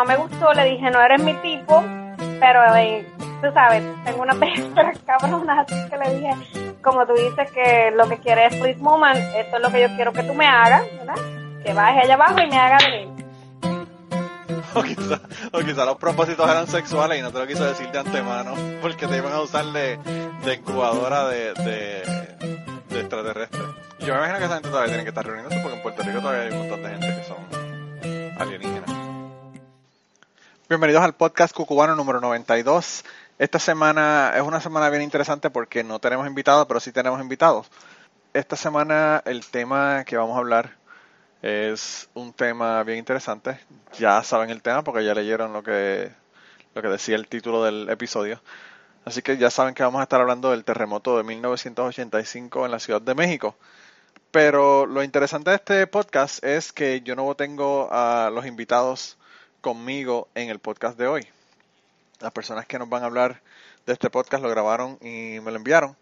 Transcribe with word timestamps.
no 0.00 0.06
me 0.06 0.16
gustó, 0.16 0.54
le 0.54 0.64
dije, 0.64 0.90
no 0.90 0.98
eres 1.02 1.22
mi 1.22 1.34
tipo, 1.34 1.84
pero 2.40 2.74
eh, 2.74 3.06
tú 3.42 3.52
sabes, 3.52 3.84
tengo 4.02 4.22
una 4.22 4.32
pesca 4.40 4.92
cabrona, 5.04 5.60
así 5.60 5.74
que 5.90 5.98
le 5.98 6.14
dije, 6.14 6.30
como 6.82 7.06
tú 7.06 7.12
dices 7.12 7.50
que 7.52 7.92
lo 7.94 8.08
que 8.08 8.16
quieres 8.16 8.54
es 8.54 8.60
please 8.60 8.80
moment, 8.80 9.18
esto 9.36 9.56
es 9.56 9.62
lo 9.62 9.70
que 9.70 9.82
yo 9.82 9.88
quiero 9.96 10.14
que 10.14 10.22
tú 10.22 10.32
me 10.32 10.46
hagas, 10.46 10.84
¿verdad? 10.98 11.16
Que 11.62 11.74
baje 11.74 12.00
allá 12.00 12.14
abajo 12.14 12.40
y 12.40 12.46
me 12.46 12.58
haga 12.58 12.78
venir. 12.78 13.08
O 14.72 14.82
quizá, 14.84 15.20
o 15.52 15.58
quizá 15.58 15.84
los 15.84 15.96
propósitos 15.96 16.48
eran 16.48 16.68
sexuales 16.68 17.18
y 17.18 17.22
no 17.22 17.32
te 17.32 17.40
lo 17.40 17.46
quiso 17.48 17.64
decir 17.64 17.90
de 17.90 17.98
antemano 17.98 18.54
porque 18.80 19.08
te 19.08 19.16
iban 19.16 19.32
a 19.32 19.40
usar 19.40 19.64
de, 19.64 19.98
incubadora 20.56 21.26
de, 21.26 21.54
de, 21.54 22.76
de 22.88 23.00
extraterrestres. 23.00 23.64
Yo 23.98 24.14
me 24.14 24.20
imagino 24.20 24.38
que 24.38 24.44
esa 24.44 24.54
gente 24.54 24.68
todavía 24.68 24.90
tiene 24.90 25.02
que 25.02 25.08
estar 25.08 25.26
reuniéndose 25.26 25.58
porque 25.60 25.76
en 25.76 25.82
Puerto 25.82 26.02
Rico 26.04 26.20
todavía 26.20 26.42
hay 26.42 26.52
un 26.52 26.58
montón 26.58 26.82
de 26.84 26.88
gente 26.88 27.06
que 27.08 27.24
son 27.24 28.40
alienígenas. 28.40 28.79
Bienvenidos 30.70 31.02
al 31.02 31.16
podcast 31.16 31.52
Cucubano 31.52 31.96
número 31.96 32.20
92. 32.20 33.04
Esta 33.40 33.58
semana 33.58 34.32
es 34.36 34.42
una 34.42 34.60
semana 34.60 34.88
bien 34.88 35.02
interesante 35.02 35.50
porque 35.50 35.82
no 35.82 35.98
tenemos 35.98 36.28
invitados, 36.28 36.64
pero 36.68 36.78
sí 36.78 36.92
tenemos 36.92 37.20
invitados. 37.20 37.68
Esta 38.34 38.54
semana 38.54 39.20
el 39.26 39.44
tema 39.44 40.04
que 40.04 40.16
vamos 40.16 40.36
a 40.36 40.38
hablar 40.38 40.76
es 41.42 42.08
un 42.14 42.32
tema 42.32 42.84
bien 42.84 42.98
interesante. 42.98 43.58
Ya 43.98 44.22
saben 44.22 44.50
el 44.50 44.62
tema 44.62 44.84
porque 44.84 45.04
ya 45.04 45.12
leyeron 45.12 45.52
lo 45.52 45.64
que, 45.64 46.12
lo 46.72 46.82
que 46.82 46.86
decía 46.88 47.16
el 47.16 47.26
título 47.26 47.64
del 47.64 47.88
episodio. 47.88 48.40
Así 49.04 49.22
que 49.22 49.38
ya 49.38 49.50
saben 49.50 49.74
que 49.74 49.82
vamos 49.82 49.98
a 49.98 50.04
estar 50.04 50.20
hablando 50.20 50.52
del 50.52 50.62
terremoto 50.62 51.16
de 51.16 51.24
1985 51.24 52.66
en 52.66 52.70
la 52.70 52.78
Ciudad 52.78 53.02
de 53.02 53.16
México. 53.16 53.56
Pero 54.30 54.86
lo 54.86 55.02
interesante 55.02 55.50
de 55.50 55.56
este 55.56 55.86
podcast 55.88 56.44
es 56.44 56.72
que 56.72 57.00
yo 57.00 57.16
no 57.16 57.34
tengo 57.34 57.88
a 57.90 58.30
los 58.32 58.46
invitados 58.46 59.18
conmigo 59.60 60.28
en 60.34 60.50
el 60.50 60.58
podcast 60.58 60.98
de 60.98 61.06
hoy. 61.06 61.26
Las 62.20 62.32
personas 62.32 62.66
que 62.66 62.78
nos 62.78 62.88
van 62.88 63.02
a 63.02 63.06
hablar 63.06 63.42
de 63.86 63.92
este 63.92 64.10
podcast 64.10 64.42
lo 64.42 64.50
grabaron 64.50 64.98
y 65.00 65.40
me 65.40 65.50
lo 65.50 65.56
enviaron. 65.56 65.96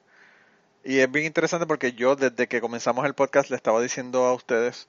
Y 0.84 0.98
es 1.00 1.11
bien 1.11 1.27
interesante 1.27 1.67
porque 1.67 1.92
yo 1.92 2.17
desde 2.17 2.47
que 2.47 2.61
comenzamos 2.61 3.05
el 3.05 3.15
podcast 3.15 3.50
le 3.50 3.56
estaba 3.56 3.81
diciendo 3.81 4.25
a 4.25 4.34
ustedes 4.34 4.89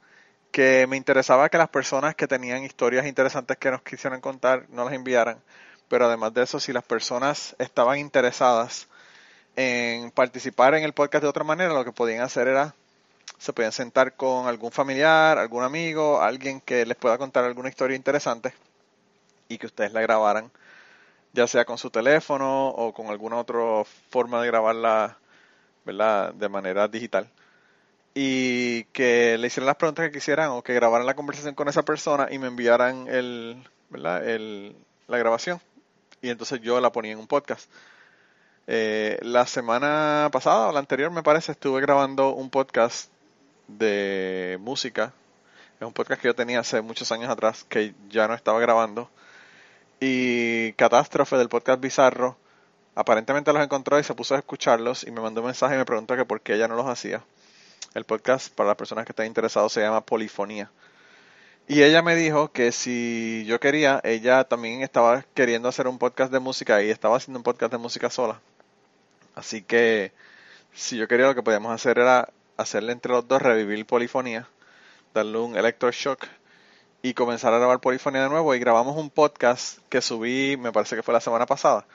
que 0.52 0.88
me 0.88 0.98
interesaba 0.98 1.50
que 1.50 1.58
las 1.58 1.70
personas 1.70 2.16
que 2.16 2.28
tenían 2.28 2.64
historias 2.64 3.06
interesantes 3.06 3.58
que 3.58 3.72
nos 3.72 3.82
quisieran 3.82 4.22
contar 4.22 4.66
no 4.70 4.86
las 4.86 4.94
enviaran. 4.94 5.42
Pero 5.88 6.06
además 6.06 6.34
de 6.34 6.44
eso, 6.44 6.60
si 6.60 6.74
las 6.74 6.84
personas 6.84 7.56
estaban 7.60 7.98
interesadas 8.00 8.88
en 9.56 10.12
participar 10.12 10.76
en 10.76 10.84
el 10.84 10.94
podcast 10.94 11.24
de 11.24 11.30
otra 11.30 11.44
manera, 11.44 11.74
lo 11.74 11.84
que 11.84 11.92
podían 11.92 12.22
hacer 12.22 12.48
era, 12.48 12.76
se 13.40 13.54
podían 13.54 13.72
sentar 13.72 14.16
con 14.16 14.48
algún 14.48 14.72
familiar, 14.72 15.40
algún 15.40 15.64
amigo, 15.64 16.22
alguien 16.22 16.62
que 16.62 16.86
les 16.86 16.98
pueda 16.98 17.18
contar 17.18 17.46
alguna 17.46 17.70
historia 17.70 17.98
interesante 17.98 18.54
y 19.48 19.58
que 19.58 19.66
ustedes 19.66 19.94
la 19.94 20.02
grabaran, 20.02 20.52
ya 21.34 21.48
sea 21.48 21.66
con 21.66 21.78
su 21.80 21.90
teléfono 21.90 22.70
o 22.70 22.94
con 22.94 23.08
alguna 23.08 23.38
otra 23.38 23.84
forma 24.12 24.42
de 24.42 24.48
grabarla, 24.48 25.18
¿verdad? 25.86 26.34
De 26.34 26.50
manera 26.50 26.88
digital 26.88 27.32
y 28.14 28.84
que 28.86 29.38
le 29.38 29.48
hicieran 29.48 29.68
las 29.68 29.76
preguntas 29.78 30.06
que 30.06 30.12
quisieran 30.12 30.50
o 30.50 30.62
que 30.62 30.74
grabaran 30.74 31.06
la 31.06 31.16
conversación 31.16 31.56
con 31.56 31.68
esa 31.68 31.84
persona 31.84 32.28
y 32.32 32.40
me 32.40 32.48
enviaran 32.48 33.08
el, 33.08 33.64
¿verdad? 33.90 34.28
El, 34.28 34.76
la 35.08 35.18
grabación. 35.18 35.62
Y 36.22 36.30
entonces 36.30 36.60
yo 36.62 36.82
la 36.82 36.92
ponía 36.92 37.14
en 37.14 37.20
un 37.20 37.28
podcast. 37.28 37.70
Eh, 38.68 39.18
la 39.22 39.46
semana 39.46 40.30
pasada 40.32 40.68
o 40.68 40.72
la 40.72 40.80
anterior, 40.80 41.12
me 41.12 41.24
parece, 41.24 41.54
estuve 41.54 41.82
grabando 41.82 42.34
un 42.34 42.50
podcast 42.50 43.10
de 43.78 44.58
música. 44.62 45.14
Es 45.80 45.88
un 45.88 45.94
podcast 45.94 46.22
que 46.22 46.28
yo 46.28 46.36
tenía 46.36 46.60
hace 46.60 46.82
muchos 46.82 47.12
años 47.12 47.30
atrás 47.30 47.66
que 47.68 47.94
ya 48.10 48.28
no 48.28 48.34
estaba 48.34 48.60
grabando. 48.60 49.10
Y 50.00 50.74
Catástrofe 50.74 51.38
del 51.38 51.50
podcast 51.50 51.80
Bizarro 51.82 52.38
aparentemente 53.00 53.54
los 53.54 53.64
encontró 53.64 53.98
y 53.98 54.04
se 54.04 54.14
puso 54.14 54.36
a 54.36 54.40
escucharlos 54.40 55.06
y 55.06 55.12
me 55.12 55.22
mandó 55.22 55.40
un 55.40 55.48
mensaje 55.48 55.76
y 55.76 55.78
me 55.78 55.86
preguntó 55.86 56.18
que 56.18 56.26
por 56.26 56.42
qué 56.42 56.56
ella 56.56 56.68
no 56.68 56.76
los 56.76 56.86
hacía. 56.86 57.24
El 57.94 58.04
podcast, 58.04 58.54
para 58.54 58.68
las 58.68 58.76
personas 58.76 59.06
que 59.06 59.14
están 59.14 59.26
interesadas, 59.26 59.72
se 59.72 59.80
llama 59.80 60.06
Polifonía. 60.06 60.70
Y 61.68 61.84
ella 61.84 62.02
me 62.02 62.16
dijo 62.16 62.52
que 62.52 62.74
si 62.74 63.46
yo 63.48 63.60
quería, 63.62 64.02
ella 64.04 64.44
también 64.44 64.82
estaba 64.82 65.24
queriendo 65.34 65.70
hacer 65.70 65.88
un 65.88 65.98
podcast 65.98 66.32
de 66.32 66.40
música 66.40 66.84
y 66.84 66.90
estaba 66.90 67.16
haciendo 67.16 67.40
un 67.40 67.44
podcast 67.44 67.72
de 67.72 67.78
música 67.78 68.10
sola. 68.10 68.42
Así 69.34 69.62
que 69.62 70.12
si 70.74 70.98
yo 70.98 71.08
quería, 71.08 71.28
lo 71.28 71.36
que 71.36 71.44
podíamos 71.44 71.72
hacer 71.72 72.00
era 72.00 72.30
hacerle 72.60 72.92
entre 72.92 73.14
los 73.14 73.28
dos 73.28 73.42
revivir 73.42 73.86
polifonía, 73.86 74.48
darle 75.14 75.38
un 75.38 75.56
electroshock 75.56 76.28
y 77.02 77.14
comenzar 77.14 77.54
a 77.54 77.58
grabar 77.58 77.80
polifonía 77.80 78.24
de 78.24 78.30
nuevo. 78.30 78.54
Y 78.54 78.60
grabamos 78.60 78.98
un 78.98 79.10
podcast 79.10 79.80
que 79.90 80.02
subí, 80.02 80.58
me 80.58 80.72
parece 80.72 80.96
que 80.96 81.04
fue 81.04 81.14
la 81.14 81.22
semana 81.22 81.46
pasada. 81.46 81.86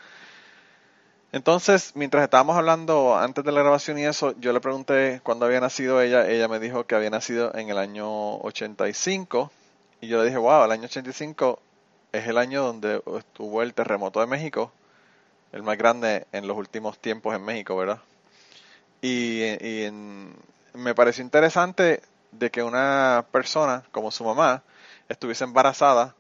Entonces, 1.33 1.93
mientras 1.95 2.25
estábamos 2.25 2.57
hablando 2.57 3.17
antes 3.17 3.45
de 3.45 3.53
la 3.53 3.61
grabación 3.61 3.99
y 3.99 4.05
eso, 4.05 4.35
yo 4.39 4.53
le 4.53 4.61
pregunté 4.61 5.21
cuándo 5.23 5.45
había 5.45 5.61
nacido 5.61 6.01
ella. 6.01 6.29
Ella 6.29 6.49
me 6.49 6.61
dijo 6.61 6.85
que 6.87 6.95
había 6.95 7.11
nacido 7.11 7.55
en 7.55 7.69
el 7.69 7.77
año 7.77 8.39
85. 8.39 9.51
Y 10.01 10.07
yo 10.07 10.19
le 10.19 10.25
dije, 10.27 10.39
wow, 10.39 10.65
el 10.65 10.73
año 10.73 10.85
85 10.85 11.61
es 12.13 12.27
el 12.27 12.39
año 12.39 12.63
donde 12.63 13.03
estuvo 13.19 13.63
el 13.63 13.75
terremoto 13.75 14.21
de 14.21 14.27
México, 14.27 14.73
el 15.53 15.63
más 15.63 15.77
grande 15.77 16.27
en 16.33 16.47
los 16.47 16.57
últimos 16.57 16.99
tiempos 16.99 17.35
en 17.35 17.45
México, 17.45 17.77
¿verdad? 17.77 18.01
Y, 19.07 19.91
me 20.73 20.95
pareció 20.95 21.23
interesante 21.23 22.01
de 22.33 22.51
que 22.51 22.63
una 22.63 23.27
persona 23.31 23.85
como 23.93 24.11
su 24.11 24.25
mamá 24.25 24.63
estuviese 25.11 25.45
embarazada 25.45 26.15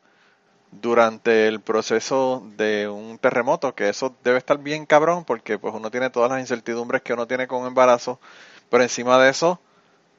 durante 0.70 1.48
el 1.48 1.60
proceso 1.60 2.46
de 2.56 2.86
un 2.86 3.18
terremoto, 3.18 3.74
que 3.74 3.88
eso 3.88 4.14
debe 4.22 4.36
estar 4.36 4.58
bien 4.58 4.84
cabrón 4.84 5.24
porque 5.24 5.58
pues 5.58 5.74
uno 5.74 5.90
tiene 5.90 6.10
todas 6.10 6.30
las 6.30 6.40
incertidumbres 6.40 7.00
que 7.00 7.14
uno 7.14 7.26
tiene 7.26 7.48
con 7.48 7.62
un 7.62 7.68
embarazo, 7.68 8.20
pero 8.68 8.82
encima 8.82 9.18
de 9.18 9.30
eso 9.30 9.58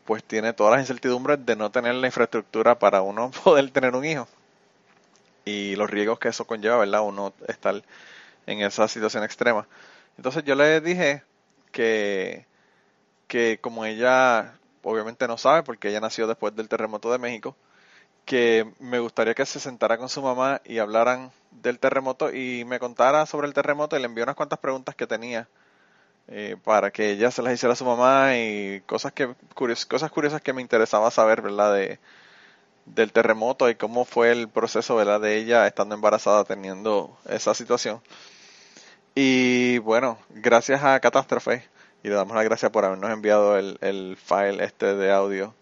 pues 0.05 0.23
tiene 0.23 0.51
todas 0.53 0.71
las 0.73 0.81
incertidumbres 0.81 1.45
de 1.45 1.55
no 1.55 1.69
tener 1.69 1.93
la 1.93 2.07
infraestructura 2.07 2.79
para 2.79 3.01
uno 3.03 3.29
poder 3.43 3.69
tener 3.69 3.95
un 3.95 4.05
hijo 4.05 4.27
y 5.45 5.75
los 5.75 5.89
riesgos 5.89 6.17
que 6.17 6.29
eso 6.29 6.45
conlleva, 6.45 6.77
¿verdad? 6.77 7.03
Uno 7.03 7.31
estar 7.47 7.83
en 8.47 8.61
esa 8.61 8.87
situación 8.87 9.23
extrema. 9.23 9.67
Entonces 10.17 10.43
yo 10.43 10.55
le 10.55 10.81
dije 10.81 11.21
que, 11.71 12.45
que 13.27 13.59
como 13.59 13.85
ella 13.85 14.55
obviamente 14.83 15.27
no 15.27 15.37
sabe 15.37 15.63
porque 15.63 15.89
ella 15.89 15.99
nació 15.99 16.27
después 16.27 16.55
del 16.55 16.69
terremoto 16.69 17.11
de 17.11 17.17
México, 17.17 17.55
que 18.25 18.71
me 18.79 18.99
gustaría 18.99 19.33
que 19.35 19.45
se 19.45 19.59
sentara 19.59 19.97
con 19.97 20.09
su 20.09 20.21
mamá 20.21 20.61
y 20.65 20.79
hablaran 20.79 21.31
del 21.51 21.79
terremoto 21.79 22.33
y 22.33 22.65
me 22.65 22.79
contara 22.79 23.25
sobre 23.25 23.47
el 23.47 23.53
terremoto 23.53 23.95
y 23.95 23.99
le 23.99 24.05
envió 24.05 24.23
unas 24.23 24.35
cuantas 24.35 24.59
preguntas 24.59 24.95
que 24.95 25.07
tenía 25.07 25.47
eh, 26.27 26.57
para 26.63 26.91
que 26.91 27.11
ella 27.11 27.31
se 27.31 27.41
las 27.43 27.53
hiciera 27.53 27.73
a 27.73 27.75
su 27.75 27.85
mamá 27.85 28.35
y 28.37 28.81
cosas 28.87 29.13
que 29.13 29.35
cosas 29.53 30.11
curiosas 30.11 30.41
que 30.41 30.53
me 30.53 30.61
interesaba 30.61 31.11
saber, 31.11 31.41
¿verdad? 31.41 31.73
De, 31.75 31.99
del 32.85 33.11
terremoto 33.11 33.69
y 33.69 33.75
cómo 33.75 34.05
fue 34.05 34.31
el 34.31 34.49
proceso, 34.49 34.95
¿verdad? 34.95 35.21
De 35.21 35.37
ella 35.37 35.67
estando 35.67 35.95
embarazada 35.95 36.43
teniendo 36.45 37.17
esa 37.29 37.53
situación. 37.53 38.01
Y 39.15 39.79
bueno, 39.79 40.19
gracias 40.29 40.83
a 40.83 40.99
Catástrofe 40.99 41.63
y 42.05 42.07
le 42.07 42.13
damos 42.13 42.35
las 42.35 42.45
gracias 42.45 42.71
por 42.71 42.85
habernos 42.85 43.09
enviado 43.09 43.57
el, 43.57 43.79
el 43.81 44.15
file 44.15 44.63
este 44.63 44.93
de 44.93 45.11
audio 45.11 45.55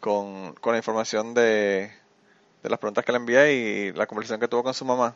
con, 0.00 0.54
con 0.54 0.72
la 0.72 0.78
información 0.78 1.34
de, 1.34 1.92
de 2.62 2.70
las 2.70 2.78
preguntas 2.78 3.04
que 3.04 3.12
le 3.12 3.18
envié 3.18 3.52
y 3.52 3.92
la 3.92 4.06
conversación 4.06 4.40
que 4.40 4.48
tuvo 4.48 4.62
con 4.62 4.72
su 4.72 4.86
mamá. 4.86 5.14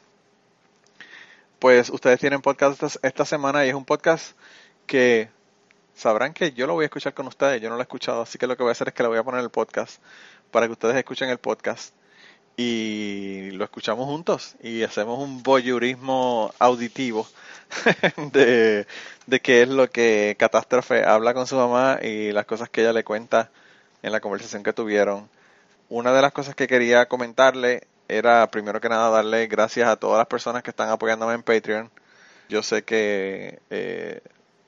Pues 1.58 1.88
ustedes 1.88 2.20
tienen 2.20 2.42
podcast 2.42 2.82
esta, 3.02 3.24
semana 3.24 3.64
y 3.64 3.70
es 3.70 3.74
un 3.74 3.86
podcast 3.86 4.36
que 4.86 5.30
sabrán 5.94 6.34
que 6.34 6.52
yo 6.52 6.66
lo 6.66 6.74
voy 6.74 6.82
a 6.82 6.88
escuchar 6.88 7.14
con 7.14 7.26
ustedes, 7.28 7.62
yo 7.62 7.70
no 7.70 7.76
lo 7.76 7.80
he 7.80 7.84
escuchado, 7.84 8.20
así 8.20 8.36
que 8.36 8.46
lo 8.46 8.54
que 8.54 8.62
voy 8.62 8.68
a 8.68 8.72
hacer 8.72 8.88
es 8.88 8.94
que 8.94 9.02
le 9.02 9.08
voy 9.08 9.18
a 9.18 9.22
poner 9.22 9.40
el 9.40 9.48
podcast 9.48 10.02
para 10.50 10.66
que 10.66 10.72
ustedes 10.72 10.96
escuchen 10.96 11.30
el 11.30 11.38
podcast 11.38 11.94
y 12.58 13.52
lo 13.52 13.62
escuchamos 13.62 14.06
juntos 14.06 14.56
y 14.60 14.82
hacemos 14.82 15.20
un 15.20 15.44
voyeurismo 15.44 16.52
auditivo 16.58 17.24
de, 18.32 18.84
de 19.26 19.40
qué 19.40 19.62
es 19.62 19.68
lo 19.68 19.88
que 19.88 20.34
Catástrofe 20.36 21.04
habla 21.04 21.34
con 21.34 21.46
su 21.46 21.54
mamá 21.54 22.00
y 22.02 22.32
las 22.32 22.46
cosas 22.46 22.68
que 22.68 22.80
ella 22.80 22.92
le 22.92 23.04
cuenta 23.04 23.48
en 24.02 24.10
la 24.10 24.20
conversación 24.20 24.64
que 24.64 24.72
tuvieron. 24.72 25.28
Una 25.88 26.12
de 26.12 26.20
las 26.20 26.32
cosas 26.32 26.56
que 26.56 26.66
quería 26.66 27.06
comentarle 27.06 27.86
era, 28.08 28.50
primero 28.50 28.80
que 28.80 28.88
nada, 28.88 29.08
darle 29.10 29.46
gracias 29.46 29.88
a 29.88 29.94
todas 29.96 30.18
las 30.18 30.26
personas 30.26 30.64
que 30.64 30.70
están 30.70 30.88
apoyándome 30.90 31.34
en 31.34 31.44
Patreon. 31.44 31.90
Yo 32.48 32.64
sé 32.64 32.82
que, 32.82 33.60
eh, 33.70 34.20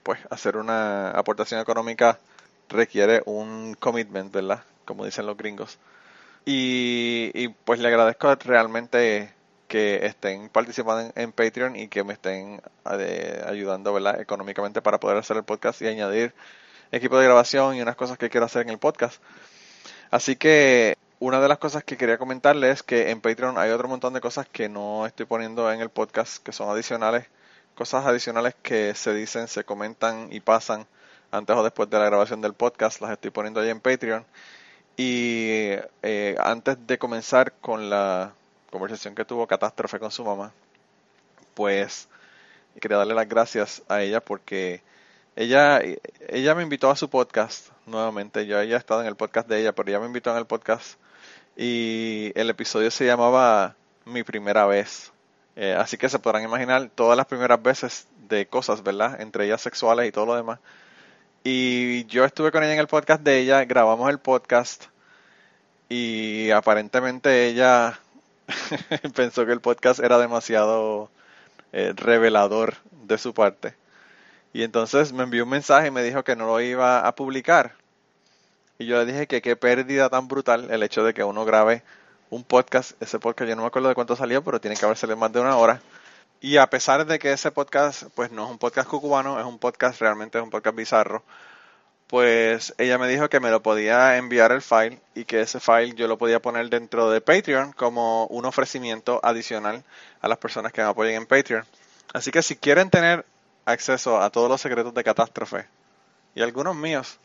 pues, 0.04 0.20
hacer 0.30 0.56
una 0.56 1.10
aportación 1.10 1.60
económica 1.60 2.20
requiere 2.68 3.22
un 3.26 3.74
commitment, 3.74 4.32
¿verdad? 4.32 4.62
Como 4.84 5.04
dicen 5.04 5.26
los 5.26 5.36
gringos. 5.36 5.78
Y, 6.44 7.30
y 7.34 7.48
pues 7.48 7.80
le 7.80 7.88
agradezco 7.88 8.34
realmente 8.36 9.32
que 9.70 10.04
estén 10.04 10.48
participando 10.48 11.12
en, 11.14 11.32
Patreon 11.32 11.76
y 11.76 11.88
que 11.88 12.02
me 12.02 12.12
estén 12.12 12.60
eh, 12.98 13.44
ayudando. 13.46 13.96
Económicamente 14.18 14.82
para 14.82 14.98
poder 14.98 15.16
hacer 15.18 15.36
el 15.36 15.44
podcast 15.44 15.80
y 15.82 15.86
añadir 15.86 16.34
equipo 16.90 17.18
de 17.18 17.26
grabación 17.26 17.76
y 17.76 17.80
unas 17.80 17.94
cosas 17.96 18.18
que 18.18 18.28
quiero 18.28 18.46
hacer 18.46 18.62
en 18.62 18.70
el 18.70 18.78
podcast. 18.78 19.22
Así 20.10 20.34
que 20.34 20.96
una 21.20 21.40
de 21.40 21.48
las 21.48 21.58
cosas 21.58 21.84
que 21.84 21.96
quería 21.96 22.18
comentarles 22.18 22.70
es 22.78 22.82
que 22.82 23.10
en 23.10 23.20
Patreon 23.20 23.58
hay 23.58 23.70
otro 23.70 23.88
montón 23.88 24.12
de 24.12 24.20
cosas 24.20 24.48
que 24.48 24.68
no 24.68 25.06
estoy 25.06 25.26
poniendo 25.26 25.70
en 25.70 25.80
el 25.80 25.90
podcast, 25.90 26.42
que 26.42 26.50
son 26.50 26.68
adicionales, 26.68 27.26
cosas 27.76 28.06
adicionales 28.06 28.56
que 28.62 28.94
se 28.96 29.14
dicen, 29.14 29.46
se 29.46 29.62
comentan 29.62 30.32
y 30.32 30.40
pasan 30.40 30.86
antes 31.30 31.56
o 31.56 31.62
después 31.62 31.88
de 31.88 31.98
la 31.98 32.06
grabación 32.06 32.40
del 32.40 32.54
podcast, 32.54 33.00
las 33.00 33.12
estoy 33.12 33.30
poniendo 33.30 33.60
ahí 33.60 33.68
en 33.68 33.80
Patreon. 33.80 34.24
Y 35.02 35.78
eh, 36.02 36.36
antes 36.38 36.76
de 36.86 36.98
comenzar 36.98 37.54
con 37.62 37.88
la 37.88 38.34
conversación 38.70 39.14
que 39.14 39.24
tuvo 39.24 39.46
Catástrofe 39.46 39.98
con 39.98 40.10
su 40.10 40.22
mamá, 40.22 40.52
pues 41.54 42.06
quería 42.78 42.98
darle 42.98 43.14
las 43.14 43.26
gracias 43.26 43.82
a 43.88 44.02
ella 44.02 44.20
porque 44.20 44.82
ella, 45.36 45.80
ella 46.28 46.54
me 46.54 46.62
invitó 46.64 46.90
a 46.90 46.96
su 46.96 47.08
podcast 47.08 47.68
nuevamente. 47.86 48.44
Yo 48.44 48.58
había 48.58 48.76
estado 48.76 49.00
en 49.00 49.06
el 49.06 49.16
podcast 49.16 49.48
de 49.48 49.60
ella, 49.60 49.72
pero 49.72 49.88
ella 49.88 50.00
me 50.00 50.06
invitó 50.06 50.32
en 50.32 50.36
el 50.36 50.44
podcast 50.44 50.98
y 51.56 52.32
el 52.34 52.50
episodio 52.50 52.90
se 52.90 53.06
llamaba 53.06 53.76
Mi 54.04 54.22
primera 54.22 54.66
vez. 54.66 55.12
Eh, 55.56 55.72
así 55.72 55.96
que 55.96 56.10
se 56.10 56.18
podrán 56.18 56.42
imaginar 56.42 56.90
todas 56.94 57.16
las 57.16 57.24
primeras 57.24 57.62
veces 57.62 58.06
de 58.28 58.46
cosas, 58.46 58.82
¿verdad? 58.82 59.18
Entre 59.22 59.46
ellas 59.46 59.62
sexuales 59.62 60.06
y 60.06 60.12
todo 60.12 60.26
lo 60.26 60.36
demás. 60.36 60.58
Y 61.42 62.04
yo 62.04 62.26
estuve 62.26 62.52
con 62.52 62.62
ella 62.62 62.74
en 62.74 62.80
el 62.80 62.86
podcast 62.86 63.22
de 63.22 63.38
ella, 63.38 63.64
grabamos 63.64 64.10
el 64.10 64.18
podcast 64.18 64.84
y 65.88 66.50
aparentemente 66.50 67.46
ella 67.46 67.98
pensó 69.14 69.46
que 69.46 69.52
el 69.52 69.62
podcast 69.62 70.00
era 70.00 70.18
demasiado 70.18 71.10
eh, 71.72 71.94
revelador 71.96 72.76
de 72.90 73.16
su 73.16 73.32
parte. 73.32 73.74
Y 74.52 74.64
entonces 74.64 75.14
me 75.14 75.22
envió 75.22 75.44
un 75.44 75.50
mensaje 75.50 75.88
y 75.88 75.90
me 75.90 76.02
dijo 76.02 76.24
que 76.24 76.36
no 76.36 76.46
lo 76.46 76.60
iba 76.60 77.06
a 77.06 77.14
publicar. 77.14 77.74
Y 78.78 78.84
yo 78.84 78.98
le 78.98 79.10
dije 79.10 79.26
que 79.26 79.40
qué 79.40 79.56
pérdida 79.56 80.10
tan 80.10 80.28
brutal 80.28 80.70
el 80.70 80.82
hecho 80.82 81.04
de 81.04 81.14
que 81.14 81.24
uno 81.24 81.46
grabe 81.46 81.82
un 82.28 82.44
podcast. 82.44 83.00
Ese 83.02 83.18
podcast 83.18 83.48
yo 83.48 83.56
no 83.56 83.62
me 83.62 83.68
acuerdo 83.68 83.88
de 83.88 83.94
cuánto 83.94 84.14
salió, 84.14 84.44
pero 84.44 84.60
tiene 84.60 84.76
que 84.76 84.84
haberse 84.84 85.06
más 85.16 85.32
de 85.32 85.40
una 85.40 85.56
hora. 85.56 85.80
Y 86.40 86.56
a 86.56 86.68
pesar 86.68 87.06
de 87.06 87.18
que 87.18 87.32
ese 87.32 87.50
podcast, 87.50 88.04
pues 88.14 88.30
no 88.30 88.44
es 88.44 88.50
un 88.50 88.58
podcast 88.58 88.88
cucubano, 88.88 89.38
es 89.38 89.44
un 89.44 89.58
podcast, 89.58 90.00
realmente 90.00 90.38
es 90.38 90.44
un 90.44 90.50
podcast 90.50 90.74
bizarro, 90.74 91.22
pues 92.06 92.74
ella 92.78 92.98
me 92.98 93.08
dijo 93.08 93.28
que 93.28 93.40
me 93.40 93.50
lo 93.50 93.62
podía 93.62 94.16
enviar 94.16 94.50
el 94.50 94.62
file 94.62 94.98
y 95.14 95.24
que 95.26 95.42
ese 95.42 95.60
file 95.60 95.94
yo 95.94 96.08
lo 96.08 96.18
podía 96.18 96.40
poner 96.40 96.68
dentro 96.70 97.10
de 97.10 97.20
Patreon 97.20 97.72
como 97.72 98.26
un 98.26 98.46
ofrecimiento 98.46 99.20
adicional 99.22 99.84
a 100.20 100.28
las 100.28 100.38
personas 100.38 100.72
que 100.72 100.82
me 100.82 100.88
apoyen 100.88 101.14
en 101.14 101.26
Patreon. 101.26 101.64
Así 102.12 102.30
que 102.32 102.42
si 102.42 102.56
quieren 102.56 102.90
tener 102.90 103.24
acceso 103.64 104.20
a 104.20 104.30
todos 104.30 104.48
los 104.48 104.60
secretos 104.60 104.94
de 104.94 105.04
catástrofe 105.04 105.66
y 106.34 106.42
algunos 106.42 106.74
míos, 106.74 107.18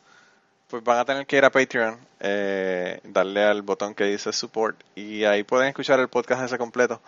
pues 0.68 0.84
van 0.84 1.00
a 1.00 1.06
tener 1.06 1.26
que 1.26 1.38
ir 1.38 1.46
a 1.46 1.52
Patreon, 1.52 1.98
eh, 2.20 3.00
darle 3.06 3.44
al 3.44 3.62
botón 3.62 3.96
que 3.96 4.04
dice 4.04 4.34
support 4.34 4.78
y 4.94 5.24
ahí 5.24 5.44
pueden 5.44 5.70
escuchar 5.70 6.00
el 6.00 6.10
podcast 6.10 6.44
ese 6.44 6.58
completo. 6.58 7.02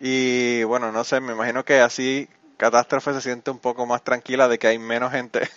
Y 0.00 0.64
bueno, 0.64 0.92
no 0.92 1.04
sé, 1.04 1.20
me 1.20 1.32
imagino 1.32 1.64
que 1.64 1.80
así 1.80 2.28
Catástrofe 2.56 3.12
se 3.14 3.20
siente 3.20 3.50
un 3.50 3.58
poco 3.58 3.86
más 3.86 4.02
tranquila 4.02 4.48
de 4.48 4.58
que 4.58 4.66
hay 4.68 4.78
menos 4.78 5.12
gente 5.12 5.48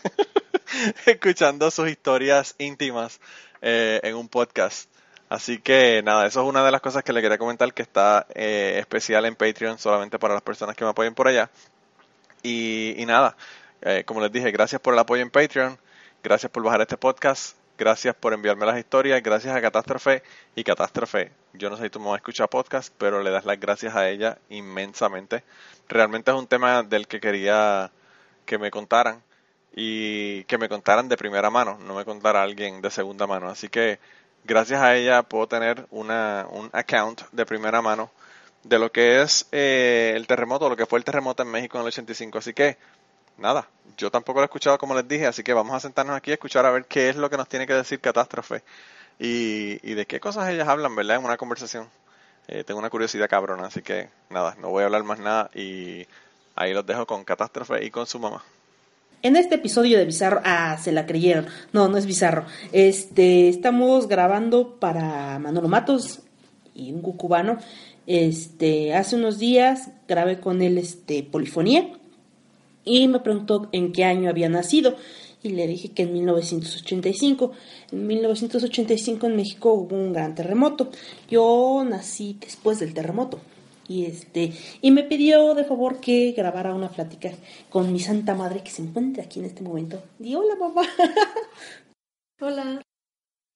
escuchando 1.06 1.72
sus 1.72 1.90
historias 1.90 2.56
íntimas 2.58 3.20
eh, 3.62 4.00
en 4.04 4.16
un 4.16 4.28
podcast. 4.28 4.90
Así 5.30 5.60
que 5.60 6.02
nada, 6.04 6.26
eso 6.26 6.42
es 6.42 6.48
una 6.48 6.64
de 6.64 6.72
las 6.72 6.82
cosas 6.82 7.04
que 7.04 7.12
le 7.12 7.22
quería 7.22 7.38
comentar 7.38 7.74
que 7.74 7.82
está 7.82 8.26
eh, 8.34 8.78
especial 8.80 9.26
en 9.26 9.36
Patreon 9.36 9.78
solamente 9.78 10.18
para 10.20 10.34
las 10.34 10.44
personas 10.44 10.76
que 10.76 10.86
me 10.86 10.92
apoyen 10.92 11.14
por 11.14 11.28
allá. 11.28 11.50
Y, 12.44 13.04
nada, 13.06 13.36
eh, 13.82 14.04
como 14.06 14.22
les 14.22 14.32
dije, 14.32 14.52
gracias 14.52 14.80
por 14.80 14.94
el 14.94 15.00
apoyo 15.00 15.22
en 15.22 15.30
Patreon, 15.30 15.78
gracias 16.24 16.50
por 16.52 16.64
bajar 16.64 16.82
este 16.82 16.96
podcast, 16.98 17.58
gracias 17.78 18.16
por 18.16 18.34
enviarme 18.34 18.66
las 18.66 18.78
historias, 18.78 19.22
gracias 19.22 19.56
a 19.56 19.62
Catástrofe 19.62 20.24
y 20.56 20.64
Catástrofe. 20.64 21.32
Yo 21.54 21.70
no 21.70 21.78
sé 21.78 21.84
si 21.84 21.90
tú 21.90 22.00
me 22.00 22.08
vas 22.08 22.16
a 22.16 22.18
escuchar 22.18 22.50
podcast, 22.50 22.94
pero 22.98 23.22
le 23.22 23.30
das 23.30 23.46
las 23.46 23.60
gracias 23.60 23.96
a 23.96 24.10
ella 24.10 24.38
inmensamente. 24.50 25.44
Realmente 25.88 26.32
es 26.32 26.38
un 26.38 26.48
tema 26.48 26.84
del 26.84 27.08
que 27.08 27.20
quería 27.20 27.92
que 28.46 28.58
me 28.58 28.72
contaran 28.72 29.22
y 29.76 30.44
que 30.46 30.58
me 30.58 30.70
contaran 30.70 31.08
de 31.08 31.18
primera 31.18 31.50
mano, 31.50 31.78
no 31.80 31.96
me 31.96 32.06
contara 32.06 32.42
alguien 32.42 32.82
de 32.82 32.90
segunda 32.90 33.28
mano. 33.28 33.50
Así 33.50 33.70
que 33.70 34.00
gracias 34.44 34.82
a 34.82 34.96
ella 34.96 35.24
puedo 35.24 35.48
tener 35.48 35.86
una, 35.92 36.48
un 36.50 36.70
account 36.74 37.22
de 37.32 37.46
primera 37.46 37.82
mano 37.82 38.12
de 38.64 38.80
lo 38.80 38.92
que 38.92 39.22
es 39.22 39.48
eh, 39.52 40.14
el 40.16 40.28
terremoto, 40.28 40.70
lo 40.70 40.76
que 40.76 40.86
fue 40.86 41.00
el 41.00 41.06
terremoto 41.06 41.44
en 41.44 41.50
México 41.50 41.78
en 41.78 41.84
el 41.84 41.88
85. 41.88 42.40
Así 42.40 42.54
que, 42.54 42.78
nada, 43.38 43.68
yo 43.98 44.12
tampoco 44.12 44.40
lo 44.40 44.44
he 44.44 44.46
escuchado 44.46 44.78
como 44.78 44.96
les 44.96 45.08
dije, 45.08 45.28
así 45.28 45.44
que 45.44 45.54
vamos 45.54 45.76
a 45.76 45.80
sentarnos 45.80 46.16
aquí 46.16 46.32
a 46.32 46.36
escuchar 46.36 46.66
a 46.66 46.72
ver 46.72 46.86
qué 46.86 47.10
es 47.10 47.16
lo 47.16 47.30
que 47.30 47.38
nos 47.38 47.48
tiene 47.48 47.68
que 47.68 47.74
decir 47.74 48.00
Catástrofe 48.00 48.64
y, 49.20 49.80
y 49.90 49.94
de 49.94 50.06
qué 50.06 50.20
cosas 50.20 50.50
ellas 50.50 50.68
hablan, 50.68 50.96
¿verdad? 50.96 51.18
En 51.18 51.26
una 51.26 51.38
conversación. 51.38 51.88
Eh, 52.48 52.64
tengo 52.64 52.80
una 52.80 52.90
curiosidad 52.90 53.30
cabrona, 53.30 53.68
así 53.68 53.82
que 53.82 54.10
nada, 54.30 54.56
no 54.62 54.70
voy 54.70 54.84
a 54.84 54.86
hablar 54.86 55.04
más 55.04 55.20
nada 55.20 55.50
y 55.54 56.06
ahí 56.56 56.74
los 56.74 56.86
dejo 56.86 57.06
con 57.06 57.24
Catástrofe 57.26 57.84
y 57.84 57.92
con 57.92 58.08
su 58.08 58.20
mamá. 58.20 58.44
En 59.22 59.36
este 59.36 59.56
episodio 59.56 59.98
de 59.98 60.06
Bizarro, 60.06 60.42
ah, 60.46 60.78
se 60.78 60.92
la 60.92 61.06
creyeron. 61.06 61.48
No, 61.74 61.88
no 61.88 61.98
es 61.98 62.06
Bizarro. 62.06 62.46
Este, 62.72 63.50
estamos 63.50 64.08
grabando 64.08 64.80
para 64.80 65.40
Manolo 65.40 65.68
Matos 65.68 66.22
y 66.74 66.94
un 66.94 67.02
cucubano 67.02 67.58
este, 68.06 68.96
hace 68.96 69.18
unos 69.18 69.40
días 69.40 69.90
grabé 70.08 70.40
con 70.40 70.62
él 70.62 70.78
este, 70.78 71.24
polifonía 71.24 71.90
y 72.88 73.08
me 73.08 73.20
preguntó 73.20 73.70
en 73.72 73.92
qué 73.92 74.06
año 74.06 74.30
había 74.30 74.50
nacido 74.50 74.96
y 75.44 75.50
le 75.50 75.68
dije 75.68 75.90
que 75.90 76.04
en 76.04 76.14
1985. 76.14 77.52
En 77.92 78.08
1985 78.08 79.28
en 79.28 79.36
México 79.36 79.74
hubo 79.74 79.96
un 79.96 80.14
gran 80.14 80.36
terremoto. 80.36 80.90
Yo 81.30 81.86
nací 81.88 82.38
después 82.40 82.80
del 82.80 82.94
terremoto 82.94 83.40
y 83.88 84.06
este 84.06 84.52
y 84.82 84.92
me 84.92 85.04
pidió 85.04 85.54
de 85.54 85.64
favor 85.64 86.00
que 86.00 86.34
grabara 86.34 86.74
una 86.74 86.90
plática 86.90 87.32
con 87.70 87.94
mi 87.94 88.00
santa 88.00 88.36
madre 88.36 88.64
que 88.64 88.72
se 88.72 88.82
encuentra 88.82 89.24
aquí 89.24 89.40
en 89.40 89.46
este 89.46 89.62
momento. 89.62 90.02
Y 90.20 90.36
hola 90.36 90.56
mamá. 90.56 90.84
hola. 92.42 92.82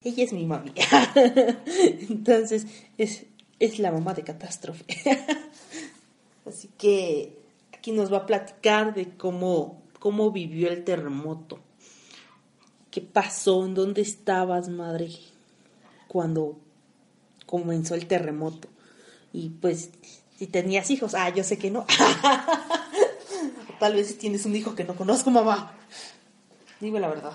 Ella 0.03 0.23
es 0.23 0.33
mi 0.33 0.45
mami. 0.45 0.71
Entonces, 2.09 2.65
es, 2.97 3.25
es 3.59 3.77
la 3.77 3.91
mamá 3.91 4.15
de 4.15 4.23
Catástrofe. 4.23 4.83
Así 6.47 6.69
que 6.75 7.40
aquí 7.81 7.91
nos 7.91 8.13
va 8.13 8.17
a 8.17 8.25
platicar 8.27 8.93
de 8.93 9.17
cómo, 9.17 9.81
cómo 9.97 10.29
vivió 10.29 10.69
el 10.69 10.83
terremoto. 10.83 11.57
¿Qué 12.91 13.01
pasó? 13.01 13.65
¿En 13.65 13.73
dónde 13.73 14.03
estabas, 14.03 14.69
madre? 14.69 15.09
Cuando 16.07 16.59
comenzó 17.47 17.95
el 17.95 18.05
terremoto. 18.05 18.67
Y 19.33 19.49
pues, 19.49 19.89
si 20.37 20.45
tenías 20.45 20.91
hijos. 20.91 21.15
Ah, 21.15 21.29
yo 21.29 21.43
sé 21.43 21.57
que 21.57 21.71
no. 21.71 21.87
Tal 23.79 23.95
vez 23.95 24.15
tienes 24.19 24.45
un 24.45 24.55
hijo 24.55 24.75
que 24.75 24.83
no 24.83 24.95
conozco, 24.95 25.31
mamá. 25.31 25.75
Dime 26.79 26.99
la 26.99 27.07
verdad. 27.07 27.33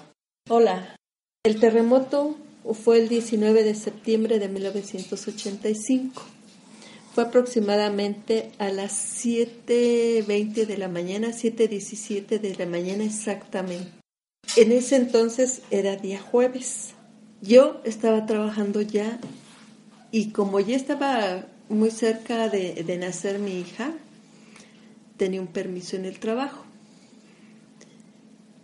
Hola. 0.48 0.94
El 1.42 1.58
terremoto 1.58 2.36
fue 2.84 2.98
el 3.00 3.08
19 3.08 3.64
de 3.64 3.74
septiembre 3.74 4.38
de 4.38 4.48
1985. 4.48 6.35
Fue 7.16 7.24
aproximadamente 7.24 8.50
a 8.58 8.68
las 8.68 9.24
7.20 9.24 10.66
de 10.66 10.76
la 10.76 10.88
mañana, 10.88 11.28
7.17 11.28 12.38
de 12.38 12.54
la 12.56 12.66
mañana 12.66 13.04
exactamente. 13.04 13.90
En 14.54 14.70
ese 14.70 14.96
entonces 14.96 15.62
era 15.70 15.96
día 15.96 16.20
jueves. 16.20 16.92
Yo 17.40 17.80
estaba 17.84 18.26
trabajando 18.26 18.82
ya 18.82 19.18
y 20.10 20.28
como 20.32 20.60
ya 20.60 20.76
estaba 20.76 21.46
muy 21.70 21.90
cerca 21.90 22.50
de, 22.50 22.98
nacer 23.00 23.38
mi 23.38 23.60
hija, 23.60 23.94
tenía 25.16 25.40
un 25.40 25.46
permiso 25.46 25.96
en 25.96 26.04
el 26.04 26.18
trabajo. 26.18 26.66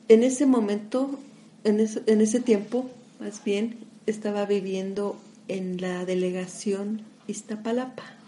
En 0.08 0.22
ese 0.22 0.44
momento, 0.44 1.18
en 1.64 1.80
en 2.04 2.20
ese 2.20 2.40
tiempo, 2.40 2.90
más 3.18 3.42
bien, 3.44 3.78
estaba 4.04 4.44
viviendo 4.44 5.18
en 5.48 5.80
la 5.80 6.04
delegación 6.04 7.00
Iztapalapa, 7.26 8.18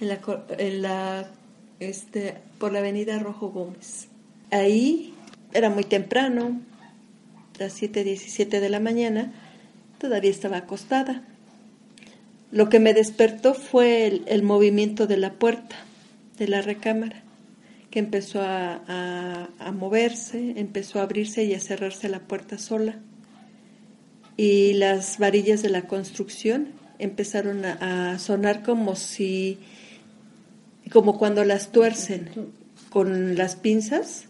en 0.00 0.08
la, 0.08 0.20
en 0.58 0.82
la, 0.82 1.30
este, 1.78 2.36
por 2.58 2.72
la 2.72 2.80
avenida 2.80 3.18
Rojo 3.18 3.50
Gómez. 3.50 4.08
Ahí 4.50 5.14
era 5.52 5.70
muy 5.70 5.84
temprano, 5.84 6.60
las 7.58 7.80
7.17 7.80 8.60
de 8.60 8.68
la 8.68 8.80
mañana, 8.80 9.32
todavía 9.98 10.30
estaba 10.30 10.58
acostada. 10.58 11.22
Lo 12.50 12.68
que 12.68 12.80
me 12.80 12.94
despertó 12.94 13.54
fue 13.54 14.22
el, 14.26 14.42
movimiento 14.42 15.06
de 15.06 15.16
la 15.16 15.34
puerta 15.34 15.76
de 16.38 16.48
la 16.48 16.62
recámara, 16.62 17.22
que 17.90 17.98
empezó 17.98 18.40
a, 18.42 19.48
a 19.58 19.72
moverse, 19.72 20.54
empezó 20.56 20.98
a 20.98 21.02
abrirse 21.02 21.44
y 21.44 21.54
a 21.54 21.60
cerrarse 21.60 22.08
la 22.08 22.20
puerta 22.20 22.58
sola 22.58 22.98
y 24.42 24.72
las 24.72 25.18
varillas 25.18 25.60
de 25.60 25.68
la 25.68 25.82
construcción 25.82 26.68
empezaron 26.98 27.62
a, 27.66 28.18
sonar 28.18 28.62
como 28.62 28.96
si, 28.96 29.58
como 30.90 31.18
cuando 31.18 31.44
las 31.44 31.72
tuercen 31.72 32.28
con 32.90 33.36
las 33.36 33.56
pinzas, 33.56 34.24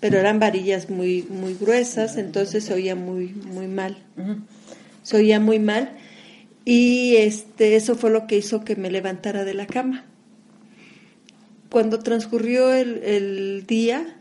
pero 0.00 0.18
eran 0.18 0.40
varillas 0.40 0.88
muy, 0.88 1.26
gruesas, 1.60 2.16
entonces 2.16 2.64
se 2.64 2.74
oía 2.74 2.96
muy, 2.96 3.28
muy 3.28 3.68
mal. 3.68 3.98
Se 5.02 5.18
oía 5.18 5.38
muy 5.38 5.58
mal. 5.58 5.92
Y 6.64 7.16
este, 7.16 7.76
eso 7.76 7.94
fue 7.94 8.10
lo 8.10 8.26
que 8.26 8.38
hizo 8.38 8.64
que 8.64 8.76
me 8.76 8.90
levantara 8.90 9.44
de 9.44 9.54
la 9.54 9.66
cama. 9.66 10.06
Cuando 11.68 11.98
transcurrió 11.98 12.72
el, 12.72 13.02
el 13.04 13.66
día, 13.66 14.16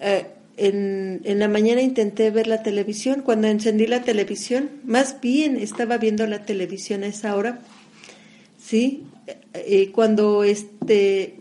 eh, 0.00 0.26
en, 0.56 1.20
en, 1.24 1.38
la 1.38 1.48
mañana 1.48 1.82
intenté 1.82 2.30
ver 2.30 2.46
la 2.46 2.62
televisión. 2.62 3.22
Cuando 3.22 3.48
encendí 3.48 3.86
la 3.86 4.02
televisión, 4.02 4.70
más 4.84 5.20
bien 5.20 5.56
estaba 5.56 5.98
viendo 5.98 6.26
la 6.26 6.42
televisión 6.44 7.02
a 7.02 7.08
esa 7.08 7.34
hora, 7.36 7.60
¿sí? 8.58 9.04
Eh, 9.54 9.90
cuando 9.92 10.44
este, 10.44 11.40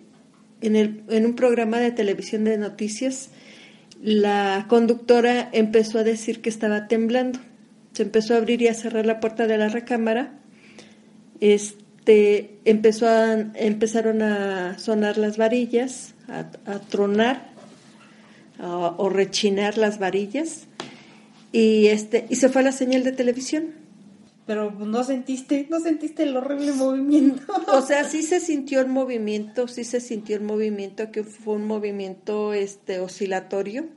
en, 0.62 0.75
el, 0.75 1.03
en 1.10 1.25
un 1.25 1.36
programa 1.36 1.79
de 1.79 1.91
televisión 1.91 2.44
de 2.44 2.58
noticias, 2.58 3.29
la 4.01 4.65
conductora 4.67 5.50
empezó 5.51 6.00
a 6.00 6.03
decir 6.03 6.41
que 6.41 6.50
estaba 6.50 6.88
temblando. 6.88 7.39
Se 7.94 8.03
empezó 8.03 8.34
a 8.34 8.38
abrir 8.38 8.62
y 8.62 8.67
a 8.67 8.74
cerrar 8.74 9.06
la 9.06 9.20
puerta 9.20 9.48
de 9.48 9.58
la 9.58 9.70
recámara. 9.70 10.34
Este, 11.39 12.58
empezó 12.65 13.08
a, 13.08 13.34
empezaron 13.56 14.22
a 14.22 14.77
sonar 14.77 15.17
las 15.17 15.38
varillas, 15.38 16.13
a, 16.27 16.46
a 16.72 16.79
tronar 16.79 17.50
a, 18.60 18.96
o 18.98 19.10
rechinar 19.10 19.77
las 19.77 20.00
varillas 20.00 20.67
y 21.51 21.88
este 21.88 22.25
y 22.29 22.36
se 22.36 22.50
fue 22.50 22.63
la 22.63 22.72
señal 22.72 23.03
de 23.03 23.12
televisión. 23.12 23.76
Pero 24.47 24.71
no 24.71 25.03
sentiste, 25.03 25.67
no 25.69 25.81
sentiste 25.81 26.23
el 26.23 26.35
horrible 26.37 26.71
movimiento. 26.71 27.43
O 27.73 27.81
sea, 27.81 28.05
sí 28.05 28.23
se 28.23 28.39
sintió 28.39 28.79
el 28.79 28.87
movimiento, 28.87 29.67
sí 29.67 29.83
se 29.83 29.99
sintió 29.99 30.37
el 30.37 30.43
movimiento, 30.43 31.11
que 31.11 31.23
fue 31.23 31.55
un 31.55 31.67
movimiento 31.67 32.53
este 32.53 33.01
oscilatorio. 33.01 33.89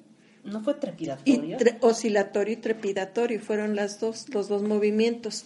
¿No 0.43 0.61
fue 0.61 0.75
trepidatorio? 0.75 1.55
Y 1.55 1.57
tre 1.57 1.79
oscilatorio 1.81 2.55
y 2.55 2.57
trepidatorio, 2.57 3.41
fueron 3.41 3.77
las 3.77 4.01
dos, 4.01 4.29
los 4.35 4.49
dos 4.49 4.63
movimientos. 4.63 5.45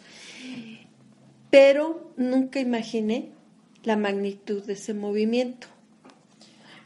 Pero 1.50 2.10
nunca 2.16 2.58
imaginé 2.58 3.30
la 3.82 3.96
magnitud 3.96 4.62
de 4.64 4.72
ese 4.72 4.94
movimiento. 4.94 5.66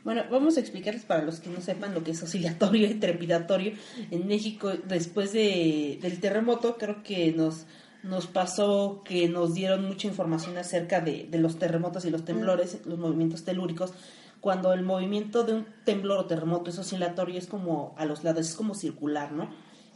Bueno, 0.03 0.25
vamos 0.31 0.57
a 0.57 0.61
explicarles 0.61 1.05
para 1.05 1.23
los 1.23 1.39
que 1.39 1.51
no 1.51 1.61
sepan 1.61 1.95
lo 1.95 2.03
que 2.03 2.13
es 2.13 2.23
oscilatorio 2.23 2.91
y 2.91 2.95
trepidatorio. 2.95 3.75
En 4.11 4.27
México, 4.27 4.73
después 4.89 5.33
de, 5.33 5.99
del 6.01 6.19
terremoto, 6.19 6.79
creo 6.79 7.03
que 7.03 7.33
nos 7.33 7.67
nos 8.03 8.27
pasó 8.27 9.03
que 9.05 9.29
nos 9.29 9.55
dieron 9.55 9.87
mucha 9.87 10.07
información 10.07 10.57
acerca 10.57 11.01
de, 11.01 11.27
de 11.31 11.39
los 11.39 11.59
terremotos 11.59 12.05
y 12.05 12.11
los 12.11 12.25
temblores, 12.25 12.79
los 12.85 12.99
movimientos 12.99 13.45
telúricos. 13.45 13.93
Cuando 14.41 14.73
el 14.73 14.83
movimiento 14.83 15.43
de 15.43 15.55
un 15.55 15.67
temblor 15.85 16.19
o 16.19 16.27
terremoto 16.27 16.71
es 16.71 16.79
oscilatorio, 16.79 17.39
es 17.39 17.49
como 17.49 17.95
a 17.99 18.05
los 18.05 18.23
lados, 18.23 18.49
es 18.49 18.55
como 18.55 18.75
circular, 18.75 19.33
¿no? 19.33 19.51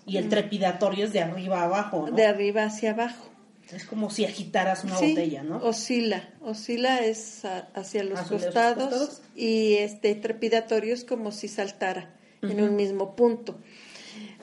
Y 0.04 0.16
el 0.16 0.28
trepidatorio 0.28 1.04
es 1.04 1.12
de 1.12 1.20
arriba 1.20 1.60
a 1.60 1.64
abajo, 1.64 2.08
¿no? 2.10 2.16
De 2.16 2.26
arriba 2.26 2.64
hacia 2.64 2.90
abajo. 2.90 3.28
Es 3.70 3.84
como 3.84 4.10
si 4.10 4.24
agitaras 4.24 4.82
una 4.82 4.96
sí, 4.96 5.10
botella, 5.10 5.44
¿no? 5.44 5.58
Oscila, 5.58 6.28
oscila 6.42 6.98
es 6.98 7.44
a, 7.44 7.68
hacia, 7.74 8.02
los, 8.02 8.18
hacia 8.18 8.36
costados, 8.36 8.90
los 8.90 9.00
costados 9.00 9.22
y 9.36 9.74
este 9.74 10.16
trepidatorio 10.16 10.92
es 10.92 11.04
como 11.04 11.30
si 11.30 11.46
saltara 11.46 12.10
uh 12.42 12.46
-huh. 12.46 12.50
en 12.50 12.62
un 12.64 12.74
mismo 12.76 13.14
punto. 13.14 13.58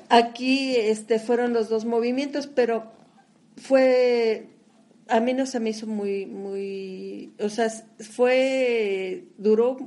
Aquí 0.08 0.78
este 0.78 1.20
fueron 1.20 1.52
los 1.52 1.68
dos 1.68 1.84
movimientos, 1.84 2.48
pero 2.48 2.92
fue 3.60 4.48
a 5.08 5.20
mí 5.20 5.34
no 5.34 5.46
se 5.46 5.60
me 5.60 5.72
hizo 5.72 5.88
muy 5.88 6.26
muy 6.26 7.34
o 7.40 7.50
sea 7.50 7.70
fue 8.00 9.26
duró 9.38 9.78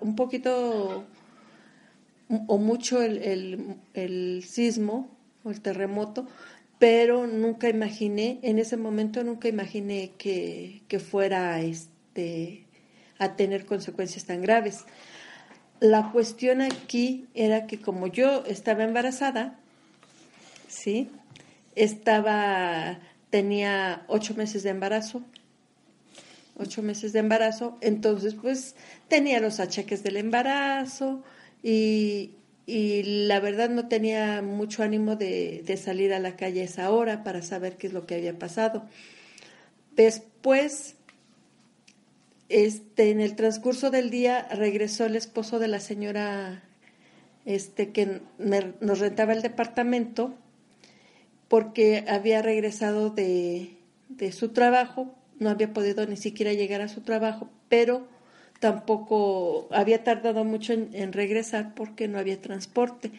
un 0.00 0.16
poquito 0.16 1.04
o 2.46 2.58
mucho 2.58 3.02
el, 3.02 3.18
el, 3.18 3.76
el, 3.92 4.42
sismo 4.42 5.10
o 5.44 5.50
el 5.50 5.60
terremoto 5.60 6.26
pero 6.78 7.26
nunca 7.26 7.68
imaginé 7.68 8.38
en 8.42 8.58
ese 8.58 8.76
momento 8.76 9.22
nunca 9.22 9.48
imaginé 9.48 10.12
que, 10.18 10.82
que 10.88 10.98
fuera 10.98 11.60
este 11.60 12.64
a 13.18 13.36
tener 13.36 13.64
consecuencias 13.64 14.24
tan 14.24 14.42
graves. 14.42 14.84
La 15.80 16.10
cuestión 16.12 16.62
aquí 16.62 17.26
era 17.34 17.66
que 17.66 17.80
como 17.80 18.06
yo 18.06 18.44
estaba 18.46 18.84
embarazada 18.84 19.58
sí 20.68 21.10
estaba, 21.74 22.98
tenía 23.30 24.04
ocho 24.08 24.34
meses 24.34 24.62
de 24.62 24.70
embarazo, 24.70 25.22
ocho 26.56 26.82
meses 26.82 27.12
de 27.12 27.20
embarazo, 27.20 27.78
entonces 27.80 28.34
pues 28.34 28.76
tenía 29.08 29.40
los 29.40 29.60
achaques 29.60 30.02
del 30.02 30.16
embarazo 30.16 31.22
y, 31.62 32.32
y 32.66 33.26
la 33.26 33.40
verdad 33.40 33.70
no 33.70 33.88
tenía 33.88 34.40
mucho 34.42 34.82
ánimo 34.82 35.16
de, 35.16 35.62
de, 35.64 35.76
salir 35.76 36.12
a 36.14 36.20
la 36.20 36.36
calle 36.36 36.60
a 36.60 36.64
esa 36.64 36.90
hora 36.90 37.24
para 37.24 37.42
saber 37.42 37.76
qué 37.76 37.88
es 37.88 37.92
lo 37.92 38.06
que 38.06 38.14
había 38.14 38.38
pasado. 38.38 38.84
Después, 39.96 40.96
este, 42.48 43.10
en 43.10 43.20
el 43.20 43.36
transcurso 43.36 43.90
del 43.90 44.10
día 44.10 44.48
regresó 44.50 45.06
el 45.06 45.16
esposo 45.16 45.58
de 45.58 45.68
la 45.68 45.80
señora 45.80 46.62
este, 47.44 47.90
que 47.90 48.20
nos 48.38 48.98
rentaba 48.98 49.32
el 49.32 49.42
departamento 49.42 50.34
porque 51.54 52.04
había 52.08 52.42
regresado 52.42 53.10
de, 53.10 53.76
de, 54.08 54.32
su 54.32 54.48
trabajo, 54.48 55.14
no 55.38 55.50
había 55.50 55.72
podido 55.72 56.04
ni 56.04 56.16
siquiera 56.16 56.52
llegar 56.52 56.80
a 56.80 56.88
su 56.88 57.02
trabajo, 57.02 57.48
pero 57.68 58.08
tampoco 58.58 59.68
había 59.70 60.02
tardado 60.02 60.44
mucho 60.44 60.72
en, 60.72 61.12
regresar 61.12 61.72
porque 61.76 62.08
no 62.08 62.18
había 62.18 62.42
transporte. 62.42 63.12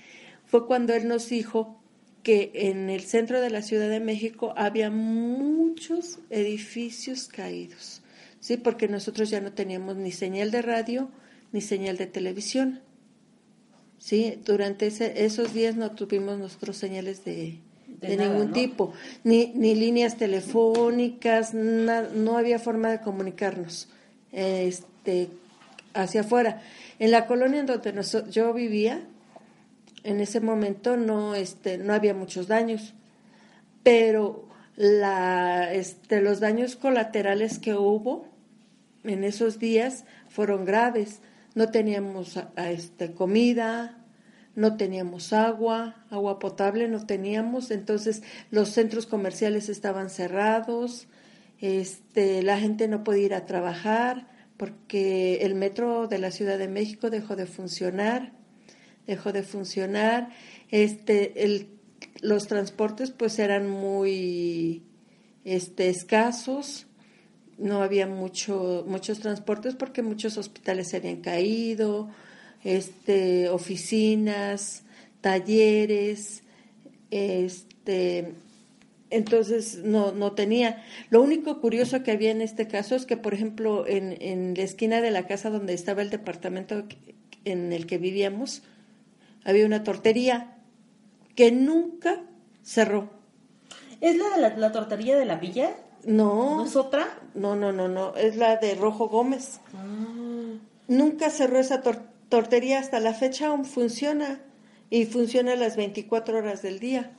Fue 0.48 0.68
cuando 0.68 0.94
él 0.94 1.08
nos 1.08 1.30
dijo 1.30 1.80
que 2.24 2.52
en 2.54 2.90
el 2.90 3.04
centro 3.04 3.40
de 3.40 3.52
la 3.52 3.62
Ciudad 3.62 3.88
de 3.88 4.02
México 4.02 4.54
había 4.58 4.92
muchos 4.92 6.20
edificios 6.30 7.30
caídos, 7.30 8.02
sí, 8.42 8.58
porque 8.58 8.90
nosotros 8.90 9.30
ya 9.30 9.40
no 9.40 9.54
teníamos 9.54 9.96
ni 9.96 10.12
señal 10.12 10.52
de 10.52 10.62
radio 10.62 11.10
ni 11.54 11.62
señal 11.62 11.96
de 11.96 12.08
televisión. 12.08 12.82
Sí, 13.98 14.38
durante 14.44 14.88
esos 14.88 15.54
días 15.54 15.78
no 15.78 15.92
tuvimos 15.92 16.38
nuestros 16.38 16.76
señales 16.76 17.24
de, 17.24 17.62
de, 18.02 18.10
de 18.10 18.18
nada, 18.18 18.30
ningún 18.30 18.48
¿no? 18.48 18.54
tipo, 18.54 18.94
ni, 19.24 19.48
ni 19.56 19.76
líneas 19.76 20.18
telefónicas, 20.18 21.54
na, 21.54 22.04
no 22.14 22.38
había 22.38 22.60
forma 22.60 22.90
de 22.90 23.02
comunicarnos 23.02 23.90
este, 24.32 25.30
hacia 25.94 26.22
afuera. 26.22 26.62
En 27.00 27.12
la 27.12 27.26
colonia 27.26 27.60
en 27.60 27.66
donde 27.66 27.94
nos, 27.94 28.30
yo 28.30 28.54
vivía, 28.54 29.02
en 30.04 30.20
ese 30.20 30.40
momento 30.40 30.98
no, 30.98 31.36
este, 31.36 31.78
no 31.78 31.94
había 31.94 32.14
muchos 32.14 32.48
daños, 32.48 32.94
pero 33.84 34.46
la, 34.76 35.74
este, 35.74 36.22
los 36.22 36.40
daños 36.40 36.76
colaterales 36.76 37.60
que 37.60 37.74
hubo 37.74 38.28
en 39.04 39.24
esos 39.24 39.60
días 39.60 40.06
fueron 40.30 40.66
graves. 40.66 41.22
No 41.54 41.70
teníamos 41.70 42.40
este, 42.58 43.14
comida, 43.14 43.98
no 44.56 44.78
teníamos 44.78 45.34
agua, 45.34 46.06
agua 46.10 46.40
potable 46.40 46.88
no 46.88 47.06
teníamos, 47.06 47.72
entonces 47.72 48.24
los 48.52 48.70
centros 48.70 49.06
comerciales 49.06 49.70
estaban 49.70 50.10
cerrados, 50.10 51.08
este, 51.60 52.42
la 52.42 52.58
gente 52.58 52.88
no 52.88 53.04
podía 53.04 53.26
ir 53.26 53.34
a 53.34 53.46
trabajar 53.46 54.28
porque 54.58 55.40
el 55.42 55.56
metro 55.56 56.08
de 56.08 56.20
la 56.20 56.32
Ciudad 56.32 56.58
de 56.58 56.70
México 56.70 57.10
dejó 57.10 57.36
de 57.36 57.46
funcionar, 57.46 58.32
dejó 59.06 59.34
de 59.34 59.44
funcionar, 59.44 60.30
este, 60.72 61.44
el, 61.44 61.70
los 62.22 62.48
transportes 62.48 63.12
pues 63.12 63.38
eran 63.40 63.70
muy 63.70 64.84
este, 65.44 65.90
escasos, 65.90 66.88
no 67.58 67.82
había 67.82 68.08
mucho, 68.08 68.86
muchos 68.88 69.20
transportes 69.20 69.76
porque 69.76 70.02
muchos 70.02 70.38
hospitales 70.38 70.90
se 70.90 70.98
habían 70.98 71.22
caído, 71.22 72.10
este, 72.66 73.48
oficinas, 73.50 74.84
talleres, 75.22 76.42
este, 77.12 78.34
entonces 79.12 79.78
no, 79.84 80.12
no 80.12 80.34
tenía. 80.34 80.84
Lo 81.10 81.22
único 81.22 81.62
curioso 81.62 82.04
que 82.04 82.12
había 82.12 82.32
en 82.32 82.42
este 82.42 82.68
caso 82.68 82.96
es 82.96 83.06
que, 83.06 83.16
por 83.16 83.34
ejemplo, 83.34 83.88
en, 83.88 84.18
en 84.20 84.56
la 84.58 84.64
esquina 84.64 85.00
de 85.00 85.12
la 85.12 85.28
casa 85.28 85.50
donde 85.50 85.74
estaba 85.74 86.02
el 86.02 86.10
departamento 86.10 86.84
en 87.46 87.72
el 87.72 87.86
que 87.86 88.00
vivíamos, 88.00 88.64
había 89.46 89.66
una 89.68 89.84
tortería 89.84 90.58
que 91.36 91.52
nunca 91.52 92.24
cerró. 92.64 93.12
¿Es 94.02 94.18
la 94.18 94.30
de 94.36 94.42
la, 94.42 94.58
la 94.58 94.72
tortería 94.72 95.16
de 95.18 95.26
la 95.26 95.36
villa? 95.36 95.76
No. 96.04 96.58
¿No 96.58 96.66
es 96.66 96.76
otra? 96.76 97.08
No, 97.36 97.56
no, 97.56 97.72
no, 97.72 97.88
no, 97.88 98.16
es 98.16 98.38
la 98.38 98.58
de 98.58 98.74
Rojo 98.74 99.08
Gómez. 99.08 99.60
Ah. 99.76 100.58
Nunca 100.88 101.30
cerró 101.30 101.60
esa 101.60 101.82
tortería 101.82 102.15
tortería 102.30 102.80
hasta 102.80 103.00
la 103.00 103.14
fecha 103.14 103.48
aún 103.48 103.66
funciona 103.66 104.42
y 104.90 105.06
funciona 105.06 105.56
las 105.56 105.76
24 105.76 106.38
horas 106.38 106.62
del 106.62 106.80
día. 106.80 107.12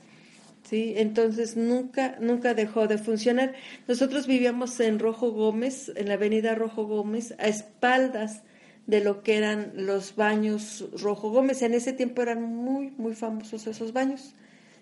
¿sí? 0.63 0.95
Entonces 0.97 1.57
nunca, 1.57 2.17
nunca 2.21 2.55
dejó 2.55 2.87
de 2.87 2.99
funcionar. 2.99 3.55
Nosotros 3.89 4.27
vivíamos 4.27 4.79
en 4.81 4.99
Rojo 4.99 5.31
Gómez, 5.31 5.93
en 5.95 6.09
la 6.09 6.15
avenida 6.15 6.55
Rojo 6.55 6.87
Gómez, 6.87 7.35
a 7.39 7.49
espaldas 7.49 8.43
de 8.87 9.01
lo 9.01 9.23
que 9.23 9.37
eran 9.37 9.73
los 9.75 10.17
baños 10.17 10.89
Rojo 11.01 11.31
Gómez. 11.31 11.63
En 11.63 11.75
ese 11.75 11.93
tiempo 11.93 12.23
eran 12.23 12.43
muy, 12.43 12.91
muy 12.93 13.15
famosos 13.15 13.67
esos 13.67 13.93
baños. 13.93 14.35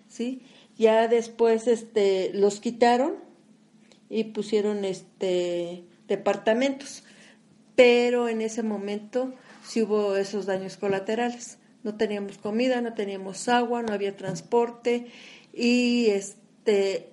¿sí? 0.07 0.41
Ya 0.77 1.07
después 1.07 1.67
este, 1.67 2.31
los 2.33 2.59
quitaron 2.59 3.15
y 4.09 4.25
pusieron 4.25 4.85
este 4.85 5.83
departamentos. 6.07 7.03
Pero 7.75 8.29
en 8.29 8.41
ese 8.41 8.63
momento 8.63 9.33
sí 9.65 9.81
hubo 9.81 10.15
esos 10.15 10.45
daños 10.45 10.77
colaterales. 10.77 11.57
No 11.83 11.95
teníamos 11.95 12.37
comida, 12.37 12.81
no 12.81 12.93
teníamos 12.93 13.47
agua, 13.47 13.83
no 13.83 13.93
había 13.93 14.15
transporte 14.15 15.07
y 15.53 16.07
este 16.07 17.11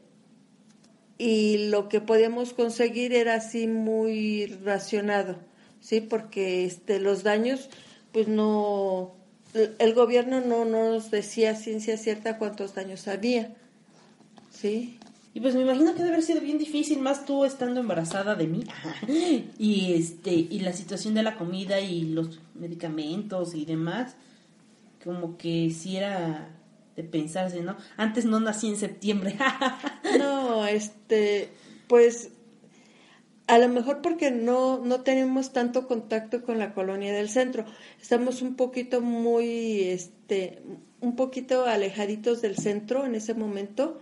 y 1.18 1.68
lo 1.68 1.88
que 1.88 2.00
podíamos 2.00 2.52
conseguir 2.52 3.12
era 3.12 3.34
así 3.34 3.68
muy 3.68 4.46
racionado, 4.64 5.36
sí, 5.80 6.00
porque 6.00 6.64
este 6.64 6.98
los 6.98 7.22
daños 7.22 7.68
pues 8.12 8.28
no 8.28 9.14
el 9.54 9.94
gobierno 9.94 10.40
no 10.40 10.64
nos 10.64 11.10
decía 11.10 11.54
ciencia 11.54 11.96
cierta 11.96 12.38
cuántos 12.38 12.74
daños 12.74 13.06
había. 13.08 13.54
¿Sí? 14.50 14.98
Y 15.34 15.40
pues 15.40 15.54
me 15.54 15.62
imagino 15.62 15.92
que 15.92 15.98
debe 15.98 16.10
haber 16.10 16.22
sido 16.22 16.40
bien 16.42 16.58
difícil, 16.58 16.98
más 16.98 17.24
tú 17.24 17.44
estando 17.44 17.80
embarazada 17.80 18.34
de 18.34 18.46
mí. 18.46 18.64
y 19.58 19.94
este 19.94 20.32
y 20.32 20.60
la 20.60 20.72
situación 20.72 21.14
de 21.14 21.22
la 21.22 21.36
comida 21.36 21.80
y 21.80 22.02
los 22.02 22.40
medicamentos 22.54 23.54
y 23.54 23.64
demás, 23.64 24.14
como 25.02 25.38
que 25.38 25.70
si 25.70 25.96
era 25.96 26.50
de 26.96 27.04
pensarse, 27.04 27.62
¿no? 27.62 27.76
Antes 27.96 28.26
no 28.26 28.40
nací 28.40 28.68
en 28.68 28.76
septiembre. 28.76 29.38
no, 30.18 30.66
este, 30.66 31.48
pues 31.88 32.30
a 33.46 33.58
lo 33.58 33.68
mejor 33.68 34.02
porque 34.02 34.30
no, 34.30 34.78
no 34.84 35.00
tenemos 35.00 35.52
tanto 35.52 35.88
contacto 35.88 36.42
con 36.42 36.58
la 36.58 36.74
colonia 36.74 37.12
del 37.12 37.30
centro. 37.30 37.64
Estamos 38.00 38.42
un 38.42 38.54
poquito 38.54 39.00
muy, 39.00 39.80
este, 39.82 40.62
un 41.00 41.16
poquito 41.16 41.64
alejaditos 41.64 42.42
del 42.42 42.56
centro 42.56 43.06
en 43.06 43.14
ese 43.14 43.32
momento 43.32 44.00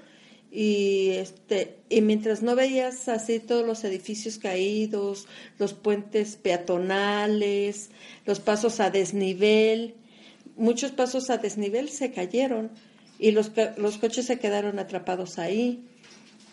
y 0.50 1.10
este 1.10 1.76
y 1.88 2.00
mientras 2.00 2.42
no 2.42 2.56
veías 2.56 3.08
así 3.08 3.38
todos 3.38 3.64
los 3.64 3.84
edificios 3.84 4.38
caídos, 4.38 5.28
los 5.58 5.74
puentes 5.74 6.36
peatonales, 6.36 7.90
los 8.26 8.40
pasos 8.40 8.80
a 8.80 8.90
desnivel, 8.90 9.94
muchos 10.56 10.90
pasos 10.90 11.30
a 11.30 11.38
desnivel 11.38 11.88
se 11.88 12.10
cayeron 12.10 12.70
y 13.18 13.30
los 13.30 13.52
los 13.76 13.98
coches 13.98 14.26
se 14.26 14.38
quedaron 14.38 14.78
atrapados 14.78 15.38
ahí. 15.38 15.84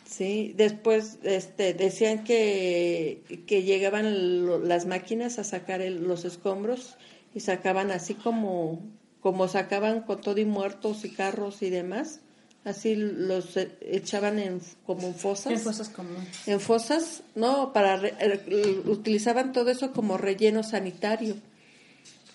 Sí, 0.05 0.53
después 0.55 1.19
este 1.23 1.73
decían 1.73 2.23
que, 2.23 3.21
que 3.45 3.63
llegaban 3.63 4.67
las 4.67 4.85
máquinas 4.85 5.37
a 5.37 5.43
sacar 5.43 5.81
los 5.81 6.23
escombros 6.23 6.95
y 7.35 7.41
sacaban 7.41 7.91
así 7.91 8.13
como 8.13 8.79
como 9.21 9.47
sacaban 9.47 10.01
con 10.01 10.21
todo 10.21 10.39
y 10.39 10.45
muertos 10.45 11.03
y 11.03 11.09
carros 11.09 11.61
y 11.61 11.69
demás 11.69 12.21
así 12.67 12.95
los 12.95 13.55
e, 13.57 13.71
echaban 13.81 14.39
en 14.39 14.61
como 14.85 15.07
en 15.07 15.15
fosas. 15.15 15.53
En 15.53 15.59
fosas 15.59 15.89
comunes. 15.89 16.27
En 16.47 16.59
fosas, 16.59 17.23
no, 17.35 17.73
para 17.73 17.95
eh, 18.05 18.81
utilizaban 18.85 19.53
todo 19.53 19.69
eso 19.69 19.91
como 19.91 20.17
relleno 20.17 20.63
sanitario. 20.63 21.35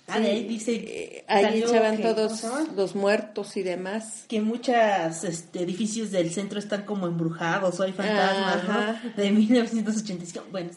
Ah, 0.09 0.17
ahí 0.17 0.45
dice. 0.47 0.73
Eh, 0.75 1.25
ahí 1.29 1.63
echaban 1.63 2.01
todos 2.01 2.45
los 2.75 2.95
muertos 2.95 3.57
y 3.57 3.63
demás. 3.63 4.25
Que 4.29 4.41
muchos 4.41 5.25
este, 5.25 5.63
edificios 5.63 6.11
del 6.11 6.31
centro 6.31 6.59
están 6.59 6.85
como 6.85 7.07
embrujados 7.07 7.79
o 7.79 7.83
hay 7.83 7.93
fantasmas, 7.93 8.69
¿no? 8.69 9.23
De 9.23 9.31
1985. 9.31 10.47
Bueno. 10.51 10.71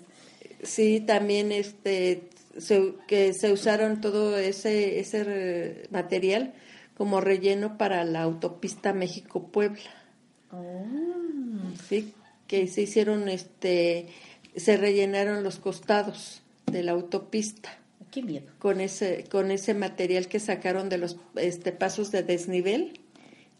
Sí, 0.63 0.99
también 0.99 1.51
este 1.51 2.29
que 3.07 3.33
se 3.33 3.51
usaron 3.51 3.99
todo 3.99 4.37
ese 4.37 4.99
ese 4.99 5.87
material 5.91 6.53
como 6.95 7.21
relleno 7.21 7.77
para 7.77 8.03
la 8.03 8.21
autopista 8.23 8.93
México-Puebla. 8.93 9.89
Oh. 10.51 10.85
Sí, 11.87 12.13
que 12.47 12.67
se 12.67 12.83
hicieron, 12.83 13.27
este, 13.29 14.07
se 14.55 14.77
rellenaron 14.77 15.43
los 15.43 15.59
costados 15.59 16.41
de 16.71 16.83
la 16.83 16.93
autopista. 16.93 17.77
Qué 18.11 18.23
miedo. 18.23 18.51
Con 18.59 18.79
ese, 18.79 19.25
con 19.29 19.51
ese 19.51 19.73
material 19.73 20.27
que 20.27 20.39
sacaron 20.39 20.87
de 20.87 20.97
los 20.97 21.17
este, 21.35 21.73
pasos 21.73 22.11
de 22.11 22.23
desnivel, 22.23 23.01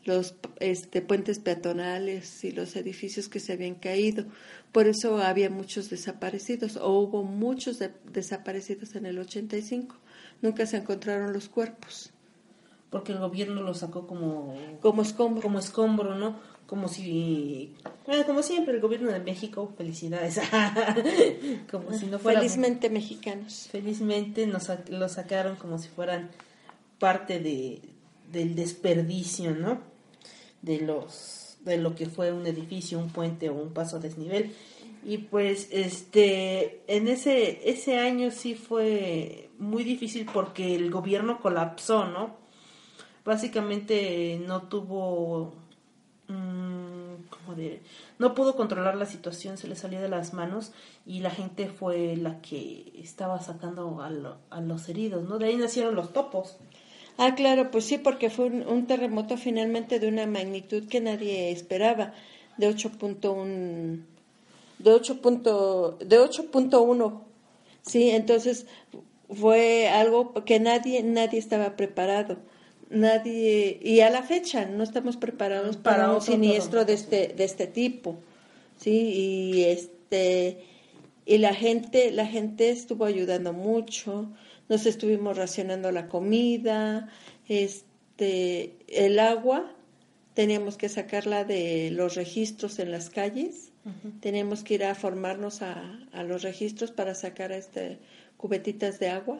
los 0.05 0.35
este, 0.59 1.01
puentes 1.01 1.39
peatonales 1.39 2.43
y 2.45 2.51
los 2.51 2.75
edificios 2.77 3.27
que 3.27 3.41
se 3.41 3.53
habían 3.53 3.75
caído. 3.75 4.25
Por 4.71 4.87
eso 4.87 5.17
había 5.17 5.49
muchos 5.49 5.89
desaparecidos, 5.89 6.77
o 6.77 6.99
hubo 6.99 7.23
muchos 7.23 7.83
desaparecidos 8.13 8.95
en 8.95 9.07
el 9.07 9.19
85. 9.19 9.97
Nunca 10.41 10.65
se 10.67 10.77
encontraron 10.77 11.33
los 11.33 11.49
cuerpos 11.49 12.13
porque 12.95 13.11
el 13.11 13.19
gobierno 13.19 13.61
lo 13.61 13.73
sacó 13.73 14.07
como 14.07 14.55
como 14.79 15.01
escombro, 15.01 15.41
como 15.41 15.59
escombro, 15.59 16.15
¿no? 16.15 16.39
Como 16.65 16.87
si 16.87 17.75
bueno, 18.07 18.25
como 18.25 18.41
siempre 18.41 18.73
el 18.73 18.79
gobierno 18.79 19.11
de 19.11 19.19
México, 19.19 19.69
felicidades. 19.77 20.39
como 21.69 21.91
si 21.91 22.05
no 22.05 22.19
fuera 22.19 22.39
felizmente 22.39 22.89
mexicanos. 22.89 23.67
Felizmente 23.69 24.47
nos 24.47 24.71
lo 24.87 25.09
sacaron 25.09 25.57
como 25.57 25.77
si 25.77 25.89
fueran 25.89 26.29
parte 26.97 27.41
de 27.41 27.81
del 28.31 28.55
desperdicio, 28.55 29.53
¿no? 29.53 29.81
De 30.61 30.79
los 30.79 31.57
de 31.65 31.75
lo 31.75 31.95
que 31.95 32.05
fue 32.05 32.31
un 32.31 32.47
edificio, 32.47 32.97
un 32.97 33.09
puente 33.09 33.49
o 33.49 33.55
un 33.55 33.73
paso 33.73 33.97
a 33.97 33.99
desnivel. 33.99 34.53
Y 35.03 35.17
pues 35.17 35.67
este 35.69 36.81
en 36.87 37.09
ese 37.09 37.69
ese 37.69 37.97
año 37.97 38.31
sí 38.31 38.55
fue 38.55 39.49
muy 39.59 39.83
difícil 39.83 40.29
porque 40.33 40.75
el 40.75 40.89
gobierno 40.91 41.41
colapsó, 41.41 42.05
¿no? 42.05 42.44
Básicamente 43.25 44.39
no 44.45 44.61
tuvo 44.63 45.53
mm, 46.27 47.15
¿cómo 47.29 47.57
no 48.19 48.35
pudo 48.35 48.55
controlar 48.55 48.95
la 48.95 49.07
situación 49.07 49.57
se 49.57 49.67
le 49.67 49.75
salió 49.75 49.99
de 49.99 50.09
las 50.09 50.33
manos 50.33 50.71
y 51.05 51.19
la 51.19 51.31
gente 51.31 51.67
fue 51.67 52.15
la 52.15 52.39
que 52.41 52.93
estaba 52.97 53.41
sacando 53.41 54.01
a, 54.01 54.61
los 54.61 54.89
heridos 54.89 55.27
no 55.27 55.39
de 55.39 55.47
ahí 55.47 55.57
nacieron 55.57 55.95
los 55.95 56.13
topos. 56.13 56.57
Ah 57.17 57.33
claro 57.35 57.71
pues 57.71 57.85
sí 57.85 57.97
porque 57.97 58.29
fue 58.29 58.45
un, 58.45 58.87
terremoto 58.87 59.37
finalmente 59.37 59.99
de 59.99 60.07
una 60.07 60.27
magnitud 60.27 60.87
que 60.87 61.01
nadie 61.01 61.51
esperaba 61.51 62.13
de 62.57 62.69
8.1 62.69 64.03
de 64.79 64.91
8. 64.91 65.13
de 65.15 66.19
8.1 66.19 67.21
sí 67.81 68.09
entonces 68.11 68.67
fue 69.33 69.89
algo 69.89 70.33
que 70.45 70.59
nadie 70.59 71.01
nadie 71.03 71.39
estaba 71.39 71.75
preparado 71.75 72.37
nadie 72.95 73.79
y 73.81 73.99
a 73.99 74.09
la 74.09 74.23
fecha 74.23 74.65
no 74.65 74.83
estamos 74.83 75.17
preparados 75.17 75.77
para, 75.77 76.13
un 76.13 76.21
siniestro 76.21 76.85
de 76.85 76.93
este 76.93 77.27
de 77.29 77.43
este 77.43 77.67
tipo 77.67 78.17
sí 78.77 79.11
y 79.13 79.63
este 79.63 80.63
y 81.25 81.37
la 81.37 81.53
gente 81.53 82.11
la 82.11 82.25
gente 82.25 82.69
estuvo 82.69 83.05
ayudando 83.05 83.53
mucho 83.53 84.31
nos 84.69 84.85
estuvimos 84.85 85.37
racionando 85.37 85.91
la 85.91 86.07
comida 86.07 87.09
este 87.47 88.73
el 88.87 89.19
agua 89.19 89.71
teníamos 90.33 90.77
que 90.77 90.89
sacarla 90.89 91.43
de 91.43 91.91
los 91.91 92.15
registros 92.15 92.79
en 92.79 92.91
las 92.91 93.09
calles 93.09 93.71
teníamos 94.19 94.63
que 94.63 94.75
ir 94.75 94.83
a 94.83 94.95
formarnos 94.95 95.61
a, 95.61 95.99
a 96.11 96.23
los 96.23 96.41
registros 96.41 96.91
para 96.91 97.13
sacar 97.13 97.51
este 97.51 97.99
cubetitas 98.37 98.99
de 98.99 99.09
agua 99.09 99.39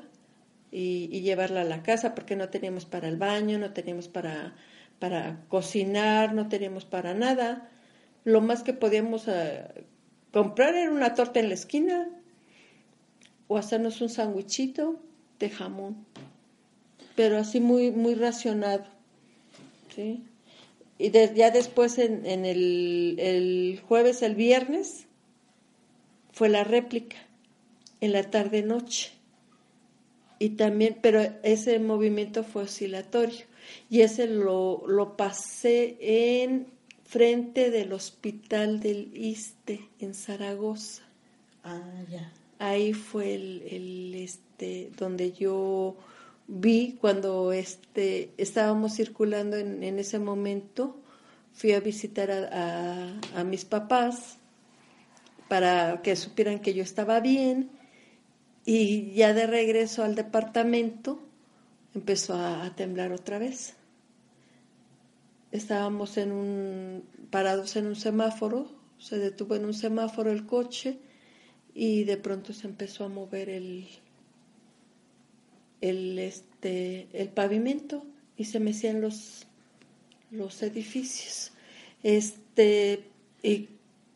y, 0.78 1.22
llevarla 1.22 1.62
a 1.62 1.66
la 1.66 1.84
casa 1.84 2.14
porque 2.14 2.36
no 2.36 2.50
teníamos 2.50 2.86
para 2.86 3.08
el 3.08 3.16
baño, 3.16 3.58
no 3.58 3.72
teníamos 3.72 4.10
para, 4.10 4.56
para 5.00 5.46
cocinar, 5.48 6.34
no 6.34 6.50
teníamos 6.50 6.84
para 6.84 7.14
nada. 7.14 7.70
Lo 8.26 8.42
más 8.42 8.62
que 8.62 8.74
podíamos 8.74 9.28
eh, 9.28 9.86
comprar 10.34 10.76
era 10.76 10.92
una 10.92 11.14
torta 11.14 11.40
en 11.40 11.48
la 11.48 11.54
esquina 11.54 12.10
o 13.48 13.58
hacernos 13.58 14.02
un 14.02 14.10
sandwichito 14.10 15.00
de 15.40 15.50
jamón, 15.50 16.06
pero 17.16 17.38
así 17.38 17.62
muy, 17.62 17.92
muy 17.92 18.16
racionado. 18.16 18.84
Y 20.98 21.12
ya 21.12 21.52
después 21.52 21.98
en, 22.00 22.26
en 22.26 22.44
el, 22.44 23.16
el 23.20 23.82
jueves, 23.88 24.22
el 24.22 24.36
viernes, 24.36 25.08
fue 26.34 26.50
la 26.50 26.66
réplica 26.66 27.16
en 28.02 28.12
la 28.12 28.30
tarde-noche 28.30 29.15
y 30.40 30.50
también, 30.50 30.98
pero 31.02 31.22
ese 31.44 31.80
movimiento 31.80 32.44
fue 32.44 32.64
oscilatorio 32.64 33.46
y 33.90 34.02
ese 34.02 34.28
lo, 34.28 34.84
lo 34.88 35.16
pasé 35.18 35.98
en 36.00 36.68
frente 37.06 37.72
del 37.72 37.94
hospital 37.94 38.80
del 38.80 39.12
ISTE 39.16 39.88
en 40.00 40.14
Zaragoza. 40.14 41.04
Ah, 41.64 42.04
ya. 42.12 42.32
Ahí 42.60 42.94
fue 42.94 43.36
el, 43.36 43.64
el 43.70 44.16
este 44.16 44.92
donde 44.98 45.32
yo 45.32 45.96
vi 46.48 46.98
cuando 47.00 47.52
este 47.52 48.32
estábamos 48.38 48.94
circulando 48.94 49.58
en, 49.58 49.84
en 49.84 50.00
ese 50.00 50.20
momento 50.20 50.98
fui 51.54 51.74
a 51.74 51.80
visitar 51.80 52.32
a, 52.32 52.50
a, 52.52 53.40
a 53.40 53.44
mis 53.44 53.66
papás 53.66 54.38
para 55.48 56.02
que 56.02 56.16
supieran 56.16 56.60
que 56.60 56.74
yo 56.74 56.84
estaba 56.84 57.20
bien 57.20 57.70
y 58.66 59.12
ya 59.14 59.34
de 59.34 59.46
regreso 59.46 60.04
al 60.04 60.16
departamento 60.16 61.20
empezó 61.94 62.34
a, 62.34 62.74
temblar 62.76 63.12
otra 63.12 63.38
vez. 63.38 63.76
Estábamos 65.52 66.18
en 66.18 66.32
un, 66.32 67.04
parados 67.30 67.76
en 67.78 67.88
un 67.88 67.96
semáforo 67.96 68.68
Se 68.98 69.18
detuvo 69.18 69.56
en 69.56 69.66
un 69.66 69.74
semáforo 69.74 70.32
el 70.32 70.46
coche 70.46 70.98
y 71.74 72.04
de 72.06 72.18
pronto 72.18 72.54
se 72.54 72.68
empezó 72.68 73.06
a 73.06 73.10
mover 73.10 73.50
el, 73.50 73.88
el, 75.82 76.18
este, 76.18 77.08
el 77.14 77.30
pavimento 77.30 78.06
y 78.38 78.46
se 78.46 78.60
mecían 78.60 79.02
los, 79.02 79.46
los 80.32 80.64
edificios. 80.64 81.52
Este, 82.04 83.04
y 83.44 83.70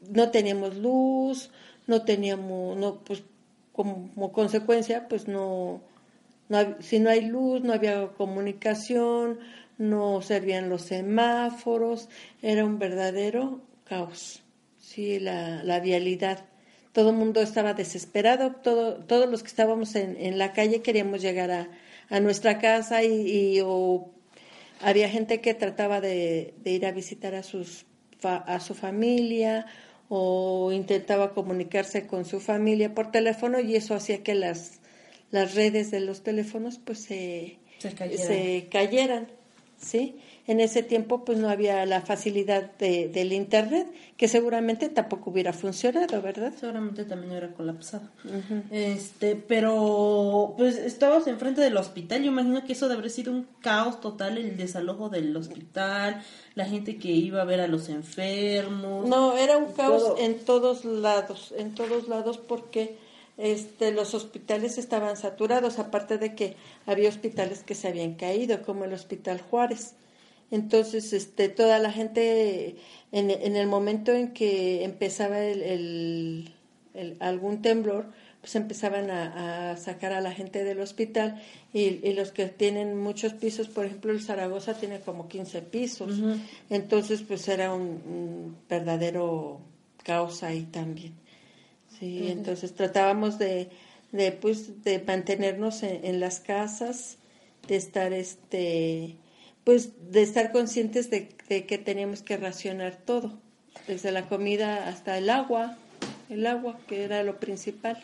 no 0.10 0.32
teníamos 0.32 0.76
luz, 0.78 1.52
no 1.88 2.04
teníamos, 2.04 2.78
no, 2.78 3.04
pues 3.04 3.24
como 3.80 4.34
consecuencia, 4.34 5.08
pues 5.08 5.30
no, 5.30 5.82
no, 6.50 6.76
si 6.82 7.00
no 7.00 7.10
hay 7.10 7.22
luz, 7.22 7.62
no 7.62 7.72
había 7.72 8.10
comunicación, 8.10 9.40
no 9.78 10.22
servían 10.22 10.68
los 10.68 10.82
semáforos, 10.82 12.10
era 12.42 12.66
un 12.66 12.78
verdadero 12.78 13.62
caos, 13.86 14.44
sí, 14.82 15.18
la, 15.18 15.64
la 15.64 15.80
vialidad. 15.80 16.44
Todo 16.92 17.12
el 17.12 17.16
mundo 17.16 17.40
estaba 17.40 17.74
desesperado, 17.74 18.52
todo, 18.52 18.96
todos 18.96 19.30
los 19.30 19.44
que 19.44 19.48
estábamos 19.48 19.96
en, 19.96 20.18
en 20.18 20.38
la 20.38 20.52
calle 20.52 20.82
queríamos 20.82 21.22
llegar 21.22 21.50
a, 21.50 21.70
a 22.10 22.20
nuestra 22.20 22.60
casa 22.60 23.02
y, 23.06 23.62
o 23.64 24.12
había 24.82 25.08
gente 25.08 25.40
que 25.40 25.54
trataba 25.54 26.02
de, 26.02 26.54
de 26.58 26.72
ir 26.72 26.86
a 26.86 26.92
visitar 26.92 27.34
a, 27.34 27.44
sus, 27.44 27.86
a 28.24 28.60
su 28.60 28.76
familia 28.76 29.68
o 30.10 30.72
intentaba 30.74 31.34
comunicarse 31.34 32.08
con 32.08 32.26
su 32.26 32.40
familia 32.40 32.94
por 32.94 33.12
teléfono 33.12 33.60
y 33.60 33.76
eso 33.76 33.96
hacía 33.96 34.24
que 34.24 34.36
las, 34.36 34.80
las 35.32 35.56
redes 35.56 35.92
de 35.92 36.02
los 36.02 36.24
teléfonos 36.24 36.80
pues 36.84 37.00
se, 37.00 37.58
se 37.80 38.68
cayeran. 38.72 39.28
¿sí? 39.82 40.16
En 40.50 40.60
ese 40.60 40.82
tiempo 40.82 41.24
pues 41.24 41.38
no 41.38 41.48
había 41.48 41.86
la 41.86 42.02
facilidad 42.02 42.72
de, 42.80 43.08
del 43.08 43.34
internet, 43.34 43.86
que 44.18 44.28
seguramente 44.28 44.90
tampoco 44.90 45.30
hubiera 45.30 45.54
funcionado, 45.54 46.24
¿verdad? 46.24 46.52
Seguramente 46.60 47.06
también 47.06 47.30
hubiera 47.34 47.54
colapsado. 47.54 48.10
Este, 48.72 49.36
pero 49.36 50.56
pues 50.58 50.76
estabas 50.76 51.28
enfrente 51.28 51.62
del 51.62 51.78
hospital, 51.78 52.24
yo 52.24 52.32
imagino 52.32 52.64
que 52.64 52.74
eso 52.74 52.88
debe 52.88 53.02
haber 53.02 53.12
sido 53.12 53.32
un 53.32 53.46
caos 53.62 54.02
total 54.02 54.40
el 54.40 54.58
desalojo 54.58 55.10
del 55.10 55.38
hospital, 55.38 56.24
la 56.56 56.66
gente 56.66 56.98
que 56.98 57.10
iba 57.10 57.44
a 57.44 57.46
ver 57.46 57.62
a 57.62 57.68
los 57.68 57.88
enfermos. 57.88 59.08
No, 59.08 59.38
era 59.38 59.56
un 59.56 59.72
caos 59.74 60.16
en 60.18 60.40
todos 60.40 60.84
lados, 60.84 61.54
en 61.60 61.76
todos 61.76 62.08
lados 62.08 62.40
porque 62.40 62.98
este, 63.38 63.92
los 63.92 64.16
hospitales 64.16 64.80
estaban 64.80 65.16
saturados, 65.16 65.78
aparte 65.78 66.18
de 66.18 66.34
que 66.34 66.56
había 66.88 67.08
hospitales 67.08 67.62
que 67.62 67.76
se 67.76 67.88
habían 67.88 68.16
caído, 68.16 68.64
como 68.64 68.86
el 68.86 68.94
Hospital 68.94 69.40
Juárez. 69.42 69.94
Entonces, 70.52 71.14
este, 71.14 71.50
toda 71.50 71.80
la 71.80 71.92
gente, 71.92 72.76
en, 73.12 73.30
en 73.30 73.56
el 73.56 73.68
momento 73.68 74.12
en 74.14 74.34
que 74.34 74.84
empezaba 74.84 75.40
el, 75.40 76.52
el, 76.94 77.18
algún 77.20 77.62
temblor, 77.62 78.12
pues 78.42 78.56
empezaban 78.56 79.12
a, 79.12 79.72
a, 79.72 79.78
sacar 79.78 80.14
a 80.14 80.22
la 80.22 80.32
gente 80.32 80.64
del 80.64 80.80
hospital 80.80 81.42
y, 81.74 82.08
y, 82.08 82.14
los 82.14 82.32
que 82.32 82.46
tienen 82.48 82.98
muchos 82.98 83.34
pisos, 83.34 83.68
por 83.68 83.86
ejemplo, 83.86 84.12
el 84.12 84.22
Zaragoza 84.22 84.74
tiene 84.76 85.02
como 85.02 85.28
15 85.28 85.62
pisos. 85.64 86.20
Uh 86.20 86.24
-huh. 86.24 86.40
Entonces, 86.70 87.22
pues 87.22 87.48
era 87.48 87.74
un, 87.74 88.02
un 88.06 88.58
verdadero 88.70 89.60
caos 90.04 90.42
ahí 90.44 90.64
también. 90.64 91.14
Sí, 92.00 92.22
uh 92.22 92.26
-huh. 92.26 92.32
entonces 92.32 92.74
tratábamos 92.74 93.38
de, 93.38 93.70
de, 94.14 94.32
pues, 94.32 94.84
de 94.84 95.00
mantenernos 95.00 95.84
en, 95.84 96.06
en, 96.06 96.20
las 96.20 96.40
casas, 96.40 97.18
de 97.68 97.76
estar, 97.76 98.14
este, 98.14 99.18
pues, 99.70 99.92
de 100.12 100.24
estar 100.24 100.52
conscientes 100.52 101.12
de, 101.12 101.30
de, 101.48 101.68
que 101.68 101.78
teníamos 101.78 102.24
que 102.24 102.38
racionar 102.38 102.96
todo, 103.06 103.38
desde 103.88 104.12
la 104.12 104.28
comida 104.28 104.90
hasta 104.90 105.16
el 105.16 105.30
agua, 105.30 105.78
el 106.28 106.48
agua 106.48 106.80
que 106.88 107.04
era 107.04 107.22
lo 107.22 107.40
principal. 107.40 108.04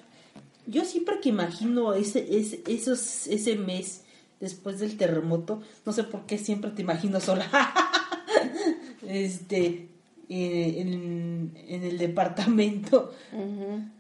Yo 0.68 0.86
siempre 0.86 1.20
que 1.22 1.30
imagino 1.30 1.96
ese, 1.96 2.38
ese, 2.38 2.62
esos, 2.68 3.26
ese 3.26 3.56
mes 3.56 4.04
después 4.40 4.80
del 4.80 4.96
terremoto, 4.96 5.64
no 5.88 5.92
sé 5.92 6.04
por 6.04 6.28
qué 6.28 6.38
siempre 6.38 6.70
te 6.70 6.84
imagino 6.84 7.20
sola. 7.20 7.50
este, 9.10 9.88
eh, 10.30 10.76
en, 10.78 11.52
en, 11.68 11.84
el 11.84 11.98
departamento. 11.98 13.12
Uh 13.32 13.38
-huh. 13.40 13.92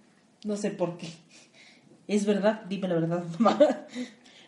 No 0.43 0.56
sé 0.56 0.69
por 0.69 0.99
qué. 0.99 1.08
¿Es 2.08 2.28
verdad? 2.28 2.62
Dime 2.69 2.88
la 2.89 2.93
verdad, 2.93 3.25
mamá. 3.39 3.58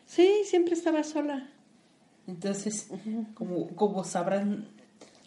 Sí, 0.05 0.43
siempre 0.45 0.75
estaba 0.75 1.03
sola. 1.03 1.49
Entonces, 2.27 2.89
como, 3.33 3.67
como 3.75 4.03
sabrán, 4.03 4.67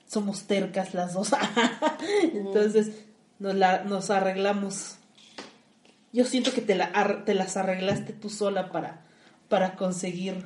somos 0.07 0.45
tercas 0.45 0.95
las 0.95 1.15
dos. 1.15 1.31
Entonces, 2.35 2.91
nos, 3.39 3.55
la, 3.55 3.85
nos 3.85 4.11
arreglamos. 4.11 4.97
Yo 6.13 6.25
siento 6.25 6.53
que 6.53 6.61
te, 6.61 6.75
la, 6.75 7.23
te 7.25 7.35
las 7.35 7.57
arreglaste 7.57 8.13
tú 8.13 8.29
sola 8.29 8.71
para, 8.71 9.03
para 9.49 9.77
conseguir 9.77 10.45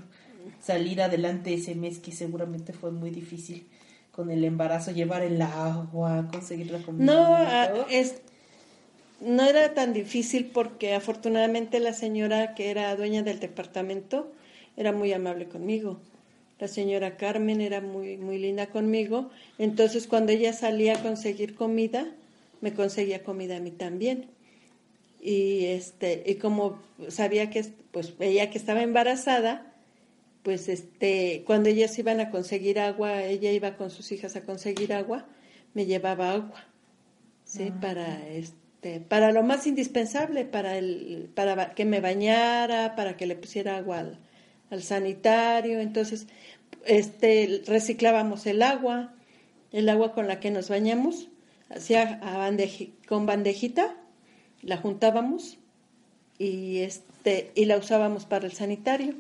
salir 0.61 1.03
adelante 1.03 1.55
ese 1.55 1.75
mes 1.75 1.99
que 1.99 2.13
seguramente 2.13 2.73
fue 2.73 2.91
muy 2.91 3.11
difícil 3.11 3.67
con 4.13 4.31
el 4.31 4.45
embarazo, 4.45 4.93
llevar 4.93 5.23
el 5.23 5.43
agua, 5.43 6.29
conseguir 6.31 6.71
la 6.71 6.79
comida. 6.79 7.05
No, 7.05 7.81
uh, 7.81 7.87
es, 7.91 8.23
no 9.21 9.43
era 9.43 9.75
tan 9.75 9.93
difícil 9.93 10.51
porque 10.53 10.95
afortunadamente 10.95 11.81
la 11.81 11.93
señora 11.93 12.55
que 12.55 12.71
era 12.71 12.95
dueña 12.95 13.23
del 13.23 13.41
departamento 13.41 14.33
era 14.77 14.93
muy 14.93 15.13
amable 15.13 15.49
conmigo. 15.49 16.01
La 16.65 16.69
señora 16.69 17.19
Carmen 17.19 17.61
era 17.61 17.83
muy, 17.83 18.17
muy 18.17 18.39
linda 18.39 18.69
conmigo. 18.69 19.29
Entonces 19.59 20.07
cuando 20.07 20.33
ella 20.33 20.55
salía 20.55 20.97
a 20.97 21.03
conseguir 21.03 21.55
comida, 21.55 22.07
me 22.63 22.73
conseguía 22.73 23.23
comida 23.23 23.59
a 23.59 23.61
mí 23.61 23.71
también. 23.71 24.31
Y, 25.21 25.67
este, 25.67 26.23
y 26.25 26.37
como 26.37 26.81
sabía 27.09 27.51
que 27.51 27.67
pues, 27.93 28.15
ella 28.19 28.49
que 28.49 28.57
estaba 28.57 28.83
embarazada, 28.83 29.75
pues 30.43 30.71
este, 30.71 31.43
cuando 31.47 31.69
ellas 31.69 31.99
iban 31.99 32.19
a 32.19 32.31
conseguir 32.31 32.81
agua, 32.81 33.25
ella 33.25 33.53
iba 33.53 33.77
con 33.77 33.91
sus 33.91 34.11
hijas 34.11 34.35
a 34.35 34.45
conseguir 34.45 34.95
agua, 34.95 35.27
me 35.75 35.85
llevaba 35.85 36.33
agua, 36.33 36.65
¿sí? 37.45 37.73
Ah. 37.75 37.81
Para, 37.83 38.29
este, 38.31 39.01
para 39.01 39.33
lo 39.33 39.43
más 39.43 39.67
indispensable, 39.67 40.47
para, 40.47 40.79
el, 40.79 41.31
para 41.35 41.75
que 41.75 41.85
me 41.85 42.01
bañara, 42.01 42.97
para 42.97 43.19
que 43.19 43.27
le 43.27 43.37
pusiera 43.37 43.77
agua 43.77 43.99
al, 43.99 44.19
al 44.71 44.83
sanitario, 44.83 45.81
entonces 45.81 46.27
este, 46.85 47.63
reciclábamos 47.67 48.47
el 48.47 48.63
agua, 48.63 49.15
el 49.73 49.89
agua 49.89 50.13
con 50.13 50.29
la 50.29 50.41
que 50.41 50.51
nos 50.51 50.69
bañamos, 50.69 51.29
hacía 51.69 52.21
con 53.09 53.27
bandejita, 53.27 53.97
la 54.63 54.77
juntábamos 54.77 55.59
y, 56.39 56.79
este, 56.79 57.53
y 57.55 57.65
la 57.67 57.77
usábamos 57.77 58.25
para 58.25 58.47
el 58.47 58.53
sanitario. 58.53 59.15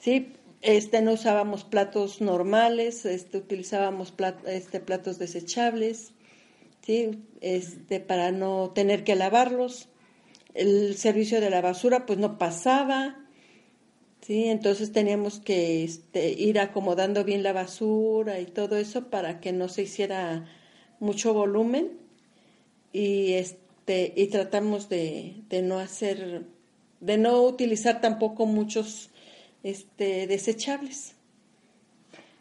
Sí, 0.00 0.32
este, 0.60 1.02
no 1.02 1.12
usábamos 1.12 1.64
platos 1.64 2.20
normales, 2.20 3.04
este, 3.04 3.38
utilizábamos 3.38 4.12
este, 4.46 4.80
platos 4.80 5.18
desechables, 5.18 6.12
¿sí? 6.84 7.22
este, 7.40 8.00
para 8.00 8.32
no 8.32 8.70
tener 8.74 9.04
que 9.04 9.16
lavarlos. 9.16 9.88
El 10.54 10.96
servicio 10.96 11.40
de 11.40 11.50
la 11.50 11.60
basura 11.60 12.06
pues 12.06 12.18
no 12.18 12.38
pasaba, 12.38 13.27
¿sí? 14.28 14.44
entonces 14.44 14.92
teníamos 14.92 15.40
que 15.40 15.82
este, 15.82 16.28
ir 16.30 16.60
acomodando 16.60 17.24
bien 17.24 17.42
la 17.42 17.54
basura 17.54 18.38
y 18.38 18.46
todo 18.46 18.76
eso 18.76 19.08
para 19.08 19.40
que 19.40 19.52
no 19.52 19.68
se 19.68 19.82
hiciera 19.82 20.44
mucho 21.00 21.32
volumen 21.32 21.92
y, 22.92 23.32
este, 23.32 24.12
y 24.14 24.26
tratamos 24.26 24.90
de, 24.90 25.42
de 25.48 25.62
no 25.62 25.78
hacer, 25.78 26.44
de 27.00 27.16
no 27.16 27.42
utilizar 27.42 28.02
tampoco 28.02 28.44
muchos 28.44 29.08
este, 29.62 30.26
desechables. 30.26 31.14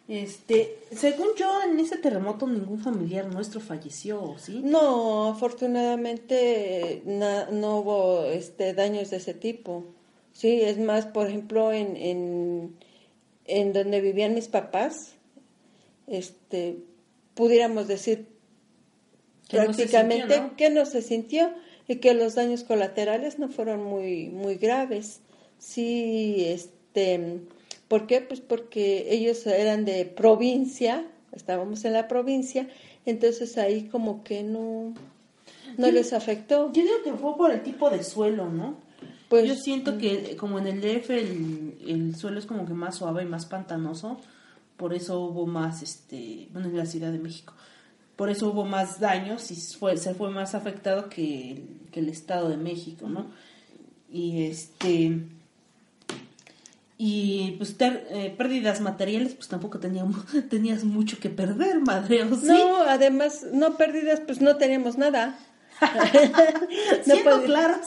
Este, 0.09 0.79
según 0.91 1.27
yo, 1.37 1.63
en 1.63 1.79
ese 1.79 1.97
terremoto 1.97 2.47
ningún 2.47 2.79
familiar 2.79 3.27
nuestro 3.27 3.59
falleció, 3.59 4.35
¿sí? 4.39 4.61
No, 4.63 5.27
afortunadamente 5.27 7.01
na, 7.05 7.49
no 7.51 7.79
hubo 7.79 8.23
este, 8.25 8.73
daños 8.73 9.09
de 9.09 9.17
ese 9.17 9.33
tipo. 9.33 9.96
Sí, 10.37 10.61
es 10.61 10.77
más, 10.77 11.07
por 11.07 11.27
ejemplo, 11.27 11.71
en, 11.71 11.97
en, 11.97 12.75
en 13.45 13.73
donde 13.73 14.01
vivían 14.01 14.35
mis 14.35 14.47
papás, 14.47 15.15
este, 16.05 16.77
pudiéramos 17.33 17.87
decir 17.87 18.27
que 19.49 19.57
prácticamente 19.57 20.27
no 20.27 20.35
sintió, 20.35 20.41
¿no? 20.43 20.55
que 20.55 20.69
no 20.69 20.85
se 20.85 21.01
sintió 21.01 21.51
y 21.87 21.95
que 21.95 22.13
los 22.13 22.35
daños 22.35 22.63
colaterales 22.63 23.39
no 23.39 23.49
fueron 23.49 23.83
muy, 23.83 24.29
muy 24.29 24.57
graves. 24.57 25.21
Sí, 25.57 26.45
este 26.45 27.41
¿Por 27.87 28.05
qué? 28.05 28.21
Pues 28.21 28.39
porque 28.39 29.07
ellos 29.09 29.47
eran 29.47 29.85
de 29.85 30.05
provincia, 30.05 31.07
estábamos 31.31 31.83
en 31.83 31.93
la 31.93 32.07
provincia, 32.07 32.67
entonces 33.07 33.57
ahí 33.57 33.87
como 33.87 34.23
que 34.23 34.43
no, 34.43 34.93
no 35.79 35.87
yo, 35.87 35.93
les 35.93 36.13
afectó. 36.13 36.71
Yo 36.73 36.83
digo 36.83 37.01
que 37.03 37.13
fue 37.13 37.35
por 37.35 37.49
el 37.49 37.63
tipo 37.63 37.89
de 37.89 38.03
suelo, 38.03 38.49
¿no? 38.49 38.75
Pues 39.29 39.47
yo 39.47 39.55
siento 39.55 39.97
que 39.97 40.35
como 40.37 40.57
en 40.59 40.67
el 40.67 40.79
DF 40.81 41.09
el, 41.19 41.77
el 41.85 42.15
suelo 42.15 42.39
es 42.39 42.45
como 42.45 42.65
que 42.65 42.73
más 42.73 42.95
suave 42.95 43.23
y 43.23 43.25
más 43.25 43.45
pantanoso, 43.45 44.19
por 44.77 44.93
eso 44.93 45.19
hubo 45.19 45.45
más, 45.47 45.81
este, 45.81 46.47
bueno, 46.53 46.69
en 46.69 46.77
la 46.77 46.85
Ciudad 46.85 47.11
de 47.11 47.19
México, 47.19 47.53
por 48.15 48.29
eso 48.29 48.49
hubo 48.49 48.63
más 48.65 48.99
daños 48.99 49.51
y 49.51 49.55
fue, 49.55 49.97
se 49.97 50.13
fue 50.13 50.29
más 50.29 50.55
afectado 50.55 51.09
que, 51.09 51.51
el- 51.51 51.67
que 51.91 51.99
el 51.99 52.09
Estado 52.09 52.47
de 52.49 52.57
México, 52.57 53.09
¿no? 53.09 53.27
Y 54.11 54.43
este 54.43 55.19
y 56.99 57.51
pues 57.57 57.77
ter- 57.77 58.07
eh, 58.09 58.33
pérdidas 58.35 58.81
materiales 58.81 59.35
pues 59.35 59.47
tampoco 59.47 59.79
teníamos 59.79 60.25
tenías 60.49 60.83
mucho 60.83 61.19
que 61.19 61.29
perder 61.29 61.79
madre 61.81 62.23
o 62.23 62.35
sí 62.35 62.47
No, 62.47 62.77
además, 62.81 63.45
no 63.53 63.77
pérdidas, 63.77 64.21
pues 64.21 64.41
no 64.41 64.55
teníamos 64.57 64.97
nada. 64.97 65.37
No 67.07 67.13
siendo 67.15 67.43
claros 67.43 67.77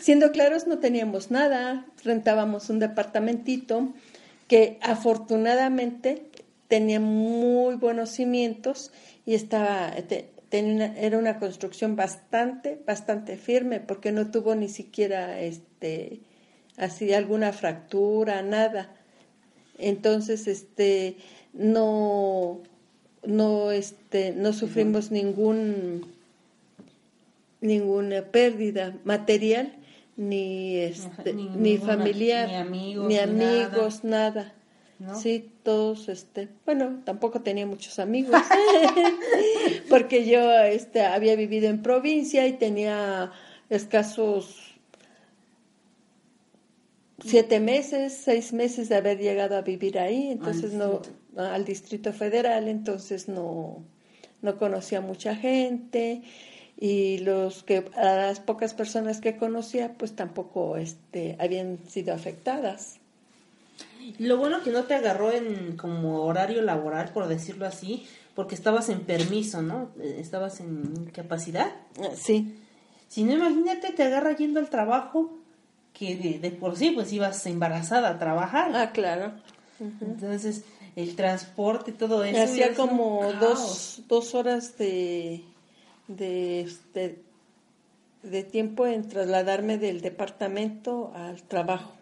Siendo 0.00 0.32
claros, 0.32 0.66
no 0.66 0.78
teníamos 0.78 1.30
nada. 1.30 1.86
Rentábamos 2.04 2.68
un 2.70 2.78
departamentito 2.78 3.92
que 4.48 4.78
afortunadamente 4.82 6.26
tenía 6.68 7.00
muy 7.00 7.76
buenos 7.76 8.10
cimientos 8.10 8.90
y 9.24 9.34
estaba 9.34 9.92
te- 10.08 10.28
tenía 10.48 10.74
una- 10.74 10.98
era 10.98 11.18
una 11.18 11.38
construcción 11.38 11.96
bastante, 11.96 12.80
bastante 12.86 13.36
firme 13.36 13.80
porque 13.80 14.12
no 14.12 14.30
tuvo 14.30 14.54
ni 14.54 14.68
siquiera 14.68 15.40
este 15.40 16.20
así 16.76 17.12
alguna 17.12 17.52
fractura, 17.52 18.42
nada. 18.42 18.90
Entonces, 19.78 20.46
este 20.46 21.16
no 21.52 22.60
no 23.24 23.70
este 23.70 24.32
no 24.32 24.52
sufrimos 24.52 25.10
ningún 25.12 26.10
ninguna 27.62 28.22
pérdida 28.26 28.94
material 29.04 29.72
ni 30.16 30.76
este 30.76 31.32
ni 31.32 31.44
ni, 31.48 31.72
ninguna- 31.76 31.86
familiar 31.96 32.48
ni 32.48 32.54
amigos, 32.56 33.08
ni 33.08 33.14
ni 33.14 33.20
amigos 33.20 34.04
nada, 34.04 34.52
¿no? 34.98 35.14
sí 35.18 35.50
todos 35.62 36.08
este 36.10 36.48
bueno 36.66 37.00
tampoco 37.04 37.40
tenía 37.40 37.64
muchos 37.66 37.98
amigos 37.98 38.38
porque 39.88 40.26
yo 40.26 40.52
este 40.64 41.00
había 41.02 41.34
vivido 41.36 41.68
en 41.70 41.80
provincia 41.82 42.46
y 42.46 42.52
tenía 42.52 43.32
escasos 43.70 44.74
siete 47.24 47.60
meses 47.60 48.12
seis 48.24 48.52
meses 48.52 48.88
de 48.88 48.96
haber 48.96 49.18
llegado 49.18 49.56
a 49.56 49.62
vivir 49.62 49.98
ahí. 49.98 50.30
Entonces 50.30 50.72
no 50.72 51.00
al 51.36 51.64
distrito 51.64 52.12
federal 52.12 52.68
entonces 52.68 53.28
no 53.28 53.82
no 54.42 54.58
conocía 54.58 55.00
mucha 55.00 55.34
gente 55.36 56.22
y 56.78 57.18
los 57.18 57.62
que 57.62 57.90
a 57.96 58.04
las 58.04 58.40
pocas 58.40 58.74
personas 58.74 59.20
que 59.20 59.36
conocía 59.36 59.94
pues 59.98 60.14
tampoco 60.16 60.76
este 60.76 61.36
habían 61.38 61.78
sido 61.88 62.12
afectadas 62.14 62.98
Lo 64.18 64.36
bueno 64.36 64.62
que 64.62 64.70
no 64.70 64.84
te 64.84 64.94
agarró 64.94 65.30
en 65.32 65.76
como 65.76 66.22
horario 66.24 66.62
laboral, 66.62 67.10
por 67.12 67.28
decirlo 67.28 67.66
así, 67.66 68.06
porque 68.34 68.54
estabas 68.54 68.88
en 68.88 69.00
permiso, 69.00 69.62
¿no? 69.62 69.90
Eh, 70.00 70.16
Estabas 70.18 70.60
en 70.60 70.92
incapacidad. 71.06 71.70
sí 72.16 72.58
Si 73.08 73.22
no, 73.24 73.32
imagínate, 73.34 73.92
te 73.92 74.02
agarra 74.02 74.34
yendo 74.34 74.58
al 74.58 74.68
trabajo, 74.70 75.30
que 75.92 76.16
de, 76.16 76.38
de 76.38 76.50
por 76.50 76.76
sí, 76.76 76.90
pues 76.90 77.12
ibas 77.12 77.44
embarazada 77.46 78.08
a 78.10 78.18
trabajar. 78.18 78.72
ah 78.74 78.90
claro 78.92 79.32
Entonces, 80.00 80.64
el 80.96 81.14
transporte 81.16 81.90
y 81.92 81.94
todo 81.94 82.24
eso. 82.24 82.42
hacía 82.42 82.74
como 82.74 83.32
dos, 83.40 84.02
dos 84.08 84.34
horas 84.34 84.78
de 84.78 85.42
de 86.16 86.60
este 86.62 87.22
de 88.22 88.44
tiempo 88.44 88.86
en 88.86 89.08
trasladarme 89.08 89.78
del 89.78 90.00
departamento 90.00 91.12
al 91.14 91.42
trabajo. 91.42 91.92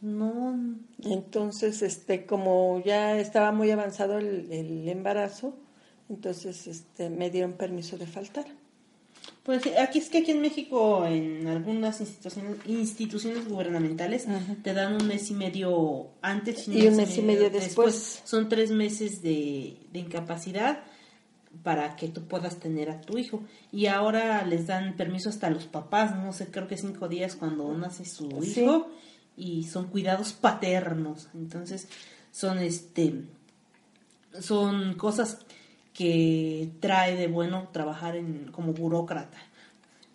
No, 0.00 0.56
Entonces, 1.02 1.82
este, 1.82 2.24
como 2.24 2.80
ya 2.84 3.18
estaba 3.18 3.50
muy 3.50 3.70
avanzado 3.72 4.18
el, 4.18 4.46
el 4.52 4.88
embarazo, 4.88 5.56
entonces 6.08 6.68
este, 6.68 7.10
me 7.10 7.30
dieron 7.30 7.54
permiso 7.54 7.98
de 7.98 8.06
faltar. 8.06 8.46
Pues 9.42 9.62
aquí 9.80 9.98
es 9.98 10.08
que 10.08 10.18
aquí 10.18 10.30
en 10.30 10.40
México, 10.40 11.04
en 11.04 11.46
algunas 11.48 12.00
instituciones, 12.00 12.56
instituciones 12.66 13.48
gubernamentales, 13.48 14.26
te 14.62 14.72
dan 14.72 14.94
un 14.94 15.06
mes 15.08 15.30
y 15.30 15.34
medio 15.34 16.08
antes 16.20 16.68
Y 16.68 16.86
un 16.86 16.96
mes 16.96 17.16
y 17.16 17.22
medio 17.22 17.50
después. 17.50 18.22
Son 18.24 18.48
tres 18.48 18.70
meses 18.70 19.22
de, 19.22 19.78
de 19.92 19.98
incapacidad 19.98 20.84
para 21.62 21.96
que 21.96 22.08
tú 22.08 22.22
puedas 22.28 22.56
tener 22.58 22.90
a 22.90 23.00
tu 23.00 23.18
hijo. 23.18 23.42
Y 23.72 23.86
ahora 23.86 24.44
les 24.46 24.66
dan 24.66 24.96
permiso 24.96 25.28
hasta 25.28 25.48
a 25.48 25.50
los 25.50 25.66
papás, 25.66 26.16
no 26.16 26.32
sé, 26.32 26.46
creo 26.50 26.66
que 26.68 26.76
cinco 26.76 27.08
días 27.08 27.36
cuando 27.36 27.72
nace 27.76 28.04
su 28.04 28.28
Sí. 28.42 28.62
hijo 28.62 28.88
y 29.36 29.64
son 29.64 29.88
cuidados 29.88 30.32
paternos. 30.32 31.28
Entonces, 31.34 31.88
son 32.32 32.58
este 32.58 33.24
son 34.40 34.94
cosas 34.94 35.38
que 35.94 36.70
trae 36.80 37.16
de 37.16 37.26
bueno 37.28 37.68
trabajar 37.72 38.14
en 38.16 38.50
como 38.52 38.72
burócrata. 38.72 39.38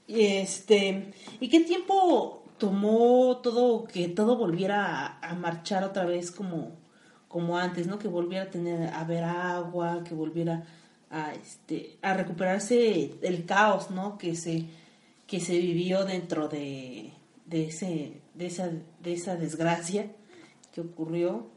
Este, 0.08 1.14
¿y 1.40 1.50
qué 1.50 1.62
tiempo 1.62 2.44
tomó 2.58 3.38
todo 3.38 3.86
que 3.86 4.08
todo 4.10 4.38
volviera 4.38 5.18
a, 5.22 5.30
a 5.30 5.34
marchar 5.36 5.84
otra 5.84 6.06
vez 6.06 6.32
como 6.32 6.72
como 7.28 7.58
antes, 7.58 7.88
¿no? 7.88 7.98
Que 7.98 8.08
volviera 8.08 8.46
a 8.46 8.50
tener 8.52 8.94
a 8.94 9.04
ver 9.06 9.24
agua, 9.24 10.04
que 10.08 10.14
volviera 10.14 10.64
a 11.14 11.34
este 11.34 11.98
a 12.02 12.14
recuperarse 12.16 13.12
el 13.22 13.46
caos, 13.46 13.90
¿no? 13.92 14.18
Que 14.18 14.36
se 14.36 14.66
que 15.28 15.40
se 15.40 15.58
vivió 15.58 16.04
dentro 16.06 16.48
de, 16.50 17.12
de 17.46 17.66
ese 17.68 18.14
de 18.34 18.46
esa 18.48 18.70
de 19.04 19.14
esa 19.14 19.36
desgracia 19.38 20.08
que 20.74 20.82
ocurrió. 20.82 21.48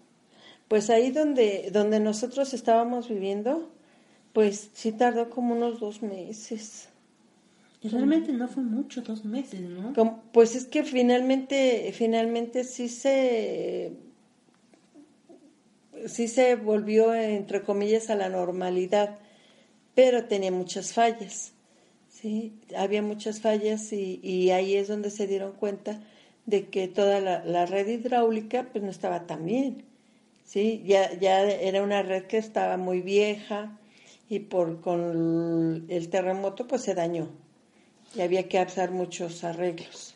Pues 0.68 0.90
ahí 0.90 1.10
donde, 1.10 1.70
donde 1.72 2.00
nosotros 2.00 2.52
estábamos 2.52 3.08
viviendo, 3.08 3.70
pues 4.32 4.68
sí 4.74 4.92
tardó 4.92 5.30
como 5.30 5.54
unos 5.54 5.78
dos 5.80 6.02
meses. 6.02 6.88
Y 7.82 7.88
realmente 7.88 8.32
no 8.32 8.48
fue 8.48 8.62
mucho, 8.64 9.00
dos 9.02 9.24
meses, 9.24 9.60
¿no? 9.60 9.94
Como- 9.94 10.22
pues 10.32 10.56
es 10.56 10.66
que 10.66 10.82
finalmente, 10.82 11.92
finalmente 11.94 12.64
sí 12.64 12.88
se, 12.88 13.92
sí 16.06 16.28
se 16.28 16.56
volvió, 16.56 17.14
entre 17.14 17.62
comillas, 17.62 18.10
a 18.10 18.14
la 18.16 18.28
normalidad, 18.28 19.18
pero 19.96 20.24
tenía 20.26 20.52
muchas 20.52 20.92
fallas, 20.92 21.52
¿sí? 22.10 22.52
Había 22.76 23.02
muchas 23.02 23.40
fallas 23.40 23.92
y, 23.92 24.50
ahí 24.50 24.76
es 24.76 24.88
donde 24.88 25.10
se 25.10 25.26
dieron 25.26 25.52
cuenta 25.52 26.00
de 26.44 26.66
que 26.68 26.86
toda 26.86 27.18
la, 27.18 27.42
la 27.44 27.66
red 27.66 27.88
hidráulica 27.88 28.68
pues 28.70 28.84
no 28.84 28.90
estaba 28.90 29.26
tan 29.26 29.46
bien, 29.46 29.84
¿sí? 30.44 30.84
Ya, 30.86 31.18
ya 31.18 31.42
era 31.42 31.82
una 31.82 32.02
red 32.02 32.24
que 32.24 32.36
estaba 32.36 32.76
muy 32.76 33.00
vieja 33.00 33.78
y 34.28 34.40
por 34.40 34.82
con 34.82 35.86
el 35.88 36.08
terremoto 36.10 36.68
pues 36.68 36.82
se 36.82 36.94
dañó 36.94 37.30
y 38.14 38.20
había 38.20 38.48
que 38.48 38.58
hacer 38.58 38.90
muchos 38.90 39.44
arreglos. 39.44 40.14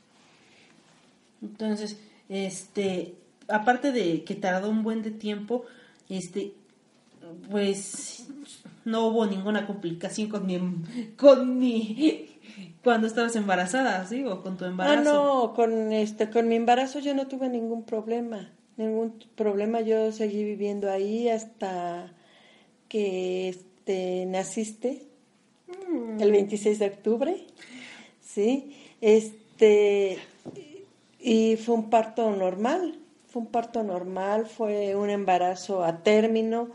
Entonces, 1.40 1.96
este, 2.28 3.14
aparte 3.48 3.92
de 3.92 4.24
que 4.24 4.34
tardó 4.34 4.68
un 4.68 4.82
buen 4.82 5.02
de 5.02 5.10
tiempo, 5.10 5.64
este, 6.10 6.52
pues 7.50 8.26
no 8.90 9.07
hubo 9.07 9.26
ninguna 9.26 9.66
complicación 9.66 10.29
con 10.29 10.46
mi, 10.46 10.59
con 11.16 11.59
mi, 11.59 12.26
cuando 12.83 13.07
estabas 13.07 13.35
embarazada, 13.37 14.07
¿sí? 14.07 14.24
O 14.24 14.42
con 14.42 14.57
tu 14.57 14.64
Ah, 14.64 14.68
embarazo. 14.68 15.03
no, 15.14 15.53
con 15.55 15.92
este, 15.92 16.31
con 16.31 16.48
mi 16.48 16.57
embarazo 16.57 16.98
yo 16.98 17.14
no 17.14 17.26
tuve 17.29 17.48
ningún 17.48 17.85
problema, 17.85 18.53
ningún 18.76 19.14
problema. 19.37 19.81
Yo 19.81 20.12
seguí 20.12 20.44
viviendo 20.44 20.90
ahí 20.90 21.29
hasta 21.29 22.12
que 22.88 23.48
este 23.48 24.26
naciste 24.26 25.07
el 26.18 26.31
26 26.33 26.79
de 26.79 26.87
octubre, 26.87 27.46
sí, 28.20 28.76
este 29.00 30.18
y 31.20 31.57
fue 31.57 31.74
un 31.74 31.90
parto 31.90 32.31
normal, 32.31 32.98
fue 33.29 33.42
un 33.42 33.48
parto 33.48 33.83
normal, 33.83 34.46
fue 34.46 34.94
un 34.96 35.11
embarazo 35.11 35.85
a 35.85 35.98
término, 36.03 36.68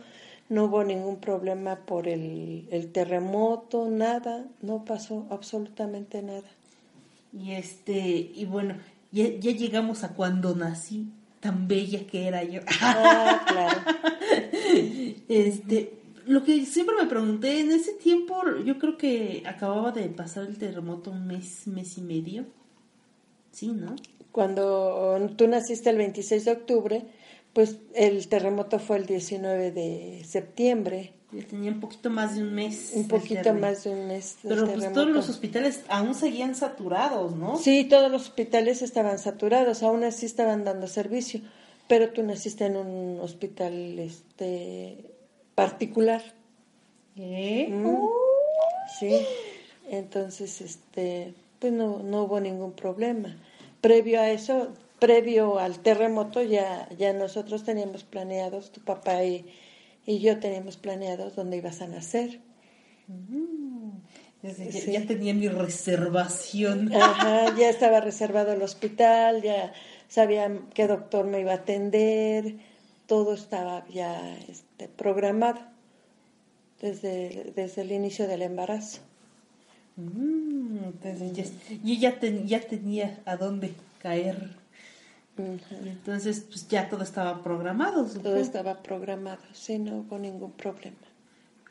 no 0.49 0.65
hubo 0.65 0.83
ningún 0.83 1.17
problema 1.17 1.77
por 1.85 2.07
el, 2.07 2.67
el 2.71 2.91
terremoto, 2.91 3.89
nada, 3.89 4.45
no 4.61 4.85
pasó 4.85 5.25
absolutamente 5.29 6.21
nada. 6.21 6.49
Y 7.33 7.53
este, 7.53 8.31
y 8.33 8.45
bueno, 8.45 8.75
ya, 9.11 9.27
ya 9.27 9.51
llegamos 9.51 10.03
a 10.03 10.09
cuando 10.09 10.55
nací, 10.55 11.07
tan 11.39 11.67
bella 11.67 12.05
que 12.07 12.27
era 12.27 12.43
yo. 12.43 12.61
Ah, 12.81 13.45
claro. 13.47 13.81
Este, 15.27 15.93
lo 16.27 16.43
que 16.43 16.65
siempre 16.65 16.95
me 16.95 17.07
pregunté, 17.07 17.59
en 17.59 17.71
ese 17.71 17.93
tiempo 17.93 18.43
yo 18.63 18.77
creo 18.77 18.97
que 18.97 19.43
acababa 19.45 19.91
de 19.91 20.07
pasar 20.09 20.43
el 20.43 20.57
terremoto 20.57 21.11
un 21.11 21.25
mes, 21.25 21.67
mes 21.67 21.97
y 21.97 22.01
medio. 22.01 22.45
Sí, 23.51 23.67
¿no? 23.67 23.95
Cuando 24.31 25.29
tú 25.37 25.47
naciste 25.47 25.89
el 25.89 25.97
26 25.97 26.45
de 26.45 26.51
octubre, 26.51 27.05
pues 27.55 27.77
el 27.93 28.27
terremoto 28.27 28.79
fue 28.79 28.97
el 28.97 29.05
19 29.05 29.71
de 29.71 30.25
septiembre, 30.27 31.13
Ya 31.31 31.47
tenía 31.47 31.71
un 31.71 31.79
poquito 31.79 32.09
más 32.09 32.35
de 32.35 32.41
un 32.43 32.53
mes. 32.53 32.91
un 32.93 33.07
poquito 33.07 33.53
más 33.53 33.85
de 33.85 33.91
un 33.91 34.07
mes. 34.07 34.35
Pero 34.43 34.67
pues 34.67 34.91
todos 34.91 35.07
los 35.07 35.29
hospitales 35.29 35.81
aún 35.87 36.15
seguían 36.15 36.53
saturados, 36.53 37.33
¿no? 37.33 37.57
Sí, 37.57 37.85
todos 37.85 38.11
los 38.11 38.23
hospitales 38.23 38.81
estaban 38.81 39.19
saturados, 39.19 39.83
aún 39.83 40.03
así 40.03 40.25
estaban 40.25 40.65
dando 40.65 40.87
servicio, 40.87 41.39
pero 41.87 42.09
tú 42.09 42.23
naciste 42.23 42.65
en 42.65 42.75
un 42.75 43.21
hospital 43.21 43.99
este 43.99 45.13
particular. 45.55 46.21
¿Eh? 47.15 47.69
Mm. 47.71 48.05
Sí, 48.99 49.25
entonces, 49.89 50.59
este, 50.59 51.33
pues 51.59 51.71
no, 51.71 51.99
no 52.03 52.23
hubo 52.23 52.41
ningún 52.41 52.73
problema. 52.73 53.37
Previo 53.79 54.19
a 54.19 54.29
eso, 54.29 54.73
previo 54.99 55.59
al 55.59 55.79
terremoto, 55.79 56.41
ya, 56.41 56.87
ya 56.97 57.13
nosotros 57.13 57.63
teníamos 57.63 58.03
planeados, 58.03 58.71
tu 58.71 58.81
papá 58.81 59.23
y, 59.23 59.45
y 60.05 60.19
yo 60.19 60.39
teníamos 60.39 60.77
planeados 60.77 61.35
dónde 61.35 61.57
ibas 61.57 61.81
a 61.81 61.87
nacer. 61.87 62.39
Desde- 64.41 64.91
ya, 64.91 65.05
tenía 65.05 65.33
mi 65.33 65.47
reservación. 65.47 66.93
Ajá, 66.93 67.55
ya 67.57 67.69
estaba 67.69 67.99
reservado 67.99 68.53
el 68.53 68.61
hospital, 68.61 69.41
ya 69.41 69.73
sabía 70.07 70.51
qué 70.73 70.87
doctor 70.87 71.25
me 71.25 71.39
iba 71.41 71.51
a 71.51 71.55
atender, 71.55 72.55
todo 73.07 73.33
estaba 73.33 73.85
ya 73.89 74.37
este, 74.47 74.87
programado 74.87 75.61
desde, 76.81 77.51
desde 77.55 77.81
el 77.81 77.91
inicio 77.91 78.27
del 78.27 78.43
embarazo. 78.43 79.01
Mm, 79.97 80.77
entonces 80.85 81.33
ya, 81.33 81.43
yo 81.83 81.93
ya, 81.95 82.19
ten- 82.19 82.47
ya 82.47 82.59
tenía 82.59 83.19
a 83.25 83.37
dónde 83.37 83.73
caer. 84.01 84.49
Entonces, 85.37 86.45
pues 86.47 86.67
ya 86.67 86.87
todo 86.89 87.03
estaba 87.03 87.41
programado. 87.43 88.05
Todo 88.05 88.37
estaba 88.37 88.81
programado, 88.81 89.41
sí, 89.53 89.77
no 89.79 89.97
hubo 89.97 90.17
ningún 90.17 90.51
problema. 90.53 90.95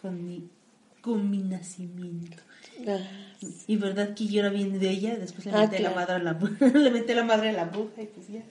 Con 0.01 0.27
mi, 0.27 0.49
con 1.01 1.31
mi 1.31 1.39
nacimiento. 1.39 2.37
Ah, 2.87 2.99
Y 3.67 3.77
verdad 3.77 4.15
que 4.15 4.27
yo 4.27 4.41
era 4.41 4.51
bien 4.51 4.79
de 4.79 4.91
ella, 4.91 5.17
después 5.17 5.47
le 5.47 5.53
Ah, 5.53 5.67
metí 5.67 5.83
la 5.83 5.91
madre 5.91 6.15
a 6.15 6.19
la 6.19 6.33
le 6.75 6.91
metí 6.91 7.15
la 7.15 7.25
madre 7.25 7.49
a 7.51 7.53
la 7.53 7.65
bruja 7.65 8.03
y 8.03 8.07
pues 8.07 8.29
ya. 8.29 8.43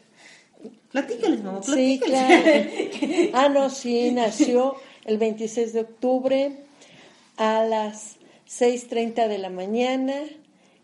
Platícales, 0.91 1.43
mamá, 1.43 1.61
Sí, 1.61 1.99
platícales. 2.01 2.71
claro. 2.71 3.29
Ah, 3.33 3.49
no, 3.49 3.69
sí, 3.69 4.11
nació 4.11 4.75
el 5.05 5.17
26 5.17 5.73
de 5.73 5.81
octubre 5.81 6.57
a 7.37 7.63
las 7.65 8.17
6.30 8.47 9.27
de 9.27 9.37
la 9.37 9.49
mañana. 9.49 10.13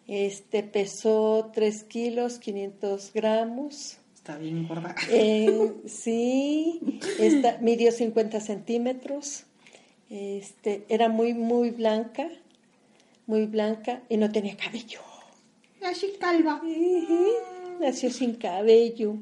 Este 0.08 0.64
pesó 0.64 1.52
3 1.54 1.84
kilos, 1.84 2.40
500 2.40 3.12
gramos. 3.14 3.98
Está 4.30 4.40
bien 4.40 4.68
gorda. 4.68 4.96
Eh, 5.10 5.74
sí, 5.88 7.00
esta, 7.20 7.58
midió 7.62 7.92
50 7.92 8.40
centímetros. 8.42 9.46
Este, 10.12 10.86
era 10.88 11.10
muy, 11.10 11.34
muy 11.34 11.72
blanca, 11.72 12.30
muy 13.26 13.48
blanca 13.48 14.04
y 14.08 14.18
no 14.18 14.32
tenía 14.32 14.56
cabello. 14.56 15.00
Así 15.84 16.14
calva. 16.20 16.62
Nació 17.80 18.12
sin 18.12 18.36
cabello, 18.36 19.16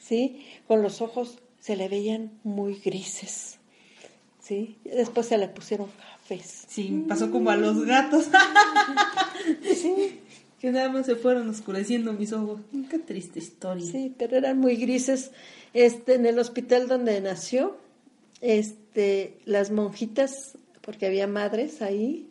¿sí? 0.00 0.44
Con 0.66 0.82
los 0.82 1.00
ojos 1.00 1.38
se 1.60 1.76
le 1.76 1.88
veían 1.88 2.32
muy 2.42 2.74
grises, 2.74 3.58
¿sí? 4.40 4.78
Después 4.82 5.28
se 5.28 5.38
le 5.38 5.46
pusieron 5.46 5.88
cafés. 5.88 6.64
Sí, 6.66 7.04
pasó 7.06 7.30
como 7.30 7.50
a 7.50 7.56
los 7.56 7.84
gatos. 7.84 8.26
Sí, 9.62 10.20
que 10.62 10.70
nada 10.70 10.88
más 10.90 11.06
se 11.06 11.16
fueron 11.16 11.48
oscureciendo 11.48 12.12
mis 12.12 12.32
ojos. 12.32 12.60
Qué 12.88 13.00
triste 13.00 13.40
historia. 13.40 13.84
sí, 13.84 14.14
pero 14.16 14.36
eran 14.36 14.60
muy 14.60 14.76
grises. 14.76 15.32
Este, 15.74 16.14
en 16.14 16.24
el 16.24 16.38
hospital 16.38 16.86
donde 16.86 17.20
nació, 17.20 17.76
este, 18.40 19.40
las 19.44 19.72
monjitas, 19.72 20.56
porque 20.80 21.06
había 21.06 21.26
madres 21.26 21.82
ahí, 21.82 22.30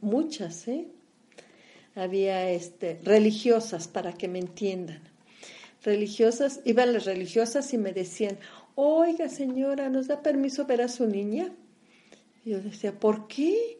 muchas, 0.00 0.66
¿eh? 0.68 0.86
Había 1.94 2.50
este, 2.50 2.98
religiosas, 3.04 3.88
para 3.88 4.14
que 4.14 4.26
me 4.26 4.38
entiendan. 4.38 5.02
Religiosas, 5.82 6.62
iban 6.64 6.94
las 6.94 7.04
religiosas 7.04 7.74
y 7.74 7.76
me 7.76 7.92
decían, 7.92 8.38
oiga 8.74 9.28
señora, 9.28 9.90
¿nos 9.90 10.06
da 10.06 10.22
permiso 10.22 10.64
ver 10.64 10.80
a 10.80 10.88
su 10.88 11.06
niña? 11.06 11.52
Yo 12.46 12.62
decía, 12.62 12.98
¿por 12.98 13.28
qué? 13.28 13.76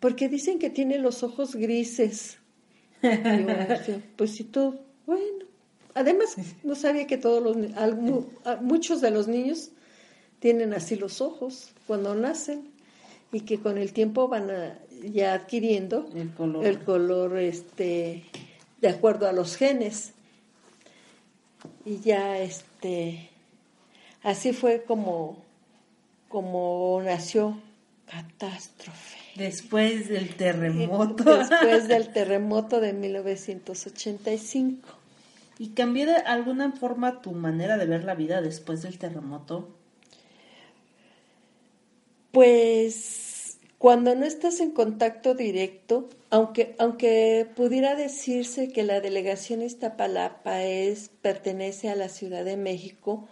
Porque 0.00 0.28
dicen 0.28 0.58
que 0.58 0.68
tiene 0.68 0.98
los 0.98 1.22
ojos 1.22 1.56
grises. 1.56 2.37
Y 3.02 3.06
yo 3.42 3.46
decía, 3.68 4.02
pues 4.16 4.32
si 4.34 4.44
todo, 4.44 4.80
bueno. 5.06 5.44
Además, 5.94 6.36
no 6.62 6.74
sabía 6.74 7.06
que 7.06 7.16
todos 7.18 7.42
los, 7.42 7.56
muchos 8.62 9.00
de 9.00 9.10
los 9.10 9.26
niños 9.26 9.70
tienen 10.38 10.72
así 10.72 10.94
los 10.96 11.20
ojos 11.20 11.70
cuando 11.86 12.14
nacen 12.14 12.68
y 13.32 13.40
que 13.40 13.58
con 13.58 13.78
el 13.78 13.92
tiempo 13.92 14.28
van 14.28 14.50
a- 14.50 14.78
ya 15.02 15.34
adquiriendo 15.34 16.08
El 16.14 16.30
color. 16.34 16.66
el 16.66 16.78
color, 16.84 17.38
este, 17.38 18.24
de 18.80 18.88
acuerdo 18.88 19.28
a 19.28 19.32
los 19.32 19.56
genes. 19.56 20.12
Y 21.84 21.98
ya, 22.00 22.38
este, 22.38 23.28
así 24.22 24.52
fue 24.52 24.84
como, 24.84 25.42
como 26.28 27.00
nació 27.04 27.58
Catástrofe. 28.10 29.18
Después 29.36 30.08
del 30.08 30.34
terremoto. 30.34 31.24
Después 31.38 31.88
del 31.88 32.12
terremoto 32.12 32.80
de 32.80 32.92
1985. 32.92 34.88
¿Y 35.58 35.70
cambió 35.70 36.06
de 36.06 36.16
alguna 36.16 36.72
forma 36.72 37.20
tu 37.20 37.32
manera 37.32 37.76
de 37.76 37.86
ver 37.86 38.04
la 38.04 38.14
vida 38.14 38.40
después 38.40 38.82
del 38.82 38.96
terremoto? 38.96 39.68
Pues 42.30 43.58
cuando 43.78 44.14
no 44.14 44.24
estás 44.24 44.60
en 44.60 44.70
contacto 44.70 45.34
directo, 45.34 46.08
aunque, 46.30 46.76
aunque 46.78 47.48
pudiera 47.56 47.96
decirse 47.96 48.68
que 48.68 48.84
la 48.84 49.00
delegación 49.00 49.62
Iztapalapa 49.62 50.62
es, 50.62 51.10
pertenece 51.22 51.88
a 51.88 51.96
la 51.96 52.08
Ciudad 52.08 52.44
de 52.44 52.56
México, 52.56 53.28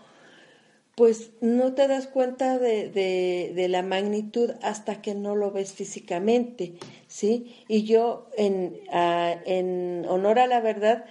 pues 0.97 1.33
no 1.43 1.75
te 1.75 1.89
das 1.89 2.07
cuenta 2.07 2.59
de, 2.59 3.67
la 3.69 3.83
magnitud 3.83 4.53
hasta 4.63 5.03
que 5.03 5.15
no 5.15 5.37
lo 5.37 5.51
ves 5.53 5.75
físicamente, 5.75 6.73
¿sí? 7.07 7.55
Y 7.69 7.85
yo, 7.85 8.31
en, 8.39 8.81
a- 8.91 9.37
en 9.45 10.07
honor 10.09 10.39
a 10.39 10.47
la 10.47 10.61
verdad, 10.61 11.05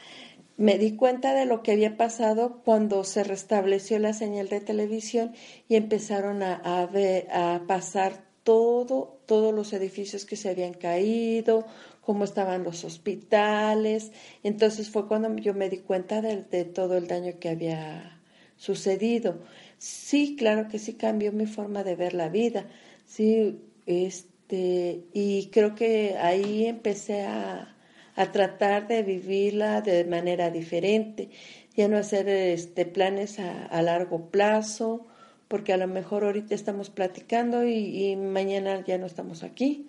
me 0.57 0.79
di 0.79 0.95
cuenta 0.95 1.35
de 1.35 1.45
lo 1.45 1.61
que 1.61 1.73
había 1.73 1.97
pasado 1.97 2.63
cuando 2.65 3.03
se 3.03 3.23
restableció 3.23 3.99
la 3.99 4.13
señal 4.13 4.49
de 4.49 4.59
televisión 4.59 5.33
y 5.69 5.75
empezaron 5.75 6.41
a, 6.41 6.87
ver, 6.87 7.27
pasar 7.67 8.23
todo, 8.43 9.19
todos 9.27 9.53
los 9.53 9.71
edificios 9.71 10.25
que 10.25 10.35
se 10.35 10.49
habían 10.49 10.73
caído, 10.73 11.63
cómo 12.01 12.23
estaban 12.23 12.63
los 12.63 12.83
hospitales. 12.85 14.11
Entonces 14.41 14.89
fue 14.89 15.07
cuando 15.07 15.35
yo 15.35 15.53
me 15.53 15.69
di 15.69 15.77
cuenta 15.77 16.21
de 16.21 16.65
todo 16.65 16.97
el 16.97 17.05
daño 17.07 17.33
que 17.39 17.49
había 17.49 18.15
sucedido. 18.57 19.39
Sí, 19.77 20.35
claro 20.37 20.67
que 20.67 20.79
sí 20.79 20.93
cambió 20.93 21.31
mi 21.31 21.45
forma 21.45 21.83
de 21.83 21.95
ver 21.95 22.13
la 22.13 22.29
vida. 22.29 22.65
Sí, 23.05 23.59
este, 23.85 25.05
y 25.13 25.49
creo 25.51 25.75
que 25.75 26.17
ahí 26.17 26.65
empecé 26.65 27.23
a, 27.23 27.75
a 28.15 28.31
tratar 28.31 28.87
de 28.87 29.03
vivirla 29.03 29.81
de 29.81 30.05
manera 30.05 30.49
diferente, 30.49 31.29
ya 31.75 31.87
no 31.87 31.97
hacer 31.97 32.29
este 32.29 32.85
planes 32.85 33.39
a, 33.39 33.81
largo 33.81 34.29
plazo, 34.29 35.05
porque 35.47 35.73
a 35.73 35.77
lo 35.77 35.87
mejor 35.87 36.23
ahorita 36.23 36.55
estamos 36.55 36.89
platicando 36.89 37.65
y, 37.67 38.11
y 38.11 38.15
mañana 38.15 38.83
ya 38.85 38.97
no 38.97 39.05
estamos 39.05 39.43
aquí, 39.43 39.87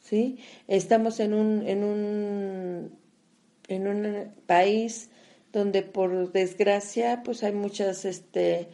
¿sí? 0.00 0.38
Estamos 0.68 1.18
en 1.20 1.34
un, 1.34 1.66
en 1.66 1.82
un, 1.82 2.98
en 3.68 3.88
un 3.88 4.32
país 4.46 5.10
donde 5.52 5.82
por 5.82 6.32
desgracia 6.32 7.22
pues 7.24 7.42
hay 7.42 7.52
muchas 7.52 8.04
este, 8.04 8.68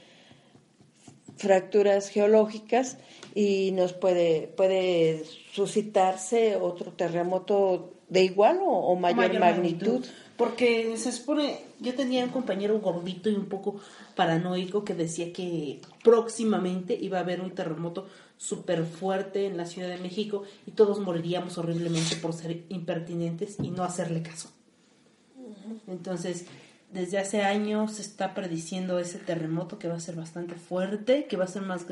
fracturas 1.43 2.09
geológicas 2.09 2.99
y 3.34 3.72
nos 3.72 3.93
puede, 3.93 4.47
puede 4.57 5.24
suscitarse 5.53 6.57
otro 6.57 6.93
terremoto 6.93 7.93
de 8.09 8.22
igual 8.22 8.61
o, 8.62 8.70
o 8.70 8.97
mayor, 8.97 9.38
magnitud. 9.40 10.05
Porque 10.36 10.97
se 10.97 11.11
supone, 11.12 11.59
yo 11.80 11.95
tenía 11.95 12.24
un 12.24 12.30
compañero 12.30 12.78
gordito 12.80 13.28
y 13.28 13.34
un 13.34 13.47
poco 13.47 13.80
paranoico 14.14 14.84
que 14.84 14.95
decía 14.95 15.32
que 15.32 15.80
próximamente 16.05 16.97
iba 17.01 17.18
a 17.18 17.22
haber 17.22 17.40
un 17.40 17.51
terremoto 17.51 18.07
súper 18.38 18.84
fuerte 18.84 19.47
en 19.47 19.57
la 19.57 19.66
Ciudad 19.66 19.88
de 19.88 19.99
México 19.99 20.45
y 20.66 20.72
todos 20.72 21.01
moriríamos 21.01 21.59
horriblemente 21.59 22.16
por 22.16 22.32
ser 22.34 22.62
impertinentes 22.68 23.57
y 23.61 23.70
no 23.70 23.82
hacerle 23.82 24.22
caso. 24.22 24.51
Entonces, 25.86 26.47
desde 26.93 27.18
hace 27.18 27.43
años 27.43 27.93
se 27.95 28.03
está 28.03 28.34
prediciendo 28.34 28.99
ese 28.99 29.18
terremoto 29.18 29.78
que 29.78 29.88
va 29.88 29.95
a 29.95 30.01
ser 30.01 30.14
bastante 30.16 30.55
fuerte, 30.55 31.26
que 31.26 31.36
va 31.36 31.45
a 31.45 31.49
ser 31.49 31.62
más, 31.62 31.86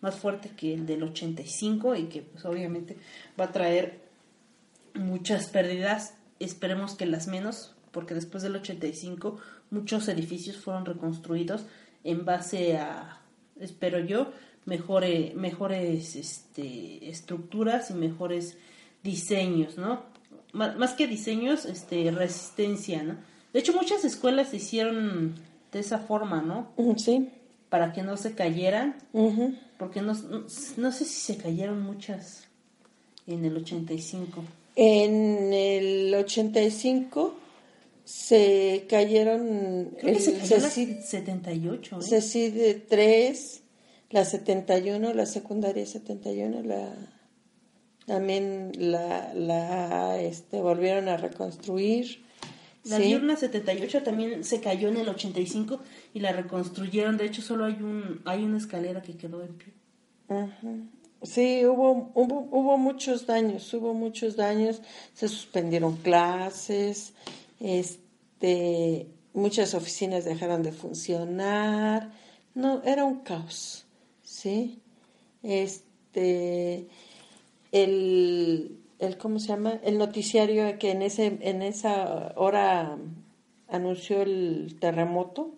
más 0.00 0.14
fuerte 0.16 0.50
que 0.56 0.74
el 0.74 0.86
del 0.86 1.02
85 1.02 1.94
y 1.96 2.04
que 2.04 2.22
pues 2.22 2.44
obviamente 2.44 2.96
va 3.38 3.46
a 3.46 3.52
traer 3.52 4.00
muchas 4.94 5.46
pérdidas, 5.48 6.14
esperemos 6.40 6.94
que 6.94 7.06
las 7.06 7.26
menos, 7.28 7.74
porque 7.92 8.14
después 8.14 8.42
del 8.42 8.56
85 8.56 9.38
muchos 9.70 10.08
edificios 10.08 10.56
fueron 10.56 10.84
reconstruidos 10.86 11.64
en 12.04 12.24
base 12.24 12.78
a, 12.78 13.20
espero 13.60 13.98
yo, 14.00 14.32
mejore, 14.64 15.32
mejores 15.36 16.16
este, 16.16 17.08
estructuras 17.08 17.90
y 17.90 17.94
mejores 17.94 18.56
diseños, 19.02 19.78
¿no? 19.78 20.02
Má- 20.52 20.74
Más 20.76 20.94
que 20.94 21.06
diseños, 21.06 21.64
este, 21.66 22.10
resistencia, 22.10 23.02
¿no? 23.02 23.16
De 23.58 23.62
hecho, 23.62 23.72
muchas 23.72 24.04
escuelas 24.04 24.50
se 24.50 24.58
hicieron 24.58 25.34
de 25.72 25.80
esa 25.80 25.98
forma, 25.98 26.40
¿no? 26.42 26.68
Sí, 26.96 27.28
para 27.68 27.92
que 27.92 28.04
no 28.04 28.16
se 28.16 28.36
cayeran, 28.36 28.94
Ujú. 29.12 29.52
porque 29.78 30.00
no, 30.00 30.14
no, 30.14 30.44
no 30.76 30.92
sé 30.92 31.04
si 31.04 31.20
se 31.32 31.36
cayeron 31.38 31.82
muchas 31.82 32.44
en 33.26 33.44
el 33.44 33.56
85. 33.56 34.44
En 34.76 35.52
el 35.52 36.14
85 36.14 37.34
se 38.04 38.86
cayeron 38.88 39.96
Creo 39.98 40.12
que 40.12 40.18
el 40.18 40.20
se 40.20 40.34
cayó 40.34 40.58
la 40.58 40.70
CECID, 40.70 41.00
78, 41.00 41.98
¿eh? 41.98 42.02
CECID 42.04 42.76
3, 42.88 43.62
la 44.10 44.24
71, 44.24 45.14
la 45.14 45.26
secundaria 45.26 45.84
71, 45.84 46.62
la 46.62 46.94
también 48.06 48.70
la, 48.78 49.34
la 49.34 50.20
este, 50.20 50.60
volvieron 50.60 51.08
a 51.08 51.16
reconstruir. 51.16 52.27
La 52.88 52.96
¿sí? 52.96 53.04
diurna 53.04 53.36
78 53.36 54.02
también 54.02 54.44
se 54.44 54.60
cayó 54.60 54.88
en 54.88 54.96
el 54.96 55.08
85 55.08 55.80
y 56.14 56.20
la 56.20 56.32
reconstruyeron. 56.32 57.16
De 57.16 57.26
hecho, 57.26 57.42
solo 57.42 57.64
hay 57.64 57.74
un 57.74 58.20
hay 58.24 58.44
una 58.44 58.58
escalera 58.58 59.02
que 59.02 59.16
quedó 59.16 59.42
en 59.42 59.54
pie. 59.54 59.72
Sí, 61.22 61.66
hubo, 61.66 62.12
hubo, 62.14 62.48
hubo 62.50 62.78
muchos 62.78 63.26
daños, 63.26 63.72
hubo 63.74 63.92
muchos 63.92 64.36
daños, 64.36 64.80
se 65.14 65.26
suspendieron 65.28 65.96
clases, 65.96 67.12
este, 67.58 69.08
muchas 69.32 69.74
oficinas 69.74 70.24
dejaron 70.24 70.62
de 70.62 70.70
funcionar, 70.70 72.12
no, 72.54 72.82
era 72.84 73.04
un 73.04 73.20
caos, 73.20 73.86
¿sí? 74.22 74.80
Este, 75.42 76.86
el, 77.72 78.77
el, 78.98 79.16
¿cómo 79.18 79.38
se 79.38 79.48
llama? 79.48 79.78
El 79.84 79.98
noticiario 79.98 80.78
que 80.78 80.90
en, 80.90 81.02
ese, 81.02 81.38
en 81.40 81.62
esa 81.62 82.32
hora 82.36 82.96
anunció 83.68 84.22
el 84.22 84.76
terremoto, 84.80 85.50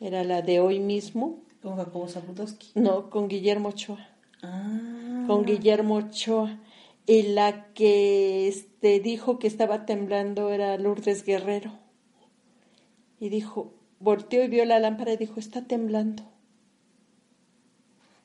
era 0.00 0.24
la 0.24 0.42
de 0.42 0.60
hoy 0.60 0.78
mismo, 0.80 1.38
Con 1.62 1.76
Jacobo 1.76 2.08
Zabudowski. 2.08 2.68
no, 2.74 3.08
con 3.10 3.28
Guillermo 3.28 3.68
Ochoa 3.70 4.08
Ah. 4.42 5.24
con 5.26 5.44
Guillermo 5.44 5.94
Ochoa. 5.96 6.58
Y 7.06 7.22
la 7.22 7.72
que 7.72 8.48
este, 8.48 9.00
dijo 9.00 9.38
que 9.38 9.46
estaba 9.46 9.86
temblando 9.86 10.50
era 10.50 10.76
Lourdes 10.76 11.24
Guerrero. 11.24 11.72
Y 13.20 13.28
dijo, 13.28 13.72
volteó 14.00 14.42
y 14.44 14.48
vio 14.48 14.64
la 14.64 14.78
lámpara 14.80 15.12
y 15.12 15.16
dijo, 15.16 15.38
está 15.40 15.62
temblando, 15.62 16.24